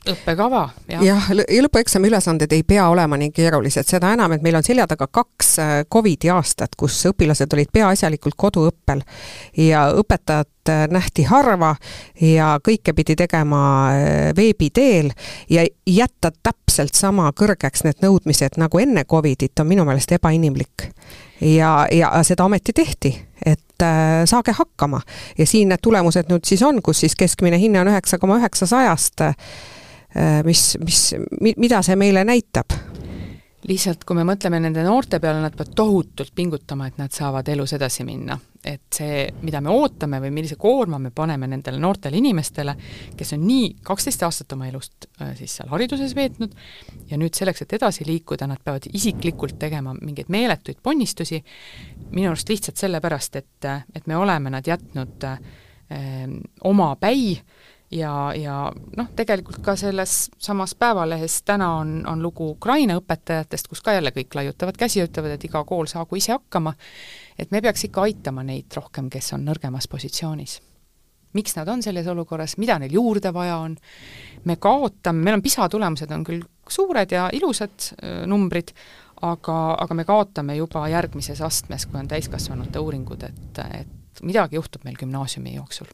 õppekava, 0.09 0.63
jah. 0.89 1.03
jah, 1.05 1.27
ja 1.29 1.61
lõpueksami 1.61 2.09
ülesanded 2.09 2.51
ei 2.55 2.63
pea 2.65 2.87
olema 2.89 3.17
nii 3.21 3.29
keerulised, 3.35 3.85
seda 3.85 4.09
enam, 4.15 4.33
et 4.33 4.41
meil 4.41 4.57
on 4.57 4.65
selja 4.65 4.87
taga 4.89 5.05
kaks 5.07 5.51
äh, 5.61 5.73
Covidi 5.93 6.31
aastat, 6.33 6.73
kus 6.77 6.95
õpilased 7.11 7.53
olid 7.53 7.69
peaasjalikult 7.73 8.33
koduõppel 8.39 9.03
ja 9.61 9.83
õpetajat 10.01 10.71
äh, 10.73 10.85
nähti 10.89 11.25
harva 11.29 11.75
ja 12.21 12.55
kõike 12.65 12.95
pidi 12.97 13.15
tegema 13.19 13.63
äh, 13.93 14.31
veebi 14.37 14.71
teel 14.73 15.11
ja 15.53 15.67
jätta 15.85 16.31
täpselt 16.33 16.97
sama 16.97 17.29
kõrgeks 17.37 17.85
need 17.85 18.01
nõudmised 18.01 18.57
nagu 18.61 18.81
enne 18.81 19.03
Covidit 19.05 19.61
on 19.61 19.69
minu 19.69 19.85
meelest 19.85 20.15
ebainimlik. 20.17 20.87
ja, 21.41 21.85
ja 21.91 22.09
seda 22.23 22.47
ometi 22.49 22.73
tehti, 22.73 23.13
et 23.45 23.85
äh, 23.85 24.23
saage 24.25 24.57
hakkama 24.57 25.03
ja 25.37 25.45
siin 25.45 25.69
need 25.69 25.85
tulemused 25.85 26.33
nüüd 26.33 26.49
siis 26.49 26.65
on, 26.65 26.81
kus 26.81 27.05
siis 27.05 27.15
keskmine 27.15 27.61
hinne 27.61 27.83
on 27.85 27.93
üheksa 27.93 28.17
koma 28.17 28.39
üheksa 28.41 28.65
sajast 28.65 29.21
Äh, 29.21 29.35
mis, 30.43 30.77
mis, 30.83 31.03
mida 31.39 31.81
see 31.85 31.95
meile 31.95 32.25
näitab? 32.27 32.73
lihtsalt, 33.67 34.05
kui 34.07 34.17
me 34.17 34.23
mõtleme 34.25 34.59
nende 34.61 34.83
noorte 34.85 35.19
peale, 35.21 35.41
nad 35.43 35.53
peavad 35.55 35.73
tohutult 35.77 36.33
pingutama, 36.35 36.87
et 36.89 36.97
nad 36.97 37.13
saavad 37.13 37.49
elus 37.53 37.75
edasi 37.77 38.05
minna. 38.07 38.39
et 38.61 38.93
see, 38.93 39.23
mida 39.41 39.57
me 39.57 39.71
ootame 39.73 40.19
või 40.21 40.29
millise 40.35 40.53
koorma 40.61 40.99
me 41.01 41.09
paneme 41.09 41.47
nendele 41.49 41.79
noortele 41.81 42.19
inimestele, 42.19 42.75
kes 43.17 43.33
on 43.33 43.41
nii 43.47 43.71
kaksteist 43.81 44.21
aastat 44.21 44.53
oma 44.53 44.67
elust 44.69 45.07
äh, 45.17 45.31
siis 45.37 45.55
seal 45.57 45.71
hariduses 45.71 46.13
veetnud 46.13 46.53
ja 47.09 47.17
nüüd 47.17 47.33
selleks, 47.33 47.63
et 47.63 47.73
edasi 47.73 48.05
liikuda, 48.05 48.45
nad 48.47 48.61
peavad 48.63 48.85
isiklikult 48.93 49.57
tegema 49.59 49.95
mingeid 49.97 50.29
meeletuid 50.29 50.77
ponnistusi, 50.83 51.41
minu 52.11 52.29
arust 52.29 52.53
lihtsalt 52.53 52.77
sellepärast, 52.77 53.41
et, 53.41 53.69
et 53.95 54.05
me 54.05 54.17
oleme 54.17 54.53
nad 54.53 54.67
jätnud 54.67 55.25
äh, 55.25 55.41
oma 56.69 56.93
päi 57.01 57.33
äh, 57.33 57.70
ja, 57.91 58.33
ja 58.35 58.55
noh, 58.97 59.09
tegelikult 59.15 59.61
ka 59.65 59.75
selles 59.79 60.29
samas 60.41 60.73
Päevalehes 60.75 61.41
täna 61.47 61.73
on, 61.81 62.01
on 62.07 62.23
lugu 62.23 62.51
Ukraina 62.55 62.97
õpetajatest, 62.99 63.69
kus 63.69 63.83
ka 63.83 63.95
jälle 63.97 64.13
kõik 64.15 64.35
laiutavad 64.35 64.77
käsi 64.79 65.01
ja 65.01 65.07
ütlevad, 65.09 65.35
et 65.35 65.45
iga 65.45 65.63
kool 65.67 65.89
saagu 65.91 66.19
ise 66.19 66.33
hakkama, 66.35 66.73
et 67.39 67.51
me 67.51 67.61
peaks 67.61 67.85
ikka 67.87 68.07
aitama 68.07 68.45
neid 68.47 68.71
rohkem, 68.75 69.09
kes 69.11 69.33
on 69.37 69.45
nõrgemas 69.47 69.89
positsioonis. 69.91 70.61
miks 71.33 71.55
nad 71.55 71.67
on 71.71 71.83
selles 71.83 72.07
olukorras, 72.11 72.57
mida 72.57 72.75
neil 72.79 72.91
juurde 72.91 73.31
vaja 73.33 73.57
on, 73.57 73.77
me 74.43 74.55
kaotame, 74.55 75.23
meil 75.23 75.37
on 75.37 75.41
PISA 75.41 75.69
tulemused 75.69 76.11
on 76.11 76.25
küll 76.27 76.43
suured 76.69 77.11
ja 77.11 77.29
ilusad 77.33 77.87
numbrid, 78.27 78.73
aga, 79.21 79.77
aga 79.79 79.95
me 79.95 80.03
kaotame 80.03 80.55
juba 80.55 80.87
järgmises 80.91 81.41
astmes, 81.41 81.85
kui 81.85 81.99
on 81.99 82.11
täiskasvanute 82.11 82.79
uuringud, 82.79 83.23
et, 83.23 83.63
et 83.79 84.23
midagi 84.23 84.59
juhtub 84.59 84.83
meil 84.83 84.99
gümnaasiumi 84.99 85.55
jooksul 85.55 85.87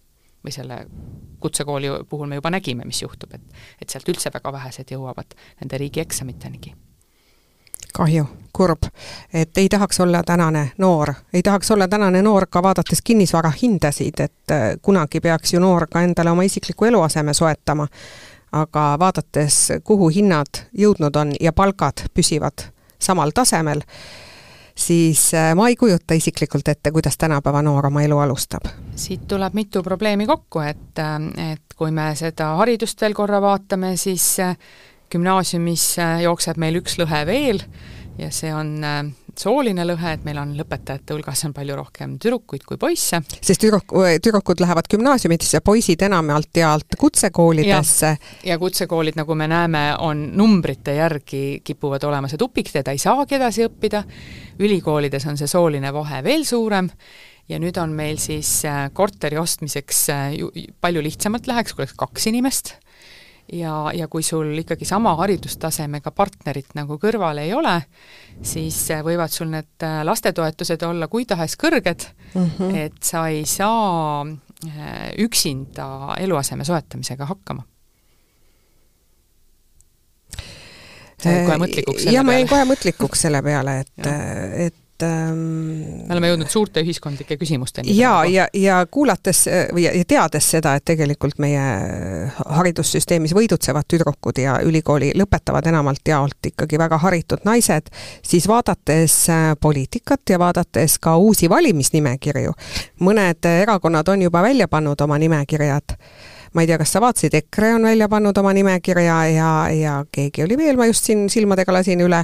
või 0.47 0.55
selle 0.55 0.86
kutsekooli 1.39 1.88
puhul 2.10 2.27
me 2.27 2.39
juba 2.39 2.49
nägime, 2.49 2.86
mis 2.86 3.01
juhtub, 3.01 3.33
et 3.33 3.41
et 3.81 3.89
sealt 3.89 4.10
üldse 4.10 4.31
väga 4.33 4.51
vähesed 4.51 4.91
jõuavad 4.91 5.36
nende 5.62 5.77
riigieksamitenigi. 5.77 6.75
kahju, 7.97 8.25
kurb, 8.53 8.83
et 9.33 9.57
ei 9.57 9.69
tahaks 9.69 9.99
olla 9.99 10.21
tänane 10.23 10.71
noor, 10.77 11.13
ei 11.33 11.41
tahaks 11.43 11.71
olla 11.71 11.88
tänane 11.88 12.21
noor 12.21 12.45
ka 12.49 12.63
vaadates 12.63 13.01
kinnisvara 13.01 13.51
hindasid, 13.62 14.19
et 14.19 14.51
äh, 14.51 14.75
kunagi 14.81 15.21
peaks 15.21 15.53
ju 15.53 15.60
noor 15.60 15.88
ka 15.88 16.01
endale 16.01 16.31
oma 16.31 16.43
isikliku 16.43 16.86
eluaseme 16.86 17.33
soetama, 17.33 17.88
aga 18.51 18.95
vaadates, 18.99 19.71
kuhu 19.83 20.10
hinnad 20.10 20.62
jõudnud 20.77 21.15
on 21.15 21.33
ja 21.41 21.54
palgad 21.54 22.06
püsivad 22.13 22.69
samal 23.00 23.31
tasemel, 23.33 23.81
siis 24.78 25.34
äh, 25.34 25.56
ma 25.56 25.67
ei 25.67 25.75
kujuta 25.75 26.13
isiklikult 26.13 26.67
ette, 26.67 26.92
kuidas 26.92 27.17
tänapäeva 27.17 27.62
noor 27.62 27.90
oma 27.90 28.02
elu 28.06 28.17
alustab. 28.17 28.69
siit 28.96 29.28
tuleb 29.28 29.54
mitu 29.54 29.84
probleemi 29.84 30.25
kokku, 30.25 30.60
et, 30.60 31.00
äh, 31.00 31.52
et 31.52 31.75
kui 31.75 31.92
me 31.92 32.12
seda 32.15 32.54
haridust 32.62 33.02
veel 33.02 33.13
korra 33.17 33.42
vaatame, 33.42 33.96
siis 33.98 34.40
äh, 34.40 34.58
gümnaasiumis 35.12 35.96
jookseb 36.23 36.58
meil 36.58 36.82
üks 36.82 36.98
lõhe 37.00 37.25
veel 37.25 37.62
ja 38.17 38.32
see 38.32 38.54
on 38.54 38.75
sooline 39.40 39.85
lõhe, 39.88 40.13
et 40.17 40.25
meil 40.27 40.40
on 40.42 40.54
lõpetajate 40.58 41.15
hulgas 41.15 41.44
on 41.48 41.54
palju 41.56 41.77
rohkem 41.77 42.17
tüdrukuid 42.21 42.65
kui 42.67 42.79
poisse. 42.81 43.21
sest 43.42 43.62
tüdruk, 43.62 43.94
tüdrukud 44.23 44.63
lähevad 44.63 44.90
gümnaasiumitesse, 44.92 45.62
poisid 45.65 46.02
enamalt 46.08 46.58
jaolt 46.58 46.98
kutsekoolidesse. 47.00 48.15
ja 48.46 48.58
kutsekoolid, 48.58 49.19
nagu 49.19 49.35
me 49.35 49.48
näeme, 49.48 49.85
on 50.00 50.27
numbrite 50.38 50.98
järgi 50.98 51.62
kipuvad 51.63 52.04
olema 52.04 52.27
see 52.27 52.42
tupiktee, 52.42 52.83
ta 52.83 52.96
ei 52.96 53.02
saagi 53.02 53.38
edasi 53.40 53.67
õppida, 53.67 54.04
ülikoolides 54.60 55.27
on 55.27 55.38
see 55.38 55.48
sooline 55.48 55.94
vahe 55.94 56.23
veel 56.25 56.46
suurem 56.46 56.90
ja 57.48 57.60
nüüd 57.62 57.77
on 57.81 57.94
meil 57.96 58.19
siis 58.21 58.50
äh, 58.67 58.88
korteri 58.94 59.40
ostmiseks 59.40 60.04
äh, 60.13 60.27
ju, 60.40 60.52
palju 60.81 61.04
lihtsamalt 61.04 61.48
läheks, 61.48 61.73
kui 61.73 61.85
oleks 61.85 61.96
kaks 61.98 62.27
inimest 62.31 62.75
ja, 63.54 63.91
ja 63.93 64.08
kui 64.08 64.23
sul 64.23 64.52
ikkagi 64.60 64.85
sama 64.85 65.13
haridustasemega 65.21 66.12
partnerit 66.15 66.73
nagu 66.77 66.98
kõrval 67.02 67.39
ei 67.43 67.54
ole, 67.56 67.75
siis 68.45 68.79
äh, 68.91 69.04
võivad 69.06 69.33
sul 69.33 69.52
need 69.52 69.85
äh, 69.85 70.02
lastetoetused 70.08 70.83
olla 70.87 71.08
kui 71.12 71.25
tahes 71.25 71.58
kõrged 71.60 72.10
mm, 72.33 72.50
-hmm. 72.58 72.75
et 72.85 73.00
sa 73.04 73.27
ei 73.27 73.45
saa 73.45 74.25
äh, 74.25 75.12
üksinda 75.23 76.15
eluaseme 76.19 76.65
soetamisega 76.65 77.25
hakkama. 77.25 77.63
sa 81.17 81.31
jäid 81.31 81.48
kohe 81.48 81.58
mõtlikuks 81.58 82.04
selle 82.04 82.13
ja, 82.13 82.21
peale? 82.21 82.25
ma 82.25 82.33
jäin 82.33 82.50
kohe 82.50 82.65
mõtlikuks 82.73 83.21
selle 83.25 83.41
peale, 83.41 83.79
et 83.79 84.12
et 84.67 84.83
ähm, 85.04 86.06
me 86.08 86.15
oleme 86.15 86.31
jõudnud 86.31 86.50
suurte 86.52 86.81
ühiskondlike 86.81 87.37
küsimusteni. 87.37 87.93
ja, 87.98 88.25
ja, 88.25 88.48
ja 88.54 88.79
kuulates 88.91 89.45
või 89.73 89.85
ja 89.87 89.93
teades 90.08 90.50
seda, 90.56 90.75
et 90.77 90.85
tegelikult 90.87 91.39
meie 91.43 91.63
haridussüsteemis 92.45 93.35
võidutsevad 93.37 93.87
tüdrukud 93.87 94.39
ja 94.41 94.58
ülikooli 94.65 95.12
lõpetavad 95.17 95.67
enamalt 95.69 96.08
jaolt 96.08 96.52
ikkagi 96.52 96.79
väga 96.79 96.98
haritud 97.04 97.45
naised, 97.48 97.91
siis 98.25 98.48
vaadates 98.48 99.17
äh, 99.29 99.52
poliitikat 99.62 100.29
ja 100.29 100.39
vaadates 100.39 100.98
ka 101.00 101.17
uusi 101.17 101.50
valimisnimekirju, 101.50 102.56
mõned 103.06 103.52
erakonnad 103.52 104.08
on 104.08 104.25
juba 104.27 104.41
välja 104.41 104.67
pannud 104.67 105.02
oma 105.02 105.17
nimekirjad. 105.17 105.98
Ma 106.54 106.63
ei 106.63 106.67
tea, 106.69 106.77
kas 106.79 106.95
sa 106.95 107.02
vaatasid, 107.04 107.35
EKRE 107.37 107.73
on 107.75 107.85
välja 107.85 108.08
pannud 108.10 108.37
oma 108.39 108.54
nimekirja 108.56 109.17
ja, 109.29 109.52
ja 109.69 110.00
keegi 110.12 110.45
oli 110.48 110.58
veel, 110.58 110.79
ma 110.79 110.87
just 110.89 111.06
siin 111.06 111.27
silmadega 111.29 111.75
lasin 111.75 112.02
üle, 112.02 112.23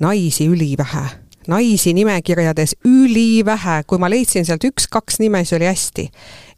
naisi 0.00 0.46
ülivähe 0.48 1.25
naisi 1.50 1.94
nimekirjades 1.96 2.76
ülivähe, 2.86 3.82
kui 3.86 4.00
ma 4.02 4.10
leidsin 4.10 4.46
sealt 4.46 4.64
üks-kaks 4.68 5.20
nime, 5.22 5.44
siis 5.44 5.56
oli 5.58 5.68
hästi. 5.70 6.10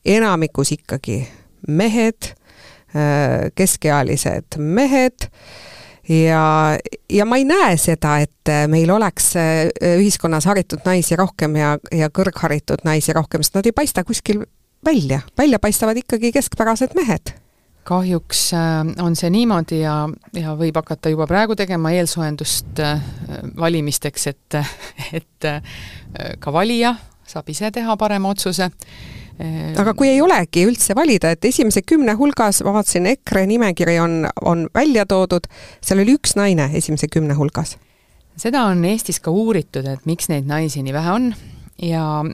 enamikus 0.05 0.72
ikkagi 0.72 1.26
mehed, 1.68 2.30
äh, 2.97 3.51
keskealised 3.55 4.59
mehed. 4.59 5.28
Ja, 6.09 6.78
ja 7.12 7.24
ma 7.28 7.36
ei 7.36 7.45
näe 7.45 7.74
seda, 7.76 8.14
et 8.24 8.53
meil 8.72 8.89
oleks 8.91 9.34
äh, 9.36 9.66
ühiskonnas 9.99 10.47
haritud 10.49 10.86
naisi 10.86 11.16
rohkem 11.16 11.59
ja, 11.61 11.74
ja 11.93 12.09
kõrgharitud 12.09 12.86
naisi 12.89 13.12
rohkem, 13.12 13.45
sest 13.45 13.59
nad 13.61 13.68
ei 13.68 13.76
paista 13.76 14.05
kuskil 14.09 14.47
välja, 14.84 15.20
välja 15.39 15.61
paistavad 15.61 16.01
ikkagi 16.01 16.32
keskpärased 16.32 16.97
mehed 16.97 17.34
kahjuks 17.89 18.43
äh, 18.57 18.80
on 19.03 19.16
see 19.18 19.30
niimoodi 19.32 19.80
ja, 19.82 20.03
ja 20.36 20.55
võib 20.59 20.76
hakata 20.80 21.12
juba 21.12 21.28
praegu 21.30 21.57
tegema 21.59 21.93
eelsoojendust 21.97 22.82
äh, 22.84 23.05
valimisteks, 23.57 24.26
et, 24.32 24.59
et 25.20 25.49
äh, 25.49 25.62
ka 26.43 26.53
valija 26.55 26.95
saab 27.28 27.49
ise 27.53 27.70
teha 27.72 27.97
parema 28.01 28.30
otsuse. 28.32 28.70
aga 29.78 29.93
kui 29.95 30.09
ei 30.11 30.22
olegi 30.24 30.64
üldse 30.66 30.97
valida, 30.99 31.30
et 31.30 31.45
esimese 31.45 31.84
kümne 31.86 32.16
hulgas, 32.18 32.62
ma 32.66 32.72
vaatasin, 32.74 33.07
EKRE 33.12 33.45
nimekiri 33.47 33.99
on, 34.03 34.24
on 34.43 34.64
välja 34.74 35.05
toodud, 35.07 35.47
seal 35.84 36.01
oli 36.03 36.16
üks 36.18 36.34
naine 36.34 36.70
esimese 36.74 37.07
kümne 37.12 37.36
hulgas. 37.39 37.76
seda 38.36 38.64
on 38.72 38.82
Eestis 38.89 39.20
ka 39.20 39.30
uuritud, 39.30 39.86
et 39.86 40.09
miks 40.11 40.32
neid 40.32 40.49
naisi 40.49 40.82
nii 40.82 40.97
vähe 40.97 41.14
on 41.14 41.30
ja 41.84 42.24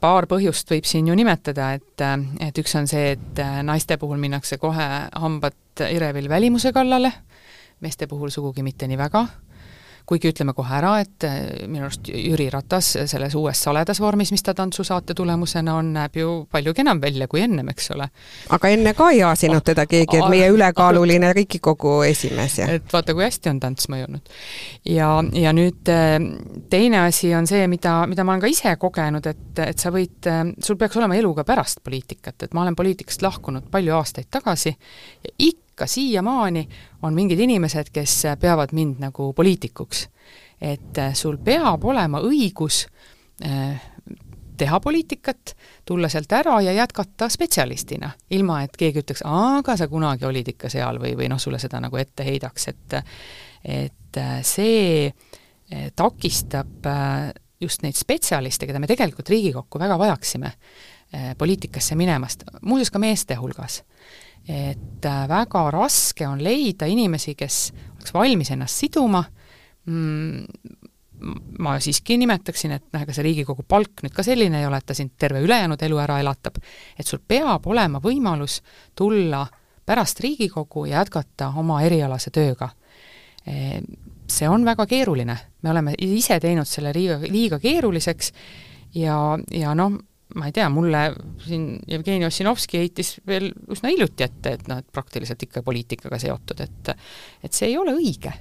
paar 0.00 0.26
põhjust 0.30 0.70
võib 0.72 0.88
siin 0.88 1.08
ju 1.10 1.16
nimetada, 1.16 1.74
et, 1.76 2.04
et 2.40 2.58
üks 2.62 2.74
on 2.78 2.88
see, 2.90 3.14
et 3.16 3.42
naiste 3.66 3.98
puhul 4.00 4.20
minnakse 4.20 4.58
kohe 4.60 4.88
hambad 5.12 5.84
irevil 5.90 6.28
välimuse 6.28 6.72
kallale, 6.72 7.12
meeste 7.80 8.08
puhul 8.08 8.32
sugugi 8.32 8.64
mitte 8.64 8.88
nii 8.88 8.98
väga 9.00 9.26
kuigi 10.06 10.30
ütleme 10.32 10.54
kohe 10.56 10.74
ära, 10.76 10.94
et 11.02 11.26
eh, 11.26 11.66
minu 11.70 11.86
arust 11.86 12.10
Jüri 12.10 12.48
Ratas 12.52 12.92
selles 13.10 13.34
uues 13.38 13.60
saledas 13.62 14.00
vormis, 14.02 14.32
mis 14.34 14.44
ta 14.46 14.54
tantsusaate 14.56 15.14
tulemusena 15.18 15.76
on, 15.80 15.92
näeb 15.96 16.18
ju 16.20 16.32
palju 16.50 16.74
kenam 16.76 17.00
välja 17.02 17.28
kui 17.30 17.42
ennem, 17.44 17.68
eks 17.72 17.90
ole. 17.94 18.08
aga 18.56 18.72
enne 18.74 18.94
ka 18.98 19.10
ei 19.14 19.22
aasinud 19.26 19.64
teda 19.66 19.86
keegi, 19.90 20.20
et 20.20 20.28
meie 20.32 20.50
ülekaaluline 20.52 21.32
Riigikogu 21.36 22.00
esimees 22.08 22.58
ja 22.60 22.68
et 22.76 22.92
vaata, 22.92 23.14
kui 23.16 23.26
hästi 23.26 23.52
on 23.52 23.62
tants 23.62 23.90
mõjunud. 23.92 24.34
ja, 24.88 25.12
ja 25.36 25.54
nüüd 25.56 25.92
eh, 25.92 26.18
teine 26.70 27.04
asi 27.06 27.34
on 27.36 27.48
see, 27.50 27.66
mida, 27.70 28.00
mida 28.10 28.26
ma 28.26 28.36
olen 28.36 28.44
ka 28.44 28.52
ise 28.52 28.76
kogenud, 28.80 29.26
et, 29.30 29.64
et 29.66 29.78
sa 29.78 29.94
võid, 29.94 30.20
eh, 30.26 30.44
sul 30.64 30.80
peaks 30.80 31.00
olema 31.00 31.18
elu 31.18 31.34
ka 31.40 31.46
pärast 31.48 31.84
poliitikat, 31.84 32.48
et 32.48 32.54
ma 32.54 32.64
olen 32.66 32.78
poliitikast 32.78 33.22
lahkunud 33.26 33.70
palju 33.70 33.98
aastaid 33.98 34.30
tagasi 34.30 34.74
ja 34.74 35.36
ikka 35.38 35.69
ikka 35.80 35.86
siiamaani 35.86 36.68
on 37.02 37.14
mingid 37.14 37.38
inimesed, 37.40 37.88
kes 37.92 38.22
peavad 38.40 38.68
mind 38.72 38.98
nagu 39.00 39.32
poliitikuks. 39.32 40.08
et 40.60 40.98
äh, 40.98 41.14
sul 41.14 41.38
peab 41.38 41.84
olema 41.84 42.20
õigus 42.20 42.82
äh, 43.44 43.80
teha 44.56 44.80
poliitikat, 44.80 45.54
tulla 45.84 46.08
sealt 46.08 46.32
ära 46.32 46.60
ja 46.60 46.72
jätkata 46.72 47.30
spetsialistina, 47.32 48.10
ilma 48.30 48.58
et 48.62 48.76
keegi 48.76 49.00
ütleks, 49.00 49.22
aga 49.24 49.76
sa 49.76 49.88
kunagi 49.88 50.26
olid 50.28 50.52
ikka 50.52 50.68
seal 50.68 51.00
või, 51.00 51.14
või 51.16 51.30
noh, 51.32 51.40
sulle 51.40 51.58
seda 51.58 51.80
nagu 51.80 51.96
ette 51.96 52.24
heidaks, 52.28 52.68
et 52.68 52.98
et 53.64 54.20
äh, 54.20 54.42
see 54.42 55.14
takistab 55.96 56.84
just 57.60 57.82
neid 57.82 57.96
spetsialiste, 57.96 58.66
keda 58.66 58.80
me 58.80 58.88
tegelikult 58.90 59.28
Riigikokku 59.28 59.78
väga 59.78 59.96
vajaksime, 59.98 60.50
poliitikasse 61.38 61.94
minemast, 61.96 62.42
muuseas 62.60 62.90
ka 62.90 62.98
meeste 62.98 63.36
hulgas 63.38 63.80
et 64.48 65.06
äh, 65.06 65.28
väga 65.28 65.66
raske 65.70 66.28
on 66.28 66.42
leida 66.42 66.88
inimesi, 66.90 67.34
kes 67.38 67.70
oleks 67.96 68.14
valmis 68.14 68.50
ennast 68.50 68.84
siduma. 68.84 69.22
Mm,, 69.86 70.44
ma 71.60 71.74
siiski 71.80 72.16
nimetaksin, 72.20 72.72
et 72.76 72.86
noh, 72.94 73.02
ega 73.04 73.14
see 73.14 73.24
Riigikogu 73.26 73.64
palk 73.68 74.04
nüüd 74.04 74.14
ka 74.16 74.24
selline 74.24 74.62
ei 74.62 74.66
ole, 74.68 74.80
et 74.80 74.86
ta 74.88 74.96
sind 74.96 75.12
terve 75.20 75.42
ülejäänud 75.44 75.82
elu 75.84 75.98
ära 76.00 76.18
elatab, 76.22 76.56
et 76.96 77.06
sul 77.06 77.20
peab 77.20 77.66
olema 77.68 78.00
võimalus 78.00 78.60
tulla 78.96 79.44
pärast 79.86 80.22
Riigikogu 80.24 80.86
ja 80.88 81.00
jätkata 81.00 81.50
oma 81.60 81.80
erialase 81.84 82.32
tööga. 82.32 82.70
E, 83.44 83.80
see 84.30 84.48
on 84.48 84.64
väga 84.64 84.86
keeruline, 84.88 85.36
me 85.62 85.72
oleme 85.72 85.94
ise 86.00 86.38
teinud 86.40 86.68
selle 86.68 86.92
liiga, 86.96 87.18
liiga 87.28 87.58
keeruliseks 87.60 88.32
ja, 88.94 89.16
ja 89.52 89.74
noh, 89.76 89.98
ma 90.34 90.48
ei 90.48 90.54
tea, 90.54 90.68
mulle 90.72 91.02
siin 91.44 91.78
Jevgeni 91.88 92.26
Ossinovski 92.28 92.80
heitis 92.82 93.16
veel 93.26 93.50
üsna 93.72 93.92
hiljuti 93.92 94.26
ette, 94.26 94.54
et 94.58 94.68
noh, 94.70 94.82
et 94.82 94.92
praktiliselt 94.92 95.42
ikka 95.46 95.64
poliitikaga 95.66 96.20
seotud, 96.22 96.62
et 96.64 96.92
et 97.44 97.56
see 97.56 97.72
ei 97.72 97.78
ole 97.80 97.96
õige. 97.98 98.32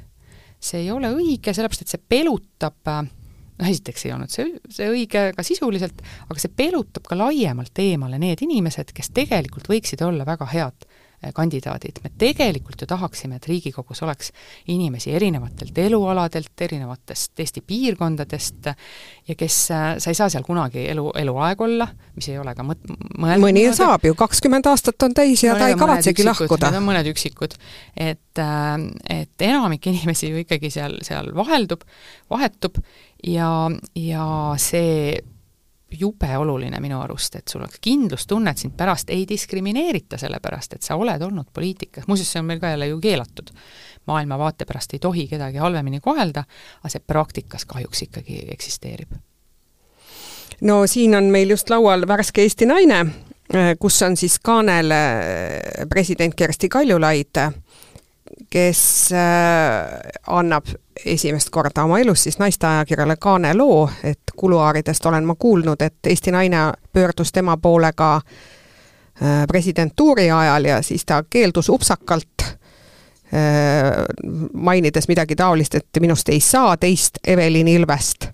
see 0.60 0.84
ei 0.84 0.92
ole 0.92 1.14
õige, 1.16 1.54
sellepärast 1.56 1.86
et 1.86 1.94
see 1.94 2.02
pelutab 2.12 2.80
noh, 2.90 3.68
esiteks 3.68 4.06
ei 4.06 4.16
olnud 4.16 4.32
see, 4.32 4.58
see 4.72 4.90
õige 4.92 5.30
ka 5.36 5.44
sisuliselt, 5.44 6.02
aga 6.28 6.40
see 6.40 6.52
pelutab 6.52 7.08
ka 7.08 7.16
laiemalt 7.16 7.80
eemale 7.80 8.20
need 8.20 8.44
inimesed, 8.44 8.92
kes 8.96 9.14
tegelikult 9.16 9.72
võiksid 9.72 10.04
olla 10.04 10.28
väga 10.28 10.50
head 10.52 10.89
Äh, 10.89 10.89
kandidaadid, 11.36 12.00
me 12.04 12.12
tegelikult 12.18 12.82
ju 12.82 12.88
tahaksime, 12.88 13.36
et 13.40 13.48
Riigikogus 13.50 14.02
oleks 14.06 14.32
inimesi 14.72 15.12
erinevatelt 15.16 15.78
elualadelt, 15.78 16.54
erinevatest 16.62 17.40
Eesti 17.40 17.64
piirkondadest 17.68 18.70
ja 19.28 19.36
kes, 19.38 19.58
äh, 19.76 19.88
sa 20.00 20.14
ei 20.14 20.18
saa 20.18 20.30
seal 20.32 20.46
kunagi 20.48 20.86
elu, 20.94 21.10
eluaeg 21.20 21.62
olla, 21.62 21.90
mis 22.16 22.30
ei 22.32 22.38
ole 22.40 22.54
ka 22.56 22.64
mõt-, 22.64 22.86
mõeldud 22.88 23.44
mõni 23.44 23.66
niimoodi. 23.66 23.80
saab 23.82 24.06
ju, 24.08 24.16
kakskümmend 24.20 24.70
aastat 24.72 25.08
on 25.08 25.16
täis 25.18 25.44
ja 25.44 25.58
no, 25.58 25.60
ta 25.60 25.68
ei 25.72 25.80
kavatsegi 25.80 26.28
lahkuda. 26.28 26.72
Need 26.72 26.82
on 26.82 26.88
mõned 26.88 27.12
üksikud. 27.12 27.58
et, 27.98 28.40
äh, 28.40 28.70
et 29.20 29.48
enamik 29.50 29.92
inimesi 29.92 30.32
ju 30.32 30.46
ikkagi 30.46 30.72
seal, 30.72 31.00
seal 31.04 31.34
vaheldub, 31.36 31.84
vahetub 32.32 32.80
ja, 33.28 33.52
ja 33.96 34.30
see 34.62 35.20
jube 35.92 36.38
oluline 36.38 36.80
minu 36.80 37.00
arust, 37.02 37.36
et 37.36 37.48
sul 37.48 37.62
oleks 37.62 37.80
kindlustunne, 37.82 38.52
et 38.52 38.58
sind 38.58 38.76
pärast 38.78 39.10
ei 39.10 39.26
diskrimineerita, 39.30 40.18
sellepärast 40.18 40.76
et 40.76 40.86
sa 40.86 40.98
oled 41.00 41.22
olnud 41.22 41.50
poliitikas, 41.54 42.08
muuseas, 42.08 42.32
see 42.34 42.42
on 42.42 42.50
meil 42.50 42.60
ka 42.60 42.74
jälle 42.74 42.88
ju 42.88 43.00
keelatud. 43.00 43.50
maailmavaate 44.10 44.66
pärast 44.66 44.94
ei 44.94 45.00
tohi 45.00 45.28
kedagi 45.28 45.58
halvemini 45.58 46.00
kohelda, 46.00 46.44
aga 46.80 46.90
see 46.90 47.02
praktikas 47.08 47.66
kahjuks 47.66 48.02
ikkagi 48.02 48.46
eksisteerib. 48.54 49.12
no 50.62 50.88
siin 50.88 51.16
on 51.16 51.24
meil 51.24 51.50
just 51.50 51.70
laual 51.70 52.08
värske 52.08 52.42
Eesti 52.42 52.66
naine, 52.66 53.06
kus 53.80 54.02
on 54.02 54.18
siis 54.18 54.40
kaanel 54.40 54.94
president 55.90 56.36
Kersti 56.36 56.70
Kaljulaid 56.70 57.38
kes 58.50 59.10
äh, 59.12 60.12
annab 60.28 60.66
esimest 61.06 61.50
korda 61.50 61.84
oma 61.84 62.00
elus 62.00 62.24
siis 62.24 62.40
naisteajakirjale 62.40 63.16
Kaane 63.20 63.54
loo, 63.54 63.90
et 64.04 64.22
kuluaaridest 64.36 65.06
olen 65.06 65.26
ma 65.26 65.36
kuulnud, 65.40 65.82
et 65.82 66.06
Eesti 66.08 66.32
naine 66.32 66.72
pöördus 66.94 67.32
tema 67.32 67.58
poole 67.58 67.92
ka 67.96 68.16
äh, 68.16 69.48
presidentuuri 69.48 70.32
ajal 70.32 70.66
ja 70.66 70.82
siis 70.82 71.06
ta 71.06 71.24
keeldus 71.30 71.70
upsakalt 71.70 72.50
mainides 74.54 75.06
midagi 75.08 75.36
taolist, 75.38 75.76
et 75.76 76.00
minust 76.02 76.30
ei 76.34 76.40
saa 76.42 76.78
teist 76.78 77.20
Evelin 77.28 77.68
Ilvest. 77.68 78.26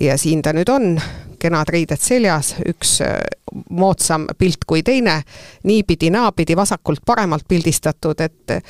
ja 0.00 0.14
siin 0.18 0.42
ta 0.42 0.52
nüüd 0.54 0.70
on, 0.70 1.00
kenad 1.42 1.68
riided 1.68 1.98
seljas, 1.98 2.52
üks 2.70 3.00
moodsam 3.70 4.28
pilt 4.38 4.62
kui 4.66 4.84
teine, 4.86 5.22
niipidi-naapidi, 5.66 6.54
vasakult 6.56 7.02
paremalt 7.06 7.48
pildistatud, 7.48 8.20
et 8.20 8.62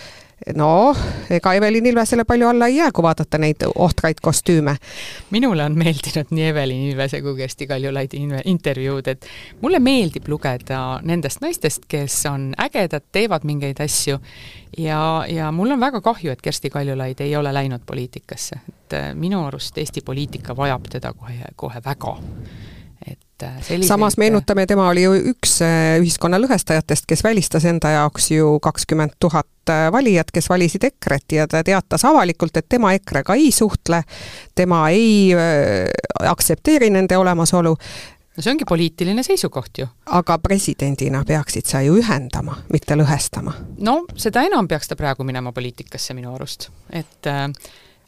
noh, 0.56 0.96
ega 1.30 1.52
Evelin 1.54 1.86
Ilvesele 1.86 2.24
palju 2.24 2.48
alla 2.48 2.66
ei 2.66 2.76
jää, 2.76 2.90
kui 2.94 3.02
vaadata 3.02 3.38
neid 3.38 3.64
ohtraid 3.74 4.20
kostüüme. 4.22 4.76
minule 5.30 5.64
on 5.64 5.78
meeldinud 5.78 6.30
nii 6.30 6.46
Evelin 6.48 6.90
Ilvese 6.90 7.22
kui 7.22 7.36
Kersti 7.36 7.66
Kaljulaidi 7.66 8.22
intervjuud, 8.44 9.08
et 9.08 9.26
mulle 9.60 9.78
meeldib 9.78 10.28
lugeda 10.28 11.00
nendest 11.02 11.40
naistest, 11.40 11.84
kes 11.88 12.26
on 12.26 12.52
ägedad, 12.58 13.04
teevad 13.12 13.44
mingeid 13.44 13.80
asju 13.80 14.18
ja, 14.78 15.24
ja 15.28 15.52
mul 15.52 15.70
on 15.70 15.80
väga 15.80 16.00
kahju, 16.00 16.32
et 16.32 16.42
Kersti 16.42 16.70
Kaljulaid 16.70 17.20
ei 17.20 17.36
ole 17.36 17.52
läinud 17.54 17.84
poliitikasse, 17.86 18.60
et 18.68 18.98
äh, 18.98 19.14
minu 19.14 19.44
arust 19.46 19.78
Eesti 19.78 20.00
poliitika 20.00 20.56
vajab 20.56 20.88
teda 20.90 21.12
kohe, 21.12 21.52
kohe 21.56 21.82
väga 21.84 22.16
et 23.42 23.48
äh, 23.48 23.62
selliseid... 23.62 23.88
samas 23.88 24.16
meenutame, 24.16 24.66
tema 24.66 24.88
oli 24.88 25.02
ju 25.02 25.14
üks 25.32 25.60
äh, 25.62 25.98
ühiskonna 26.02 26.40
lõhestajatest, 26.40 27.06
kes 27.08 27.24
välistas 27.24 27.64
enda 27.68 27.90
jaoks 27.90 28.30
ju 28.30 28.58
kakskümmend 28.62 29.16
tuhat 29.20 29.70
äh, 29.70 29.88
valijat, 29.92 30.30
kes 30.34 30.48
valisid 30.50 30.84
EKRE-t 30.84 31.38
ja 31.38 31.46
ta 31.48 31.62
teatas 31.64 32.04
avalikult, 32.08 32.56
et 32.56 32.68
tema 32.68 32.92
EKRE-ga 32.98 33.38
ei 33.38 33.50
suhtle, 33.52 34.02
tema 34.54 34.88
ei 34.90 35.34
aktsepteeri 36.28 36.90
nende 36.90 37.16
olemasolu. 37.16 37.74
no 38.36 38.42
see 38.42 38.52
ongi 38.52 38.64
poliitiline 38.68 39.22
seisukoht 39.22 39.78
ju. 39.78 39.88
aga 40.06 40.38
presidendina 40.38 41.24
peaksid 41.24 41.66
sa 41.66 41.82
ju 41.82 41.98
ühendama, 42.00 42.58
mitte 42.72 42.96
lõhestama. 42.98 43.54
no 43.78 44.00
seda 44.16 44.42
enam 44.46 44.68
peaks 44.68 44.88
ta 44.88 44.96
praegu 44.96 45.24
minema 45.24 45.52
poliitikasse 45.52 46.14
minu 46.14 46.34
arust, 46.34 46.70
et 46.90 47.26
äh, 47.26 47.46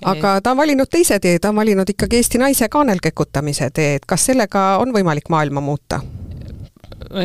aga 0.04 0.40
ta 0.40 0.50
on 0.50 0.56
valinud 0.56 0.88
teise 0.90 1.20
tee, 1.20 1.38
ta 1.38 1.48
on 1.48 1.56
valinud 1.56 1.88
ikkagi 1.88 2.16
Eesti 2.16 2.38
naise 2.38 2.68
kaanelkekutamise 2.68 3.70
tee, 3.74 3.94
et 3.94 4.06
kas 4.06 4.26
sellega 4.30 4.64
on 4.80 4.94
võimalik 4.94 5.28
maailma 5.28 5.60
muuta? 5.60 6.00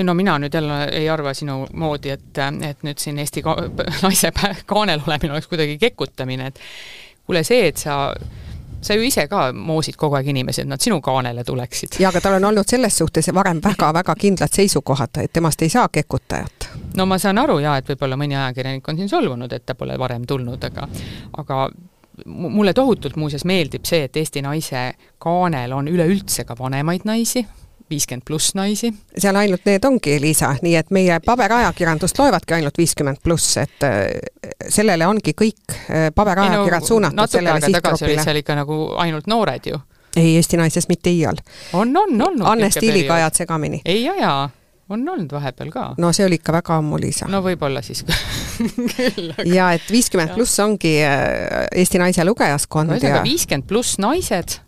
no 0.03 0.13
mina 0.13 0.37
nüüd 0.39 0.53
jälle 0.53 0.83
ei 0.97 1.09
arva 1.09 1.33
sinu 1.33 1.65
moodi, 1.73 2.09
et, 2.09 2.37
et 2.69 2.83
nüüd 2.83 2.97
siin 3.01 3.19
Eesti 3.19 3.43
ka 3.45 3.55
naise 4.07 4.31
kaanel 4.65 5.03
olemine 5.07 5.35
oleks 5.35 5.47
kuidagi 5.51 5.77
kekutamine, 5.77 6.47
et 6.47 6.59
kuule, 7.25 7.43
see, 7.43 7.67
et 7.67 7.77
sa 7.77 8.15
sa 8.85 8.93
ju 8.93 9.01
ise 9.01 9.27
ka 9.27 9.49
moosid 9.53 9.95
kogu 9.97 10.17
aeg 10.19 10.27
inimesi, 10.29 10.61
et 10.61 10.69
nad 10.69 10.81
sinu 10.81 10.99
kaanele 11.01 11.43
tuleksid. 11.43 11.97
jaa, 11.99 12.09
aga 12.09 12.21
tal 12.21 12.37
on 12.37 12.45
olnud 12.51 12.69
selles 12.69 12.97
suhtes 12.97 13.31
varem 13.33 13.61
väga-väga 13.63 14.15
kindlad 14.19 14.53
seisukohad, 14.53 15.21
et 15.23 15.33
temast 15.33 15.61
ei 15.61 15.69
saa 15.69 15.87
kekutajat. 15.89 16.69
no 16.97 17.05
ma 17.05 17.17
saan 17.17 17.41
aru 17.41 17.59
jaa, 17.59 17.77
et 17.77 17.89
võib-olla 17.89 18.17
mõni 18.19 18.37
ajakirjanik 18.37 18.87
on 18.89 19.01
siin 19.01 19.09
solvunud, 19.09 19.53
et 19.53 19.65
ta 19.65 19.75
pole 19.75 19.97
varem 19.99 20.25
tulnud, 20.27 20.63
aga 20.63 20.87
aga 21.37 21.69
mulle 22.25 22.73
tohutult 22.73 23.15
muuseas 23.15 23.45
meeldib 23.45 23.85
see, 23.87 24.05
et 24.07 24.17
Eesti 24.17 24.41
naise 24.45 24.87
kaanel 25.21 25.73
on 25.75 25.87
üleüldse 25.91 26.45
ka 26.47 26.57
vanemaid 26.59 27.05
naisi, 27.05 27.45
viiskümmend 27.89 28.25
pluss 28.25 28.55
naisi. 28.55 28.93
seal 29.17 29.35
ainult 29.35 29.65
need 29.65 29.85
ongi, 29.85 30.17
Liisa, 30.21 30.55
nii 30.61 30.75
et 30.79 30.91
meie 30.95 31.19
paberajakirjandust 31.25 32.19
loevadki 32.19 32.57
ainult 32.57 32.77
viiskümmend 32.77 33.21
pluss, 33.23 33.57
et 33.61 33.85
äh, 33.85 34.05
sellele 34.69 35.07
ongi 35.07 35.35
kõik 35.37 35.75
äh, 35.75 36.09
paberajakirjad 36.15 36.81
no, 36.81 36.87
suunatud 36.87 37.37
sellele 37.37 37.61
sihtgrupile. 37.65 38.23
seal 38.23 38.41
ikka 38.41 38.57
nagu 38.61 38.79
ainult 39.01 39.29
noored 39.31 39.71
ju. 39.71 39.79
ei, 40.15 40.35
Eesti 40.35 40.57
naises 40.57 40.89
mitte 40.89 41.13
iial. 41.13 41.41
on, 41.73 41.97
on 41.97 42.21
olnud. 42.29 42.47
Anne 42.47 42.71
Stiiliga 42.71 43.19
ajad 43.21 43.43
segamini. 43.43 43.81
ei 43.85 44.07
aja 44.09 44.49
on 44.89 45.07
olnud 45.09 45.31
vahepeal 45.33 45.71
ka. 45.73 45.85
no 46.01 46.11
see 46.15 46.25
oli 46.27 46.39
ikka 46.39 46.53
väga 46.59 46.79
ammu, 46.79 46.99
Liisa. 47.01 47.29
no 47.31 47.41
võib-olla 47.45 47.81
siis 47.85 48.03
küll 48.95 49.31
aga.... 49.33 49.47
ja 49.49 49.71
et 49.77 49.87
viiskümmend 49.91 50.35
pluss 50.35 50.59
ongi 50.63 50.97
äh, 51.05 51.65
Eesti 51.73 52.01
naise 52.01 52.25
lugejaskond 52.27 52.93
no, 52.93 52.99
ja 53.01 53.23
viiskümmend 53.25 53.67
pluss 53.69 53.97
naised 54.01 54.59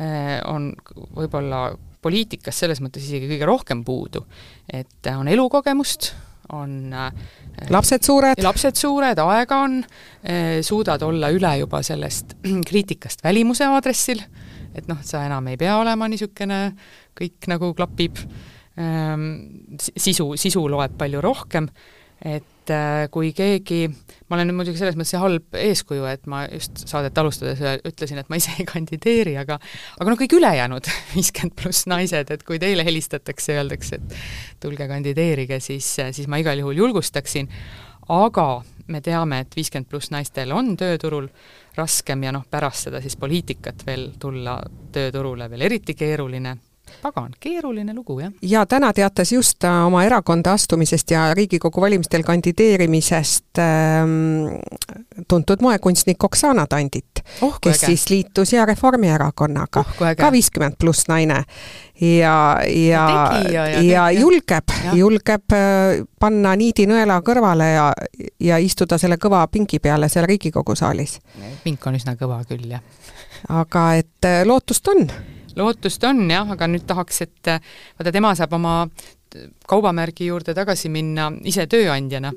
äh, 0.00 0.40
on 0.50 0.72
võib-olla 1.16 1.68
poliitikas 2.00 2.62
selles 2.64 2.80
mõttes 2.82 3.04
isegi 3.04 3.28
kõige 3.28 3.46
rohkem 3.46 3.84
puudu, 3.84 4.22
et 4.72 5.10
on 5.12 5.28
elukogemust, 5.28 6.14
on 6.56 6.94
äh, 6.96 7.10
lapsed 7.70 8.06
suured. 8.08 8.40
lapsed 8.42 8.78
suured, 8.80 9.20
aega 9.20 9.58
on, 9.66 9.82
suudad 10.64 11.02
olla 11.04 11.28
üle 11.34 11.50
juba 11.60 11.82
sellest 11.86 12.38
kriitikast 12.70 13.22
välimuse 13.22 13.68
aadressil, 13.68 14.24
et 14.74 14.88
noh, 14.88 14.98
sa 15.04 15.26
enam 15.28 15.52
ei 15.52 15.60
pea 15.60 15.76
olema 15.78 16.08
niisugune, 16.08 16.62
kõik 17.20 17.52
nagu 17.52 17.74
klapib 17.76 18.18
sisu, 18.80 20.30
sisu 20.40 20.62
loeb 20.70 20.94
palju 21.00 21.20
rohkem, 21.24 21.68
et 22.20 22.70
äh, 22.72 23.06
kui 23.12 23.30
keegi, 23.36 23.86
ma 24.28 24.36
olen 24.36 24.52
muidugi 24.54 24.78
selles 24.80 24.96
mõttes 24.98 25.16
halb 25.20 25.56
eeskuju, 25.56 26.04
et 26.10 26.26
ma 26.30 26.42
just 26.50 26.82
saadet 26.90 27.16
alustades 27.20 27.62
ütlesin, 27.88 28.20
et 28.20 28.28
ma 28.32 28.36
ise 28.40 28.52
ei 28.60 28.66
kandideeri, 28.68 29.36
aga 29.40 29.56
aga 29.56 30.12
noh, 30.12 30.18
kõik 30.20 30.36
ülejäänud 30.36 30.90
viiskümmend 31.14 31.56
pluss 31.60 31.88
naised, 31.90 32.32
et 32.34 32.44
kui 32.46 32.60
teile 32.62 32.84
helistatakse 32.86 33.56
ja 33.56 33.64
öeldakse, 33.64 34.00
et 34.00 34.18
tulge 34.62 34.88
kandideerige, 34.90 35.60
siis, 35.64 35.88
siis 36.12 36.28
ma 36.28 36.42
igal 36.42 36.60
juhul 36.60 36.84
julgustaksin, 36.84 37.48
aga 38.12 38.48
me 38.90 39.00
teame, 39.04 39.44
et 39.44 39.56
viiskümmend 39.56 39.88
pluss 39.88 40.12
naistel 40.12 40.52
on 40.52 40.74
tööturul 40.78 41.30
raskem 41.76 42.26
ja 42.26 42.34
noh, 42.34 42.44
pärast 42.50 42.88
seda 42.88 43.00
siis 43.00 43.16
poliitikat 43.16 43.86
veel 43.86 44.10
tulla 44.20 44.58
tööturule 44.92 45.46
veel 45.50 45.70
eriti 45.70 45.94
keeruline 45.96 46.56
pagan, 47.02 47.32
keeruline 47.40 47.94
lugu, 47.94 48.18
jah. 48.20 48.32
ja 48.42 48.66
täna 48.66 48.92
teatas 48.92 49.32
just 49.32 49.64
äh, 49.64 49.86
oma 49.86 50.04
erakonda 50.04 50.52
astumisest 50.52 51.10
ja 51.10 51.34
Riigikogu 51.34 51.80
valimistel 51.80 52.22
kandideerimisest 52.22 53.58
ähm, 53.58 54.60
tuntud 55.28 55.62
moekunstnik 55.62 56.24
Oksana 56.24 56.66
Tandit 56.66 57.24
oh,, 57.40 57.58
kes 57.62 57.82
äge. 57.82 57.86
siis 57.86 58.10
liitus 58.10 58.52
ja 58.52 58.66
Reformierakonnaga 58.66 59.80
oh,, 59.80 60.04
ka 60.16 60.32
viiskümmend 60.32 60.78
pluss 60.78 61.08
naine. 61.08 61.44
ja, 62.00 62.56
ja, 62.66 63.06
ja, 63.50 63.66
ja, 63.66 63.82
ja 63.82 64.10
julgeb, 64.10 64.72
julgeb 64.94 65.56
äh, 65.56 66.04
panna 66.20 66.54
niidinõela 66.56 67.20
kõrvale 67.26 67.72
ja, 67.74 67.90
ja 68.40 68.58
istuda 68.58 68.98
selle 68.98 69.16
kõva 69.20 69.46
pingi 69.52 69.78
peale 69.78 70.08
seal 70.08 70.28
Riigikogu 70.28 70.76
saalis. 70.76 71.18
pink 71.64 71.86
on 71.86 71.98
üsna 71.98 72.16
kõva 72.20 72.42
küll, 72.48 72.70
jah. 72.70 72.80
aga 73.48 73.92
et 74.00 74.28
äh, 74.28 74.42
lootust 74.46 74.88
on 74.88 75.06
lootust 75.60 76.04
on 76.08 76.24
jah, 76.30 76.48
aga 76.56 76.68
nüüd 76.70 76.86
tahaks, 76.88 77.22
et 77.26 77.52
vaata, 77.52 78.12
tema 78.12 78.34
saab 78.38 78.56
oma 78.58 78.74
kaubamärgi 79.70 80.26
juurde 80.30 80.54
tagasi 80.56 80.90
minna 80.90 81.30
ise 81.46 81.68
tööandjana. 81.70 82.32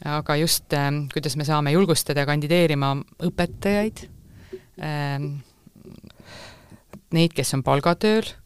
aga 0.00 0.36
just, 0.40 0.72
ähm, 0.72 1.08
kuidas 1.12 1.34
me 1.36 1.44
saame 1.44 1.74
julgustada 1.74 2.22
kandideerima 2.24 2.94
õpetajaid, 3.26 4.06
ähm, 4.80 5.26
neid, 7.12 7.34
kes 7.36 7.52
on 7.54 7.62
palgatööl 7.62 8.24
Äh, 8.24 8.39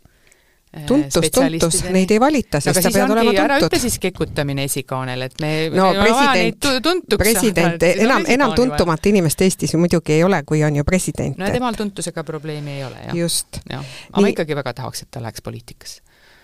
tuntus, 0.87 1.31
tuntus, 1.31 1.79
neid 1.95 2.11
ei 2.11 2.20
valita, 2.20 2.61
sest 2.62 2.81
sa 2.83 2.91
pead 2.91 3.11
olema 3.11 3.31
tuntud. 3.31 3.43
ära 3.45 3.59
ütle 3.62 3.81
siis 3.83 3.99
kekutamine 4.03 4.64
esikaanel, 4.68 5.27
et 5.29 5.37
me 5.43 5.51
no 5.75 5.91
president, 5.97 7.18
president, 7.18 7.87
enam, 7.93 8.27
enam 8.37 8.55
tuntumat 8.59 9.07
inimest 9.11 9.45
Eestis 9.47 9.75
ju 9.75 9.81
muidugi 9.83 10.16
ei 10.18 10.25
ole, 10.27 10.43
kui 10.47 10.64
on 10.64 10.77
ju 10.77 10.85
president. 10.85 11.39
no 11.39 11.47
ja 11.47 11.55
temal 11.55 11.79
tuntusega 11.79 12.25
probleemi 12.25 12.79
ei 12.79 12.85
ole, 12.85 12.99
jah. 13.07 13.14
just. 13.25 13.61
aga 13.70 13.83
Nii... 13.83 14.27
ma 14.27 14.35
ikkagi 14.35 14.59
väga 14.59 14.75
tahaks, 14.81 15.07
et 15.07 15.11
ta 15.14 15.22
läheks 15.22 15.45
poliitikasse. 15.45 16.03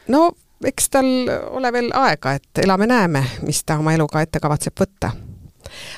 no 0.08 0.30
eks 0.64 0.90
tal 0.92 1.10
ole 1.50 1.72
veel 1.72 1.90
aega, 1.96 2.36
et 2.38 2.64
elame-näeme, 2.64 3.24
mis 3.46 3.64
ta 3.64 3.78
oma 3.80 3.94
eluga 3.96 4.22
ette 4.22 4.40
kavatseb 4.40 4.76
võtta. 4.80 5.14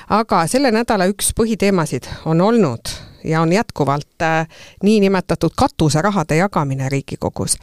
aga 0.09 0.45
selle 0.47 0.71
nädala 0.71 1.09
üks 1.11 1.33
põhiteemasid 1.37 2.09
on 2.25 2.41
olnud 2.41 2.95
ja 3.23 3.41
on 3.41 3.53
jätkuvalt 3.53 4.21
äh, 4.21 4.47
niinimetatud 4.83 5.51
katuserahade 5.55 6.35
jagamine 6.35 6.89
Riigikogus. 6.89 7.57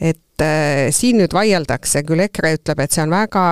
et 0.00 0.40
äh, 0.40 0.90
siin 0.90 1.18
nüüd 1.18 1.32
vaieldakse, 1.32 2.02
küll 2.02 2.24
EKRE 2.26 2.54
ütleb, 2.58 2.80
et 2.80 2.92
see 2.92 3.04
on 3.04 3.14
väga 3.14 3.44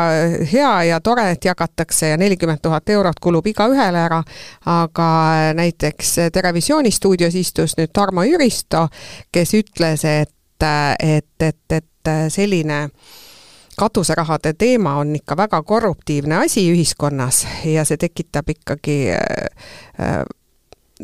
hea 0.53 0.73
ja 0.91 1.01
tore, 1.01 1.31
et 1.31 1.45
jagatakse 1.45 2.13
ja 2.15 2.17
nelikümmend 2.17 2.63
tuhat 2.63 2.89
eurot 2.89 3.21
kulub 3.21 3.47
igaühele 3.47 4.05
ära, 4.05 4.23
aga 4.67 5.09
näiteks 5.55 6.17
Terevisiooni 6.33 6.91
stuudios 6.91 7.35
istus 7.35 7.77
nüüd 7.79 7.93
Tarmo 7.93 8.23
Jüristo, 8.27 8.89
kes 9.33 9.55
ütles, 9.55 10.05
et, 10.05 10.67
et, 11.01 11.49
et, 11.51 11.81
et 11.81 12.15
selline 12.29 12.89
katuserahade 13.81 14.53
teema 14.59 14.95
on 14.95 15.17
ikka 15.17 15.37
väga 15.37 15.63
korruptiivne 15.63 16.37
asi 16.37 16.67
ühiskonnas 16.73 17.47
ja 17.65 17.85
see 17.89 17.97
tekitab 17.97 18.49
ikkagi 18.53 18.97
äh, 19.17 20.25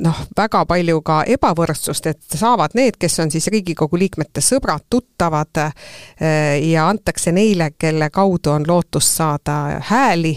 noh, 0.03 0.23
väga 0.37 0.65
palju 0.69 1.01
ka 1.07 1.21
ebavõrdsust, 1.37 2.09
et 2.11 2.39
saavad 2.39 2.77
need, 2.79 2.99
kes 3.01 3.21
on 3.25 3.33
siis 3.33 3.49
Riigikogu 3.53 3.99
liikmete 4.01 4.43
sõbrad, 4.45 4.87
tuttavad 4.91 5.63
eh, 5.63 6.59
ja 6.71 6.89
antakse 6.91 7.33
neile, 7.33 7.73
kelle 7.79 8.11
kaudu 8.15 8.53
on 8.57 8.67
lootus 8.69 9.09
saada 9.19 9.81
hääli, 9.91 10.35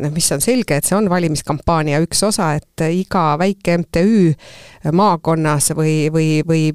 noh, 0.00 0.14
mis 0.14 0.30
on 0.32 0.44
selge, 0.44 0.78
et 0.78 0.88
see 0.88 0.96
on 0.98 1.10
valimiskampaania 1.10 2.00
üks 2.04 2.22
osa, 2.26 2.54
et 2.58 2.86
iga 2.90 3.28
väike 3.40 3.78
MTÜ 3.82 4.32
maakonnas 4.96 5.72
või, 5.76 6.06
või, 6.12 6.30
või 6.46 6.70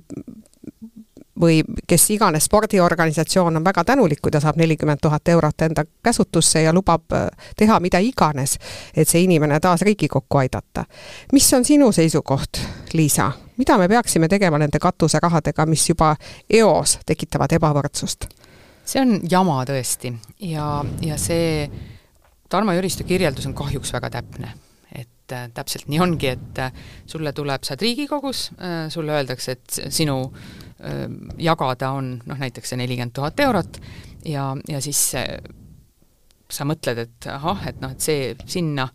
või 1.39 1.61
kes 1.87 2.09
iganes 2.11 2.45
spordiorganisatsioon 2.45 3.57
on 3.57 3.63
väga 3.63 3.83
tänulik, 3.83 4.19
kui 4.21 4.31
ta 4.31 4.39
saab 4.39 4.57
nelikümmend 4.59 4.99
tuhat 5.01 5.27
eurot 5.27 5.61
enda 5.61 5.85
käsutusse 6.03 6.61
ja 6.61 6.73
lubab 6.73 7.13
äh, 7.13 7.27
teha 7.57 7.79
mida 7.79 7.99
iganes, 7.99 8.57
et 8.95 9.07
see 9.07 9.23
inimene 9.23 9.59
taas 9.59 9.81
Riigikokku 9.81 10.37
aidata. 10.37 10.85
mis 11.31 11.53
on 11.53 11.65
sinu 11.65 11.91
seisukoht, 11.91 12.61
Liisa, 12.93 13.31
mida 13.57 13.77
me 13.77 13.87
peaksime 13.87 14.27
tegema 14.27 14.57
nende 14.57 14.79
katuserahadega, 14.79 15.65
mis 15.65 15.89
juba 15.89 16.15
eos 16.49 16.99
tekitavad 17.05 17.51
ebavõrdsust? 17.51 18.27
see 18.85 19.01
on 19.01 19.19
jama 19.29 19.61
tõesti 19.65 20.13
ja, 20.39 20.83
ja 21.01 21.17
see 21.17 21.69
Tarmo 22.49 22.73
Jüristo 22.75 23.05
kirjeldus 23.07 23.45
on 23.47 23.53
kahjuks 23.55 23.93
väga 23.93 24.09
täpne 24.09 24.51
et 25.31 25.31
äh, 25.31 25.47
täpselt 25.53 25.87
nii 25.87 25.99
ongi, 26.03 26.33
et 26.35 26.59
äh, 26.59 26.73
sulle 27.07 27.31
tuleb, 27.33 27.63
sa 27.63 27.75
oled 27.75 27.85
Riigikogus 27.85 28.49
äh,, 28.57 28.89
sulle 28.91 29.15
öeldakse, 29.15 29.55
et 29.55 29.79
sinu 29.93 30.17
jagada 31.37 31.91
on 31.93 32.15
noh, 32.25 32.37
näiteks 32.41 32.73
see 32.73 32.79
nelikümmend 32.79 33.13
tuhat 33.13 33.39
eurot 33.39 33.77
ja, 34.25 34.47
ja 34.67 34.81
siis 34.81 35.01
sa 36.51 36.67
mõtled, 36.67 36.99
et 37.05 37.27
ahah, 37.31 37.67
et 37.69 37.81
noh, 37.83 37.93
et 37.93 38.03
see 38.03 38.31
sinna 38.49 38.87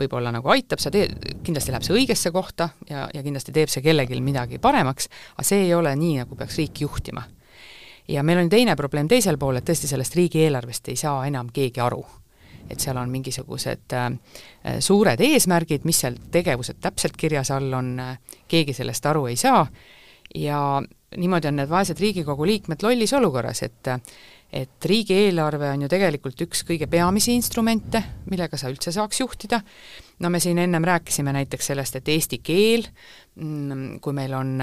võib-olla 0.00 0.32
nagu 0.32 0.48
aitab, 0.52 0.80
sa 0.80 0.92
teed, 0.92 1.12
kindlasti 1.44 1.74
läheb 1.74 1.84
see 1.84 1.96
õigesse 1.98 2.32
kohta 2.34 2.70
ja, 2.88 3.06
ja 3.12 3.24
kindlasti 3.24 3.52
teeb 3.56 3.72
see 3.72 3.84
kellelgi 3.84 4.20
midagi 4.24 4.60
paremaks, 4.62 5.10
aga 5.34 5.46
see 5.46 5.66
ei 5.66 5.74
ole 5.76 5.92
nii, 5.98 6.20
nagu 6.22 6.38
peaks 6.38 6.60
riiki 6.60 6.86
juhtima. 6.86 7.24
ja 8.08 8.22
meil 8.22 8.38
on 8.42 8.48
teine 8.48 8.76
probleem 8.76 9.08
teisel 9.08 9.38
pool, 9.38 9.58
et 9.58 9.68
tõesti 9.68 9.90
sellest 9.90 10.16
riigieelarvest 10.16 10.88
ei 10.88 10.96
saa 10.96 11.26
enam 11.26 11.50
keegi 11.52 11.80
aru 11.80 12.04
et 12.70 12.78
seal 12.78 12.98
on 13.00 13.10
mingisugused 13.10 13.94
äh, 13.98 14.10
suured 14.78 15.20
eesmärgid, 15.26 15.84
mis 15.84 16.04
seal 16.04 16.16
tegevused 16.30 16.78
täpselt 16.80 17.16
kirjas 17.18 17.50
all 17.50 17.72
on, 17.74 17.96
äh, 17.98 18.18
keegi 18.48 18.76
sellest 18.76 19.06
aru 19.10 19.26
ei 19.26 19.36
saa 19.36 19.64
ja 20.38 20.60
niimoodi 21.16 21.48
on 21.48 21.56
need 21.58 21.70
vaesed 21.70 21.98
Riigikogu 22.00 22.46
liikmed 22.46 22.82
lollis 22.86 23.12
olukorras, 23.18 23.62
et 23.66 23.94
et 24.52 24.84
riigieelarve 24.84 25.68
on 25.70 25.84
ju 25.84 25.88
tegelikult 25.90 26.40
üks 26.42 26.64
kõige 26.66 26.88
peamisi 26.90 27.36
instrumente, 27.38 28.00
millega 28.30 28.58
sa 28.58 28.66
üldse 28.70 28.90
saaks 28.90 29.20
juhtida, 29.20 29.60
no 30.18 30.30
me 30.30 30.40
siin 30.42 30.58
ennem 30.58 30.84
rääkisime 30.84 31.30
näiteks 31.36 31.70
sellest, 31.70 32.00
et 32.00 32.08
eesti 32.10 32.40
keel, 32.42 32.88
mm, 33.36 34.00
kui 34.02 34.16
meil 34.16 34.34
on 34.34 34.56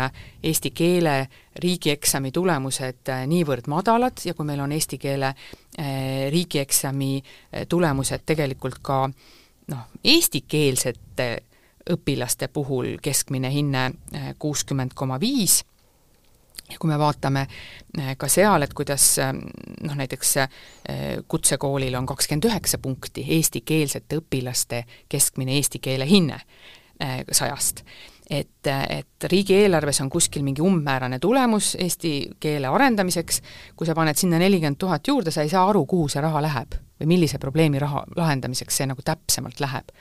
eesti 0.43 0.73
keele 0.75 1.15
riigieksami 1.63 2.33
tulemused 2.35 3.13
niivõrd 3.31 3.71
madalad 3.71 4.25
ja 4.27 4.35
kui 4.35 4.49
meil 4.49 4.65
on 4.65 4.75
eesti 4.75 4.99
keele 4.99 5.31
eh, 5.31 6.27
riigieksami 6.35 7.13
eh, 7.21 7.63
tulemused 7.69 8.27
tegelikult 8.27 8.81
ka 8.83 9.05
noh, 9.07 9.87
eestikeelsete 10.03 11.29
õpilaste 11.95 12.51
puhul 12.51 12.97
keskmine 12.99 13.55
hinne 13.55 13.87
eh, 13.87 14.29
kuuskümmend 14.39 14.99
koma 14.99 15.15
viis 15.23 15.61
ja 16.69 16.77
kui 16.79 16.89
me 16.91 16.97
vaatame 16.99 17.45
eh, 17.97 18.15
ka 18.17 18.29
seal, 18.31 18.65
et 18.65 18.73
kuidas 18.77 19.05
eh, 19.23 19.31
noh, 19.33 19.95
näiteks 19.95 20.35
eh, 20.41 20.49
kutsekoolil 21.27 21.95
on 21.99 22.09
kakskümmend 22.09 22.49
üheksa 22.49 22.81
punkti 22.83 23.25
eestikeelsete 23.37 24.21
õpilaste 24.21 24.83
keskmine 25.09 25.57
eesti 25.57 25.83
keele 25.83 26.09
hinne 26.09 26.41
sajast, 27.31 27.83
et, 28.25 28.65
et 28.65 29.25
riigieelarves 29.29 29.99
on 30.01 30.09
kuskil 30.09 30.41
mingi 30.41 30.63
umbmäärane 30.65 31.19
tulemus 31.21 31.75
eesti 31.77 32.13
keele 32.41 32.71
arendamiseks, 32.73 33.37
kui 33.77 33.85
sa 33.85 33.93
paned 33.93 34.17
sinna 34.17 34.39
nelikümmend 34.41 34.79
tuhat 34.81 35.05
juurde, 35.07 35.29
sa 35.29 35.45
ei 35.45 35.51
saa 35.53 35.67
aru, 35.69 35.85
kuhu 35.85 36.07
see 36.09 36.23
raha 36.25 36.41
läheb 36.41 36.73
või 36.97 37.11
millise 37.13 37.37
probleemi 37.37 37.79
raha 37.79 38.03
lahendamiseks 38.17 38.81
see 38.81 38.89
nagu 38.89 39.05
täpsemalt 39.05 39.61
läheb. 39.61 39.93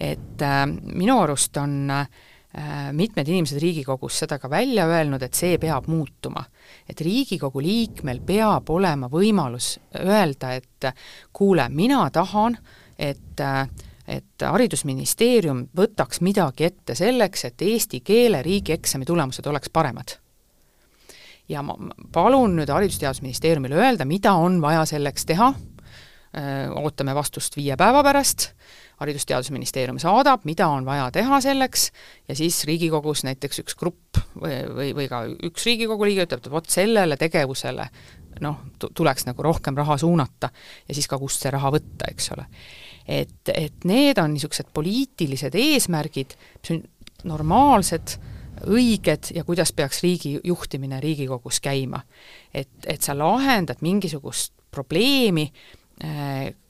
et 0.00 0.42
äh, 0.42 0.66
minu 0.66 1.20
arust 1.22 1.56
on 1.56 1.90
äh, 1.90 2.08
mitmed 2.94 3.28
inimesed 3.28 3.58
Riigikogus 3.58 4.20
seda 4.22 4.38
ka 4.38 4.50
välja 4.50 4.84
öelnud, 4.86 5.22
et 5.26 5.34
see 5.34 5.56
peab 5.58 5.88
muutuma. 5.90 6.44
et 6.88 7.00
Riigikogu 7.00 7.62
liikmel 7.62 8.20
peab 8.26 8.70
olema 8.70 9.08
võimalus 9.10 9.78
öelda, 9.98 10.52
et 10.54 10.86
kuule, 11.32 11.68
mina 11.68 12.10
tahan, 12.10 12.58
et 12.98 13.42
et 14.08 14.44
Haridusministeerium 14.44 15.64
võtaks 15.76 16.20
midagi 16.20 16.66
ette 16.68 16.94
selleks, 16.94 17.46
et 17.48 17.62
eesti 17.64 18.02
keele 18.04 18.42
riigieksami 18.44 19.04
tulemused 19.08 19.46
oleks 19.46 19.72
paremad. 19.72 20.18
ja 21.48 21.62
ma 21.62 21.74
palun 22.12 22.54
nüüd 22.56 22.70
Haridus-Teadusministeeriumile 22.72 23.76
öelda, 23.76 24.04
mida 24.04 24.32
on 24.32 24.60
vaja 24.62 24.84
selleks 24.88 25.26
teha, 25.28 25.50
äh, 26.36 26.70
ootame 26.76 27.14
vastust 27.14 27.56
viie 27.56 27.76
päeva 27.76 28.02
pärast 28.02 28.52
Haridus-Teadusministeerium 29.00 29.98
saadab, 30.02 30.44
mida 30.48 30.68
on 30.70 30.86
vaja 30.86 31.08
teha 31.14 31.40
selleks, 31.42 31.88
ja 32.28 32.36
siis 32.38 32.60
Riigikogus 32.68 33.24
näiteks 33.26 33.64
üks 33.64 33.78
grupp 33.78 34.20
või, 34.38 34.60
või, 34.70 34.90
või 35.00 35.08
ka 35.10 35.24
üks 35.50 35.66
Riigikogu 35.66 36.06
liige 36.06 36.28
ütleb, 36.28 36.44
et 36.44 36.52
vot 36.52 36.70
sellele 36.70 37.18
tegevusele 37.20 37.88
noh, 38.42 38.60
tuleks 38.94 39.26
nagu 39.28 39.42
rohkem 39.42 39.76
raha 39.78 39.96
suunata 40.00 40.50
ja 40.88 40.94
siis 40.94 41.08
ka 41.10 41.18
kust 41.18 41.44
see 41.44 41.52
raha 41.54 41.70
võtta, 41.74 42.10
eks 42.10 42.30
ole. 42.34 42.46
et, 43.06 43.52
et 43.54 43.86
need 43.88 44.18
on 44.18 44.32
niisugused 44.34 44.70
poliitilised 44.74 45.54
eesmärgid, 45.58 46.36
mis 46.60 46.74
on 46.74 46.82
normaalsed, 47.30 48.16
õiged 48.70 49.32
ja 49.34 49.44
kuidas 49.44 49.72
peaks 49.74 50.02
riigi 50.04 50.36
juhtimine 50.44 51.00
Riigikogus 51.02 51.60
käima. 51.60 52.00
et, 52.54 52.70
et 52.86 53.02
sa 53.02 53.16
lahendad 53.18 53.82
mingisugust 53.82 54.52
probleemi, 54.70 55.50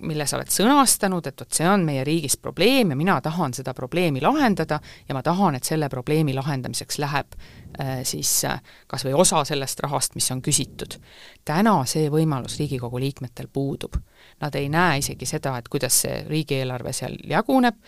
mille 0.05 0.27
sa 0.29 0.37
oled 0.37 0.51
sõnastanud, 0.53 1.25
et 1.27 1.41
vot 1.41 1.57
see 1.57 1.65
on 1.69 1.85
meie 1.87 2.03
riigis 2.05 2.37
probleem 2.37 2.91
ja 2.93 2.97
mina 2.97 3.15
tahan 3.25 3.55
seda 3.57 3.73
probleemi 3.75 4.21
lahendada 4.21 4.81
ja 5.09 5.17
ma 5.17 5.23
tahan, 5.25 5.57
et 5.57 5.65
selle 5.65 5.89
probleemi 5.89 6.35
lahendamiseks 6.37 6.99
läheb 7.01 7.33
äh, 7.81 8.03
siis 8.05 8.33
äh, 8.45 8.61
kas 8.87 9.07
või 9.07 9.15
osa 9.25 9.41
sellest 9.49 9.81
rahast, 9.81 10.15
mis 10.15 10.29
on 10.31 10.43
küsitud. 10.45 10.99
täna 11.45 11.79
see 11.89 12.11
võimalus 12.13 12.59
Riigikogu 12.61 13.01
liikmetel 13.01 13.49
puudub. 13.53 13.97
Nad 14.41 14.55
ei 14.61 14.69
näe 14.69 14.99
isegi 15.01 15.27
seda, 15.27 15.57
et 15.59 15.69
kuidas 15.73 16.03
see 16.05 16.21
riigieelarve 16.29 16.93
seal 16.93 17.17
jaguneb, 17.29 17.81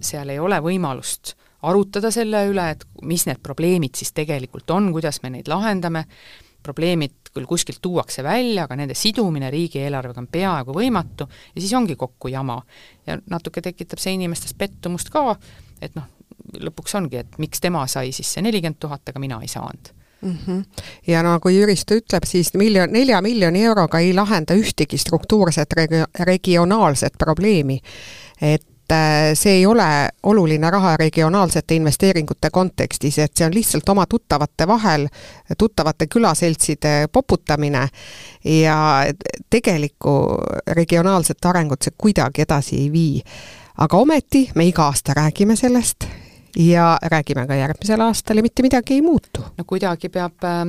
seal 0.00 0.28
ei 0.28 0.38
ole 0.38 0.60
võimalust 0.64 1.34
arutada 1.62 2.10
selle 2.14 2.46
üle, 2.48 2.70
et 2.70 2.84
mis 3.02 3.26
need 3.26 3.40
probleemid 3.42 3.98
siis 3.98 4.12
tegelikult 4.16 4.70
on, 4.70 4.92
kuidas 4.94 5.22
me 5.22 5.36
neid 5.36 5.48
lahendame, 5.50 6.06
probleemid 6.62 7.32
küll 7.34 7.46
kuskilt 7.46 7.80
tuuakse 7.82 8.22
välja, 8.26 8.64
aga 8.64 8.76
nende 8.76 8.96
sidumine 8.98 9.50
riigieelarvega 9.50 10.20
on 10.20 10.28
peaaegu 10.32 10.74
võimatu 10.74 11.28
ja 11.28 11.60
siis 11.60 11.74
ongi 11.76 11.96
kokku 11.96 12.28
jama. 12.32 12.62
ja 13.06 13.18
natuke 13.30 13.62
tekitab 13.62 13.98
see 14.02 14.16
inimestes 14.18 14.54
pettumust 14.54 15.10
ka, 15.14 15.36
et 15.80 15.94
noh, 15.96 16.08
lõpuks 16.58 16.96
ongi, 16.98 17.22
et 17.22 17.38
miks 17.38 17.60
tema 17.60 17.86
sai 17.86 18.12
siis 18.12 18.32
see 18.32 18.42
nelikümmend 18.42 18.80
tuhat, 18.80 19.08
aga 19.08 19.20
mina 19.22 19.40
ei 19.42 19.48
saanud 19.48 19.92
mm. 20.22 20.38
-hmm. 20.46 20.64
ja 21.06 21.22
nagu 21.22 21.48
Jüristo 21.48 21.94
ütleb, 21.94 22.26
siis 22.26 22.54
miljon, 22.54 22.92
nelja 22.92 23.22
miljoni 23.22 23.64
euroga 23.64 23.98
ei 23.98 24.14
lahenda 24.14 24.54
ühtegi 24.54 24.98
struktuurset 24.98 25.72
regi-, 25.72 26.06
regionaalset 26.24 27.14
probleemi. 27.18 27.80
et 28.40 28.66
Äh, 28.92 29.34
see 29.34 29.52
ei 29.52 29.66
ole 29.66 30.08
oluline 30.22 30.70
raha 30.70 30.96
regionaalsete 30.96 31.74
investeeringute 31.74 32.48
kontekstis, 32.50 33.18
et 33.18 33.34
see 33.36 33.44
on 33.44 33.52
lihtsalt 33.52 33.88
oma 33.92 34.06
tuttavate 34.08 34.66
vahel, 34.66 35.04
tuttavate 35.58 36.06
külaseltside 36.06 37.08
poputamine 37.12 37.82
ja 38.44 38.78
tegelikku 39.50 40.14
regionaalset 40.72 41.44
arengut 41.44 41.84
see 41.84 41.92
kuidagi 41.98 42.46
edasi 42.46 42.80
ei 42.80 42.88
vii. 42.92 43.22
aga 43.78 43.96
ometi 43.96 44.48
me 44.54 44.64
iga 44.66 44.88
aasta 44.88 45.12
räägime 45.14 45.56
sellest 45.56 46.08
ja 46.56 46.98
räägime 47.02 47.46
ka 47.46 47.54
järgmisel 47.54 48.00
aastal 48.00 48.36
ja 48.36 48.42
mitte 48.42 48.62
midagi 48.62 48.94
ei 48.94 49.02
muutu. 49.02 49.44
no 49.58 49.64
kuidagi 49.66 50.08
peab 50.08 50.44
äh, 50.44 50.64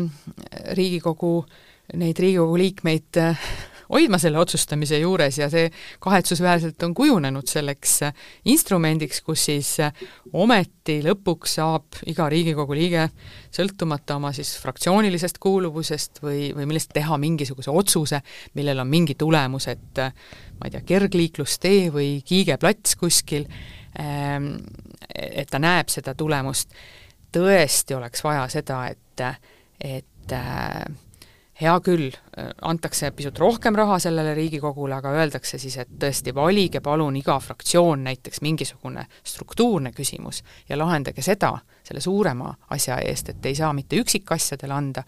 Riigikogu, 0.76 1.46
neid 1.94 2.20
Riigikogu 2.20 2.58
liikmeid 2.58 3.18
äh, 3.18 3.50
hoidma 3.90 4.20
selle 4.22 4.40
otsustamise 4.40 5.00
juures 5.02 5.38
ja 5.40 5.50
see 5.52 5.70
kahetsusväärselt 6.04 6.84
on 6.86 6.94
kujunenud 6.98 7.48
selleks 7.50 8.00
instrumendiks, 8.50 9.22
kus 9.26 9.46
siis 9.50 9.72
ometi 10.34 11.00
lõpuks 11.06 11.58
saab 11.60 12.00
iga 12.10 12.30
Riigikogu 12.30 12.78
liige, 12.78 13.08
sõltumata 13.56 14.20
oma 14.20 14.32
siis 14.36 14.56
fraktsioonilisest 14.62 15.42
kuuluvusest 15.42 16.22
või, 16.24 16.50
või 16.56 16.70
millest 16.70 16.94
teha 16.94 17.18
mingisuguse 17.22 17.74
otsuse, 17.74 18.22
millel 18.60 18.84
on 18.84 18.90
mingi 18.92 19.18
tulemus, 19.20 19.70
et 19.72 20.04
ma 20.60 20.68
ei 20.68 20.76
tea, 20.76 20.86
kergliiklustee 20.94 21.90
või 21.94 22.20
Kiige 22.26 22.58
plats 22.62 22.96
kuskil, 23.00 23.48
ähm, 24.00 24.54
et 25.10 25.50
ta 25.50 25.62
näeb 25.62 25.90
seda 25.90 26.14
tulemust, 26.18 26.74
tõesti 27.34 27.98
oleks 27.98 28.24
vaja 28.26 28.48
seda, 28.52 28.84
et, 28.94 29.26
et 29.80 30.38
hea 31.62 31.74
küll, 31.84 32.12
antakse 32.62 33.12
pisut 33.16 33.40
rohkem 33.40 33.76
raha 33.76 34.00
sellele 34.00 34.34
Riigikogule, 34.38 34.96
aga 34.96 35.12
öeldakse 35.20 35.60
siis, 35.60 35.76
et 35.82 35.92
tõesti, 36.00 36.34
valige 36.36 36.82
palun 36.84 37.18
iga 37.20 37.40
fraktsioon 37.40 38.04
näiteks 38.08 38.42
mingisugune 38.46 39.06
struktuurne 39.24 39.92
küsimus 39.96 40.44
ja 40.70 40.78
lahendage 40.80 41.22
seda 41.26 41.58
selle 41.84 42.02
suurema 42.02 42.54
asja 42.76 43.00
eest, 43.04 43.34
et 43.34 43.46
ei 43.46 43.58
saa 43.60 43.74
mitte 43.74 44.00
üksikasjadele 44.00 44.74
anda, 44.74 45.04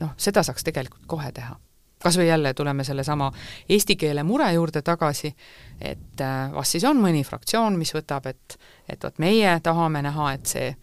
noh, 0.00 0.14
seda 0.16 0.44
saaks 0.46 0.64
tegelikult 0.66 1.06
kohe 1.10 1.32
teha. 1.32 1.56
kas 2.00 2.16
või 2.16 2.30
jälle 2.30 2.54
tuleme 2.54 2.84
sellesama 2.84 3.32
eesti 3.68 3.96
keele 3.96 4.22
mure 4.22 4.52
juurde 4.52 4.82
tagasi, 4.82 5.34
et 5.80 6.20
äh, 6.20 6.52
vast 6.52 6.72
siis 6.72 6.84
on 6.84 6.96
mõni 6.96 7.24
fraktsioon, 7.24 7.76
mis 7.78 7.92
võtab, 7.94 8.26
et 8.26 8.58
et 8.88 9.04
vot 9.04 9.18
meie 9.18 9.60
tahame 9.60 10.02
näha, 10.02 10.32
et 10.32 10.46
see 10.46 10.76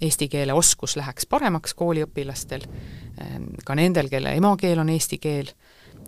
eesti 0.00 0.28
keele 0.28 0.52
oskus 0.52 0.96
läheks 0.96 1.26
paremaks 1.26 1.74
kooliõpilastel, 1.74 2.64
ka 3.64 3.74
nendel, 3.78 4.08
kelle 4.10 4.34
emakeel 4.34 4.78
on 4.82 4.88
eesti 4.90 5.18
keel, 5.22 5.50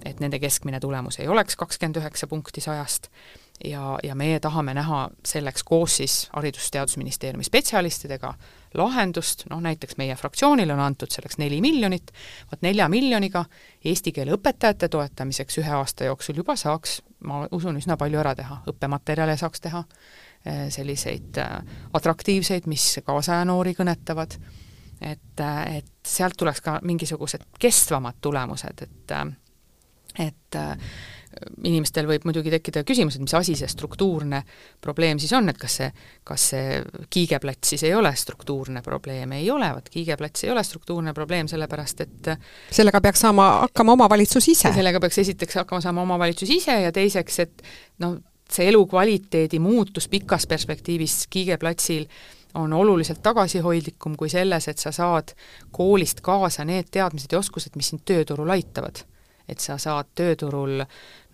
et 0.05 0.21
nende 0.21 0.39
keskmine 0.43 0.81
tulemus 0.81 1.21
ei 1.21 1.29
oleks 1.29 1.57
kakskümmend 1.57 2.01
üheksa 2.03 2.27
punkti 2.27 2.61
sajast. 2.61 3.11
Ja, 3.65 3.99
ja 4.05 4.15
meie 4.15 4.37
tahame 4.41 4.75
näha 4.77 5.07
selleks 5.25 5.63
koos 5.65 5.95
siis 5.97 6.17
Haridus-Teadusministeeriumi 6.35 7.45
spetsialistidega 7.45 8.35
lahendust, 8.77 9.47
noh 9.49 9.63
näiteks 9.65 9.97
meie 9.97 10.17
fraktsioonile 10.17 10.75
on 10.75 10.83
antud 10.85 11.09
selleks 11.09 11.39
neli 11.41 11.63
miljonit, 11.65 12.13
vot 12.51 12.61
nelja 12.67 12.89
miljoniga 12.93 13.47
eesti 13.85 14.13
keele 14.13 14.37
õpetajate 14.37 14.91
toetamiseks 14.93 15.57
ühe 15.63 15.73
aasta 15.73 16.11
jooksul 16.11 16.43
juba 16.43 16.57
saaks, 16.61 16.99
ma 17.25 17.47
usun, 17.57 17.81
üsna 17.81 17.97
palju 17.97 18.21
ära 18.21 18.35
teha, 18.37 18.61
õppematerjale 18.69 19.39
saaks 19.41 19.65
teha, 19.65 19.85
eh, 20.45 20.67
selliseid 20.77 21.41
eh, 21.41 21.81
atraktiivseid, 21.97 22.69
mis 22.69 22.91
kaasaja 23.09 23.49
noori 23.49 23.73
kõnetavad, 23.79 24.37
et, 25.01 25.43
et 25.77 25.91
sealt 26.07 26.37
tuleks 26.39 26.63
ka 26.65 26.79
mingisugused 26.83 27.49
kestvamad 27.61 28.21
tulemused, 28.21 28.87
et 28.87 29.17
et 30.17 30.57
inimestel 31.67 32.07
võib 32.09 32.25
muidugi 32.25 32.51
tekkida 32.53 32.83
küsimus, 32.87 33.17
et 33.17 33.25
mis 33.25 33.35
asi 33.37 33.57
see 33.59 33.69
struktuurne 33.69 34.41
probleem 34.83 35.21
siis 35.21 35.33
on, 35.37 35.51
et 35.53 35.59
kas 35.61 35.79
see, 35.81 35.89
kas 36.27 36.47
see 36.53 36.79
kiigeplats 37.13 37.75
siis 37.75 37.85
ei 37.89 37.95
ole 37.97 38.13
struktuurne 38.17 38.83
probleem, 38.85 39.35
ei 39.37 39.51
ole, 39.53 39.69
vot 39.77 39.91
kiigeplats 39.93 40.47
ei 40.47 40.53
ole 40.55 40.63
struktuurne 40.65 41.13
probleem, 41.17 41.51
sellepärast 41.51 42.01
et 42.07 42.31
sellega 42.73 43.03
peaks 43.05 43.27
saama 43.27 43.51
hakkama 43.67 43.97
omavalitsus 43.99 44.49
ise? 44.55 44.73
sellega 44.77 45.03
peaks 45.03 45.21
esiteks 45.27 45.61
hakkama 45.63 45.85
saama 45.85 46.07
omavalitsus 46.07 46.55
ise 46.57 46.79
ja 46.87 46.95
teiseks, 46.95 47.39
et 47.45 47.67
noh, 48.05 48.17
see 48.53 48.71
elukvaliteedi 48.71 49.59
muutus 49.61 50.09
pikas 50.09 50.47
perspektiivis 50.47 51.25
kiigeplatsil 51.31 52.07
on 52.57 52.73
oluliselt 52.73 53.23
tagasihoidlikum 53.23 54.17
kui 54.17 54.31
selles, 54.33 54.69
et 54.69 54.79
sa 54.79 54.93
saad 54.93 55.35
koolist 55.73 56.21
kaasa 56.25 56.65
need 56.65 56.89
teadmised 56.91 57.33
ja 57.33 57.39
oskused, 57.39 57.77
mis 57.77 57.93
sind 57.93 58.05
tööturul 58.09 58.51
aitavad. 58.57 59.03
Et 59.49 59.63
sa 59.63 59.77
saad 59.79 60.09
tööturul 60.19 60.81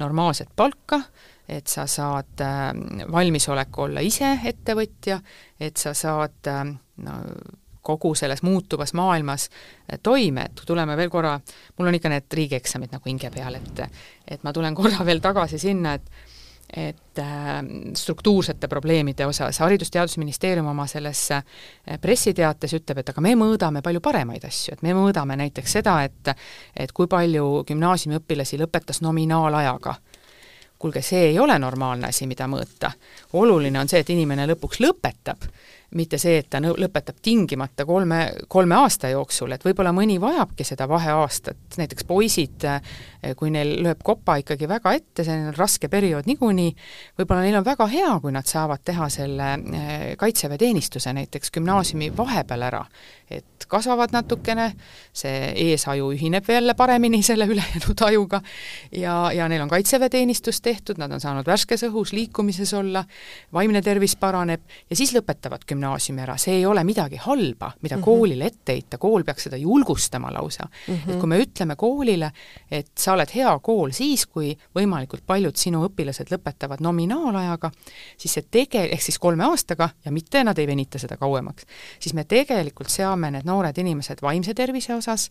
normaalset 0.02 0.50
palka, 0.56 1.00
et 1.48 1.66
sa 1.66 1.86
saad 1.86 2.42
äh, 2.44 2.70
valmisoleku 3.12 3.86
olla 3.86 4.02
ise 4.04 4.34
ettevõtja, 4.44 5.20
et 5.60 5.76
sa 5.80 5.94
saad 5.96 6.50
äh, 6.50 6.64
no, 7.06 7.18
kogu 7.82 8.12
selles 8.14 8.42
muutuvas 8.42 8.92
maailmas 8.94 9.48
äh, 9.48 9.98
toime, 10.02 10.48
et 10.50 10.62
tuleme 10.66 10.96
veel 10.96 11.10
korra, 11.10 11.38
mul 11.78 11.90
on 11.90 11.98
ikka 11.98 12.12
need 12.12 12.38
riigieksamid 12.40 12.92
nagu 12.94 13.10
hinge 13.10 13.30
peal, 13.34 13.58
et 13.58 13.86
et 14.28 14.44
ma 14.44 14.52
tulen 14.52 14.74
korra 14.74 15.04
veel 15.06 15.20
tagasi 15.24 15.58
sinna, 15.58 15.96
et 15.98 16.10
et 16.76 17.18
äh, 17.18 17.58
struktuursete 17.94 18.68
probleemide 18.68 19.26
osas. 19.26 19.58
Haridus-Teadusministeerium 19.60 20.66
oma 20.66 20.86
selles 20.86 21.20
äh, 21.30 21.42
pressiteates 22.00 22.72
ütleb, 22.78 23.02
et 23.02 23.12
aga 23.12 23.24
me 23.24 23.34
mõõdame 23.36 23.82
palju 23.84 24.00
paremaid 24.00 24.46
asju, 24.48 24.76
et 24.76 24.86
me 24.86 24.94
mõõdame 24.96 25.36
näiteks 25.36 25.78
seda, 25.78 25.98
et 26.08 26.32
et 26.76 26.92
kui 26.92 27.06
palju 27.10 27.64
gümnaasiumiõpilasi 27.68 28.58
lõpetas 28.62 29.02
nominaalajaga. 29.04 29.94
Kuulge, 30.78 31.02
see 31.02 31.28
ei 31.28 31.38
ole 31.38 31.58
normaalne 31.62 32.08
asi, 32.08 32.26
mida 32.26 32.48
mõõta. 32.50 32.90
oluline 33.32 33.78
on 33.80 33.88
see, 33.88 34.00
et 34.00 34.10
inimene 34.10 34.48
lõpuks 34.50 34.80
lõpetab 34.82 35.44
mitte 35.98 36.18
see, 36.20 36.38
et 36.40 36.48
ta 36.50 36.60
lõpetab 36.62 37.18
tingimata 37.22 37.84
kolme, 37.88 38.20
kolme 38.48 38.76
aasta 38.80 39.10
jooksul, 39.12 39.52
et 39.52 39.64
võib-olla 39.64 39.92
mõni 39.94 40.18
vajabki 40.22 40.64
seda 40.66 40.86
vaheaastat, 40.88 41.76
näiteks 41.80 42.06
poisid, 42.08 42.64
eh, 42.64 43.34
kui 43.36 43.52
neil 43.52 43.74
lööb 43.84 44.00
kopa 44.04 44.38
ikkagi 44.40 44.68
väga 44.70 44.94
ette, 44.96 45.24
see 45.26 45.36
on 45.36 45.56
raske 45.56 45.90
periood 45.92 46.28
niikuinii, 46.30 46.72
võib-olla 47.20 47.44
neil 47.44 47.58
on 47.60 47.66
väga 47.66 47.88
hea, 47.92 48.12
kui 48.22 48.32
nad 48.32 48.48
saavad 48.48 48.84
teha 48.84 49.08
selle 49.12 49.50
eh, 49.58 50.06
kaitseväeteenistuse 50.20 51.12
näiteks 51.12 51.52
gümnaasiumi 51.58 52.12
vahepeal 52.16 52.66
ära, 52.70 52.82
et 53.32 53.68
kasvavad 53.68 54.14
natukene, 54.16 54.70
see 55.12 55.52
eesaju 55.68 56.10
ühineb 56.16 56.48
jälle 56.48 56.74
paremini 56.78 57.22
selle 57.28 57.46
ülejäänud 57.52 58.06
ajuga 58.08 58.40
ja, 58.96 59.28
ja 59.34 59.48
neil 59.48 59.66
on 59.66 59.72
kaitseväeteenistus 59.72 60.60
tehtud, 60.64 61.00
nad 61.02 61.12
on 61.12 61.20
saanud 61.20 61.46
värskes 61.46 61.84
õhus 61.90 62.16
liikumises 62.16 62.72
olla, 62.74 63.04
vaimne 63.52 63.82
tervis 63.84 64.16
paraneb 64.16 64.64
ja 64.88 64.96
siis 64.96 65.12
lõpetavad 65.16 65.68
gümnaasiumi 65.68 65.81
gümnaasiumi 65.82 66.22
ära, 66.22 66.36
see 66.38 66.60
ei 66.60 66.66
ole 66.66 66.84
midagi 66.84 67.16
halba, 67.16 67.72
mida 67.82 67.96
mm 67.96 68.00
-hmm. 68.00 68.04
koolile 68.04 68.46
ette 68.46 68.72
heita, 68.72 68.98
kool 68.98 69.24
peaks 69.24 69.44
seda 69.44 69.56
julgustama 69.56 70.32
lausa 70.32 70.64
mm. 70.64 70.94
-hmm. 70.94 71.12
et 71.12 71.18
kui 71.18 71.28
me 71.28 71.38
ütleme 71.38 71.76
koolile, 71.76 72.30
et 72.70 72.90
sa 72.98 73.12
oled 73.12 73.28
hea 73.34 73.58
kool 73.58 73.90
siis, 73.90 74.26
kui 74.26 74.56
võimalikult 74.74 75.22
paljud 75.26 75.56
sinu 75.56 75.84
õpilased 75.86 76.30
lõpetavad 76.30 76.80
nominaalajaga, 76.80 77.70
siis 78.16 78.34
see 78.34 78.44
tege-, 78.50 78.88
ehk 78.92 79.02
siis 79.02 79.18
kolme 79.18 79.44
aastaga 79.44 79.88
ja 80.04 80.12
mitte 80.12 80.44
nad 80.44 80.58
ei 80.58 80.66
venita 80.66 80.98
seda 80.98 81.16
kauemaks, 81.16 81.66
siis 82.00 82.14
me 82.14 82.24
tegelikult 82.24 82.88
seame 82.88 83.30
need 83.30 83.44
noored 83.44 83.78
inimesed 83.78 84.22
vaimse 84.22 84.54
tervise 84.54 84.94
osas 84.94 85.30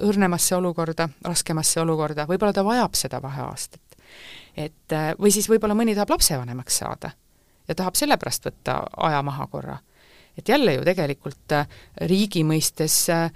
õrnemasse 0.00 0.56
olukorda, 0.56 1.08
raskemasse 1.24 1.80
olukorda, 1.80 2.26
võib-olla 2.26 2.52
ta 2.52 2.64
vajab 2.64 2.94
seda 2.94 3.22
vaheaastat. 3.22 3.80
et 4.56 4.92
või 5.20 5.30
siis 5.30 5.48
võib-olla 5.48 5.74
mõni 5.74 5.94
tahab 5.94 6.10
lapsevanemaks 6.10 6.78
saada 6.78 7.10
ja 7.68 7.74
tahab 7.74 7.98
sellepärast 7.98 8.48
võtta 8.48 8.80
aja 9.08 9.22
maha 9.22 9.46
korra. 9.46 9.78
et 10.38 10.48
jälle 10.48 10.74
ju 10.74 10.82
tegelikult 10.84 11.52
äh, 11.52 11.68
riigi 11.96 12.42
mõistes, 12.44 12.96
äh, 13.10 13.30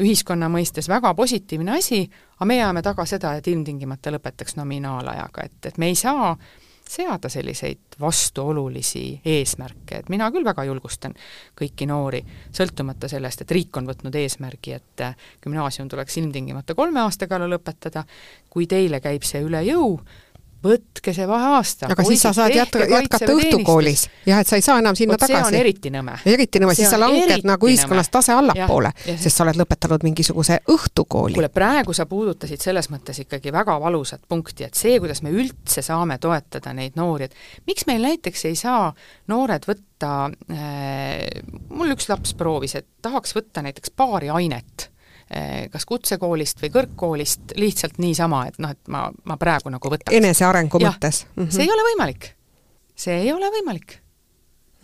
ühiskonna 0.00 0.48
mõistes 0.48 0.88
väga 0.88 1.14
positiivne 1.14 1.78
asi, 1.78 2.10
aga 2.36 2.44
me 2.44 2.54
ajame 2.62 2.82
taga 2.82 3.04
seda, 3.04 3.34
et 3.36 3.46
ilmtingimata 3.46 4.10
lõpetaks 4.10 4.56
nominaalajaga, 4.56 5.44
et, 5.44 5.66
et 5.66 5.78
me 5.78 5.90
ei 5.92 5.94
saa 5.94 6.36
seada 6.88 7.28
selliseid 7.28 7.78
vastuolulisi 8.00 9.20
eesmärke, 9.24 9.98
et 9.98 10.08
mina 10.08 10.28
küll 10.30 10.46
väga 10.46 10.64
julgustan 10.64 11.14
kõiki 11.58 11.88
noori, 11.90 12.22
sõltumata 12.54 13.08
sellest, 13.10 13.42
et 13.42 13.54
riik 13.56 13.76
on 13.76 13.88
võtnud 13.90 14.14
eesmärgi, 14.16 14.76
et 14.76 15.04
äh, 15.04 15.16
gümnaasium 15.44 15.88
tuleks 15.92 16.16
ilmtingimata 16.22 16.74
kolme 16.78 17.02
aasta 17.02 17.28
kallal 17.30 17.56
lõpetada, 17.56 18.04
kui 18.50 18.68
teile 18.70 19.00
käib 19.04 19.26
see 19.26 19.42
üle 19.44 19.62
jõu, 19.66 19.98
võtke 20.68 21.12
see 21.16 21.26
vaheaasta. 21.28 21.90
aga 21.92 22.04
siis 22.06 22.22
sa 22.22 22.32
saad 22.36 22.54
jätka, 22.54 22.84
jätkata 22.90 23.32
õhtukoolis. 23.32 24.06
jah, 24.26 24.40
et 24.42 24.50
sa 24.50 24.58
ei 24.58 24.64
saa 24.64 24.78
enam 24.82 24.96
sinna 24.98 25.16
Oot, 25.16 25.24
tagasi. 25.24 25.50
see 25.50 25.54
on 25.54 25.60
eriti 25.60 25.92
nõme. 25.94 26.16
eriti 26.32 26.62
nõme, 26.62 26.74
siis 26.78 26.90
sa 26.92 27.00
langed 27.00 27.46
nagu 27.48 27.70
ühiskonnas 27.70 28.10
tase 28.12 28.34
allapoole, 28.36 28.92
sest 29.06 29.32
sa 29.34 29.44
oled 29.46 29.60
lõpetanud 29.60 30.06
mingisuguse 30.06 30.58
õhtukooli. 30.72 31.38
kuule, 31.38 31.52
praegu 31.52 31.94
sa 31.96 32.08
puudutasid 32.10 32.62
selles 32.62 32.90
mõttes 32.92 33.22
ikkagi 33.24 33.52
väga 33.54 33.78
valusat 33.82 34.26
punkti, 34.28 34.66
et 34.66 34.74
see, 34.78 34.98
kuidas 35.02 35.22
me 35.26 35.34
üldse 35.34 35.84
saame 35.86 36.18
toetada 36.22 36.74
neid 36.76 36.98
noori, 36.98 37.30
et 37.30 37.70
miks 37.70 37.86
meil 37.86 38.02
näiteks 38.06 38.48
ei 38.50 38.58
saa 38.58 38.90
noored 39.32 39.68
võtta 39.68 40.12
äh,, 40.52 41.24
mul 41.70 41.94
üks 41.96 42.10
laps 42.10 42.34
proovis, 42.38 42.76
et 42.78 42.88
tahaks 43.02 43.36
võtta 43.36 43.64
näiteks 43.66 43.94
paari 43.96 44.30
ainet 44.32 44.90
kas 45.72 45.82
kutsekoolist 45.90 46.60
või 46.62 46.70
kõrgkoolist 46.70 47.56
lihtsalt 47.58 47.98
niisama, 47.98 48.44
et 48.46 48.60
noh, 48.62 48.70
et 48.76 48.92
ma, 48.92 49.08
ma 49.26 49.36
praegu 49.40 49.72
nagu 49.74 49.90
võtaks. 49.90 50.14
enesearengu 50.14 50.78
mõttes 50.78 51.24
mm. 51.24 51.42
-hmm. 51.42 51.50
see 51.56 51.66
ei 51.66 51.72
ole 51.74 51.86
võimalik. 51.90 52.30
see 52.94 53.18
ei 53.24 53.32
ole 53.32 53.50
võimalik 53.50 53.98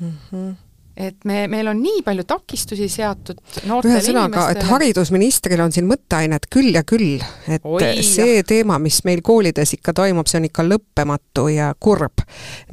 mm. 0.01 0.13
-hmm 0.33 0.53
et 0.97 1.25
me, 1.25 1.47
meil 1.49 1.69
on 1.71 1.79
nii 1.83 2.03
palju 2.05 2.25
takistusi 2.29 2.89
seatud 2.93 3.41
noortele 3.69 3.97
ühesõnaga, 3.97 4.49
et 4.53 4.63
haridusministril 4.69 5.61
on 5.65 5.73
siin 5.73 5.87
mõtteainet 5.89 6.49
küll 6.53 6.77
ja 6.77 6.83
küll, 6.85 7.23
et 7.49 7.65
Oi, 7.65 8.03
see 8.05 8.37
jah. 8.39 8.47
teema, 8.49 8.79
mis 8.83 9.01
meil 9.09 9.23
koolides 9.25 9.73
ikka 9.79 9.95
toimub, 9.97 10.29
see 10.29 10.43
on 10.43 10.51
ikka 10.51 10.67
lõppematu 10.69 11.49
ja 11.55 11.73
kurb. 11.81 12.25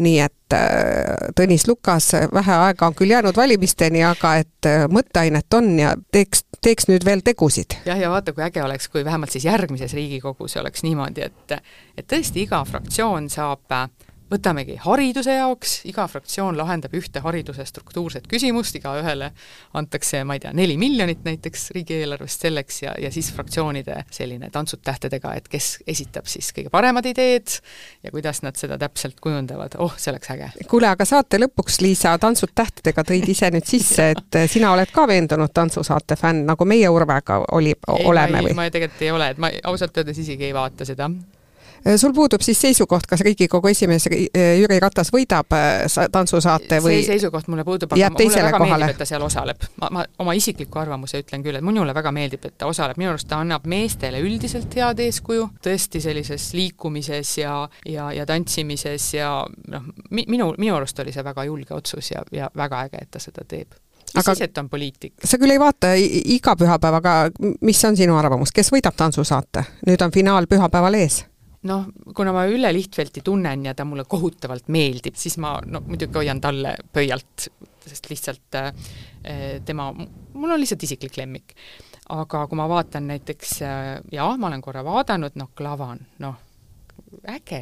nii 0.03 0.20
et 0.26 0.57
äh, 0.57 1.32
Tõnis 1.38 1.67
Lukas, 1.70 2.11
vähe 2.34 2.59
aega 2.67 2.89
on 2.89 2.97
küll 2.97 3.15
jäänud 3.15 3.39
valimisteni, 3.39 4.03
aga 4.03 4.36
et 4.43 4.67
äh, 4.67 4.86
mõtteainet 4.91 5.59
on 5.59 5.72
ja 5.80 5.95
teeks 6.11 6.43
teeks 6.62 6.89
nüüd 6.89 7.05
veel 7.07 7.24
tegusid. 7.26 7.78
jah, 7.86 7.99
ja 7.99 8.12
vaata, 8.12 8.34
kui 8.34 8.43
äge 8.43 8.64
oleks, 8.64 8.89
kui 8.91 9.05
vähemalt 9.05 9.32
siis 9.32 9.45
järgmises 9.45 9.93
Riigikogus 9.93 10.57
oleks 10.62 10.84
niimoodi, 10.84 11.30
et 11.30 11.57
et 11.97 12.07
tõesti 12.07 12.45
iga 12.45 12.64
fraktsioon 12.66 13.30
saab 13.30 13.76
äh, 13.76 13.88
võtamegi 14.30 14.78
hariduse 14.84 15.34
jaoks, 15.34 15.80
iga 15.90 16.06
fraktsioon 16.10 16.58
lahendab 16.58 16.94
ühte 16.98 17.22
hariduse 17.24 17.66
struktuurset 17.66 18.28
küsimust, 18.30 18.76
igaühele 18.78 19.32
antakse, 19.78 20.22
ma 20.28 20.38
ei 20.38 20.44
tea, 20.44 20.54
neli 20.58 20.78
miljonit 20.82 21.24
näiteks 21.26 21.70
riigieelarvest 21.76 22.46
selleks 22.46 22.82
ja, 22.84 22.94
ja 23.02 23.12
siis 23.14 23.32
fraktsioonide 23.34 24.04
selline 24.14 24.52
tantsud 24.54 24.84
tähtedega, 24.86 25.34
et 25.40 25.50
kes 25.52 25.72
esitab 25.90 26.30
siis 26.30 26.52
kõige 26.56 26.72
paremad 26.74 27.08
ideed 27.10 27.56
ja 28.04 28.14
kuidas 28.14 28.44
nad 28.46 28.60
seda 28.60 28.78
täpselt 28.82 29.20
kujundavad, 29.24 29.80
oh, 29.82 29.98
see 29.98 30.14
oleks 30.14 30.34
äge. 30.36 30.52
kuule, 30.70 30.92
aga 30.92 31.08
saate 31.10 31.42
lõpuks, 31.42 31.82
Liisa, 31.84 32.14
tantsud 32.22 32.54
tähtedega 32.56 33.06
tõid 33.08 33.28
ise 33.34 33.50
nüüd 33.54 33.68
sisse, 33.70 34.12
et 34.14 34.40
sina 34.52 34.74
oled 34.76 34.94
ka 34.94 35.08
veendunud 35.10 35.54
tantsusaate 35.54 36.20
fänn, 36.20 36.46
nagu 36.50 36.70
meie 36.70 36.90
Urvega 36.90 37.42
oli, 37.58 37.74
oleme 38.06 38.44
ei, 38.44 38.50
või? 38.50 38.56
ma 38.62 38.70
tegelikult 38.70 39.06
ei 39.08 39.12
ole, 39.16 39.34
et 39.34 39.42
ma 39.42 39.52
ausalt 39.72 39.98
öeldes 39.98 40.22
isegi 40.22 40.50
ei 40.50 40.56
vaata 40.56 40.86
seda 40.86 41.10
sul 41.96 42.14
puudub 42.14 42.42
siis 42.42 42.62
seisukoht, 42.62 43.08
kas 43.10 43.22
Riigikogu 43.26 43.68
esimees 43.68 44.08
äh, 44.08 44.60
Jüri 44.60 44.80
Ratas 44.80 45.12
võidab 45.14 45.56
äh, 45.56 46.08
tantsusaate 46.12 46.82
või 46.84 47.00
see 47.00 47.14
seisukoht 47.14 47.50
mulle 47.52 47.66
puudub, 47.68 47.94
aga 47.96 48.12
mulle 48.14 48.44
väga 48.44 48.58
kohale. 48.58 48.86
meeldib, 48.86 48.96
et 48.96 49.02
ta 49.04 49.10
seal 49.10 49.26
osaleb. 49.26 49.68
ma, 49.82 49.90
ma 49.98 50.06
oma 50.20 50.36
isikliku 50.38 50.82
arvamuse 50.82 51.24
ütlen 51.24 51.44
küll, 51.46 51.60
et 51.60 51.66
minule 51.66 51.94
väga 51.96 52.14
meeldib, 52.16 52.46
et 52.46 52.58
ta 52.58 52.70
osaleb, 52.70 53.00
minu 53.02 53.14
arust 53.14 53.30
ta 53.30 53.42
annab 53.44 53.68
meestele 53.70 54.22
üldiselt 54.24 54.76
head 54.76 55.04
eeskuju, 55.06 55.50
tõesti 55.66 56.02
sellises 56.04 56.52
liikumises 56.58 57.38
ja, 57.42 57.60
ja, 57.86 58.12
ja 58.16 58.26
tantsimises 58.30 59.14
ja 59.14 59.34
noh, 59.68 59.92
minu, 60.12 60.54
minu 60.58 60.76
arust 60.76 61.00
oli 61.00 61.16
see 61.16 61.26
väga 61.26 61.48
julge 61.50 61.76
otsus 61.76 62.12
ja, 62.14 62.26
ja 62.32 62.50
väga 62.56 62.88
äge, 62.88 63.06
et 63.06 63.12
ta 63.12 63.24
seda 63.24 63.46
teeb 63.48 63.78
mis 64.16 64.28
Aga- 64.28 64.36
siis, 64.36 64.50
et 64.50 64.58
on 64.58 64.70
poliitik? 64.70 65.14
sa 65.24 65.38
küll 65.38 65.54
ei 65.54 65.60
vaata 65.60 65.94
iga 65.98 66.56
pühapäev, 66.56 67.00
aga 67.00 67.16
mis 67.62 67.84
on 67.86 67.98
sinu 67.98 68.18
arvamus, 68.18 68.52
kes 68.52 68.72
võidab 68.74 68.98
tantsusaate? 68.98 69.64
nüüd 69.88 70.02
on 70.02 70.12
finaal 70.12 70.48
pühapäeval 70.50 70.98
ees. 70.98 71.24
Noh, 71.68 71.86
kuna 72.16 72.34
ma 72.36 72.45
Ülle 72.47 72.72
Lihtvelti 72.74 73.22
tunnen 73.26 73.66
ja 73.66 73.76
ta 73.76 73.86
mulle 73.86 74.05
kohutavalt 74.07 74.70
meeldib, 74.72 75.18
siis 75.20 75.38
ma 75.41 75.57
no 75.66 75.82
muidugi 75.86 76.22
hoian 76.22 76.41
talle 76.41 76.76
pöialt, 76.93 77.49
sest 77.86 78.10
lihtsalt 78.12 78.60
äh, 78.60 78.74
tema, 79.66 79.89
mul 79.93 80.55
on 80.55 80.60
lihtsalt 80.60 80.84
isiklik 80.88 81.18
lemmik. 81.20 81.55
aga 82.10 82.47
kui 82.49 82.57
ma 82.57 82.66
vaatan 82.70 83.07
näiteks 83.07 83.62
äh,, 83.62 83.88
jaa, 84.12 84.38
ma 84.38 84.47
olen 84.47 84.62
korra 84.62 84.84
vaadanud, 84.86 85.36
noh, 85.38 85.51
Klavan, 85.55 85.99
noh, 86.20 86.36
äge. 87.28 87.62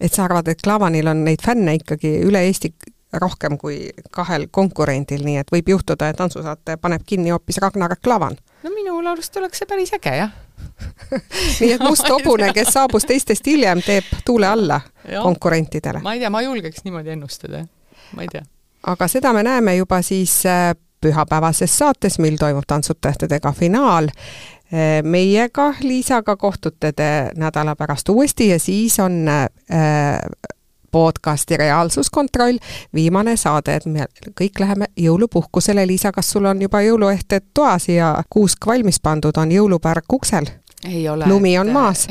et 0.00 0.12
sa 0.12 0.24
arvad, 0.24 0.48
et 0.48 0.62
Klavanil 0.62 1.06
on 1.06 1.24
neid 1.24 1.44
fänne 1.44 1.76
ikkagi 1.78 2.18
üle 2.26 2.42
Eesti 2.48 2.72
rohkem 3.12 3.58
kui 3.58 3.90
kahel 4.10 4.48
konkurendil, 4.50 5.22
nii 5.24 5.38
et 5.42 5.52
võib 5.52 5.70
juhtuda, 5.76 6.08
et 6.10 6.18
tantsusaate 6.18 6.76
paneb 6.82 7.04
kinni 7.06 7.30
hoopis 7.30 7.60
Ragnar 7.62 7.96
Klavan. 8.02 8.36
no 8.64 8.72
minu 8.74 8.98
arust 9.06 9.36
oleks 9.36 9.62
see 9.62 9.68
päris 9.70 9.94
äge, 9.94 10.16
jah. 10.24 10.34
nii 11.60 11.72
et 11.72 11.84
must 11.84 12.08
hobune, 12.10 12.52
kes 12.56 12.72
saabus 12.74 13.06
teistest 13.08 13.46
hiljem, 13.46 13.82
teeb 13.86 14.08
tuule 14.24 14.46
alla 14.46 14.80
Jah. 15.08 15.22
konkurentidele. 15.22 16.02
ma 16.04 16.14
ei 16.14 16.20
tea, 16.20 16.30
ma 16.30 16.42
julgeks 16.42 16.84
niimoodi 16.84 17.14
ennustada, 17.16 17.64
ma 18.16 18.26
ei 18.26 18.28
tea. 18.32 18.42
aga 18.86 19.08
seda 19.08 19.32
me 19.32 19.42
näeme 19.46 19.76
juba 19.76 20.02
siis 20.02 20.42
äh, 20.46 20.74
pühapäevases 21.00 21.78
saates, 21.78 22.18
mil 22.18 22.36
toimub 22.36 22.64
Tantsutähtedega 22.66 23.52
finaal. 23.52 24.08
Äh, 24.08 25.02
meiega, 25.02 25.74
Liisaga 25.80 26.36
kohtute 26.36 26.92
te 26.92 27.30
nädala 27.36 27.76
pärast 27.76 28.08
uuesti 28.08 28.48
ja 28.48 28.58
siis 28.58 29.00
on 29.00 29.28
äh, 29.28 29.46
podcasti 30.90 31.56
Reaalsuskontroll, 31.56 32.58
viimane 32.94 33.36
saade, 33.36 33.74
et 33.76 33.86
me 33.86 34.06
kõik 34.40 34.60
läheme 34.60 34.86
jõulupuhkusele. 34.96 35.86
Liisa, 35.86 36.12
kas 36.12 36.30
sul 36.32 36.48
on 36.48 36.62
juba 36.62 36.80
jõuluehted 36.82 37.50
toas 37.54 37.88
ja 37.88 38.14
kuusk 38.30 38.66
valmis 38.66 39.00
pandud, 39.00 39.36
on 39.36 39.52
jõulupärk 39.52 40.16
uksel? 40.16 40.48
Ei 40.84 41.08
ole. 41.08 41.28
lumi 41.28 41.58
on 41.58 41.72
maas. 41.72 42.08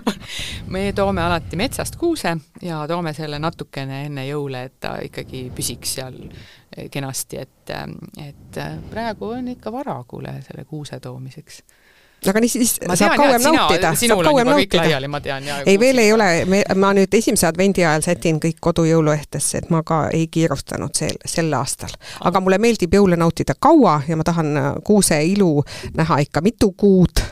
me 0.74 0.92
toome 0.92 1.22
alati 1.22 1.56
metsast 1.56 1.96
kuuse 1.96 2.36
ja 2.62 2.84
toome 2.88 3.12
selle 3.14 3.38
natukene 3.38 4.04
enne 4.06 4.26
jõule, 4.28 4.64
et 4.64 4.80
ta 4.80 4.96
ikkagi 5.04 5.50
püsiks 5.54 5.94
seal 5.98 6.16
kenasti, 6.90 7.36
et, 7.36 7.72
et 8.22 8.60
praegu 8.90 9.32
on 9.34 9.48
ikka 9.56 9.72
vara, 9.72 9.98
kuule, 10.08 10.36
selle 10.46 10.64
kuuse 10.64 11.00
toomiseks 11.00 11.62
aga 12.28 12.40
nii 12.42 12.50
siis 12.52 12.74
ma 12.88 12.96
saab 12.98 13.14
tean, 13.14 13.22
kauem 13.22 13.42
jah, 13.42 13.54
nautida, 13.56 13.92
saab 13.96 14.22
kauem 14.24 14.50
nautida. 14.50 15.08
ma 15.08 15.20
tean. 15.24 15.46
ei, 15.66 15.78
veel 15.80 16.02
ei 16.02 16.12
ole, 16.12 16.28
me, 16.50 16.60
ma 16.76 16.92
nüüd 16.96 17.14
esimese 17.16 17.48
advendi 17.48 17.84
ajal 17.84 18.04
sätin 18.04 18.40
kõik 18.42 18.58
kodu 18.60 18.84
jõuluehtesse, 18.88 19.62
et 19.62 19.70
ma 19.72 19.82
ka 19.86 20.02
ei 20.16 20.26
kiirustanud 20.32 20.94
sel, 20.96 21.16
sel 21.24 21.52
aastal. 21.56 21.94
aga 22.28 22.42
mulle 22.44 22.60
meeldib 22.60 22.94
jõule 22.94 23.16
nautida 23.20 23.56
kaua 23.58 24.00
ja 24.08 24.18
ma 24.20 24.26
tahan 24.26 24.56
äh, 24.56 24.70
kuuse 24.84 25.20
ilu 25.24 25.64
näha 25.96 26.20
ikka 26.26 26.44
mitu 26.44 26.72
kuud. 26.76 27.24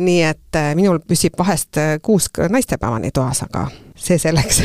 Nii 0.00 0.22
et 0.22 0.56
äh, 0.56 0.72
minul 0.74 1.00
püsib 1.08 1.36
vahest 1.38 1.76
äh, 1.76 1.96
kuusk 2.02 2.38
naistepäevani 2.48 3.10
toas, 3.14 3.42
aga 3.42 3.66
see 3.96 4.18
selleks. 4.18 4.62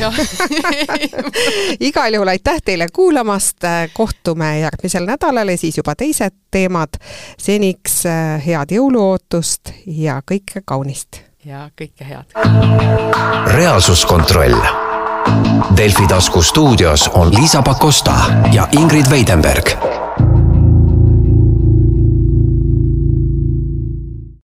igal 1.89 2.13
juhul 2.13 2.32
aitäh 2.32 2.61
teile 2.65 2.88
kuulamast, 2.93 3.67
kohtume 3.93 4.59
järgmisel 4.59 5.05
nädalal 5.05 5.51
ja 5.53 5.57
siis 5.57 5.78
juba 5.78 5.95
teised 5.95 6.36
teemad. 6.51 6.99
seniks 7.38 8.05
äh, 8.05 8.45
head 8.45 8.71
jõuluootust 8.71 9.73
ja 9.86 10.21
kõike 10.32 10.63
kaunist! 10.65 11.23
ja 11.45 11.69
kõike 11.82 12.07
head! 12.07 12.38
reaalsuskontroll. 13.55 14.59
Delfi 15.78 16.07
tasku 16.07 16.41
stuudios 16.41 17.09
on 17.13 17.36
Liisa 17.36 17.61
Pakosta 17.61 18.15
ja 18.51 18.67
Ingrid 18.71 19.09
Veidenberg 19.09 19.87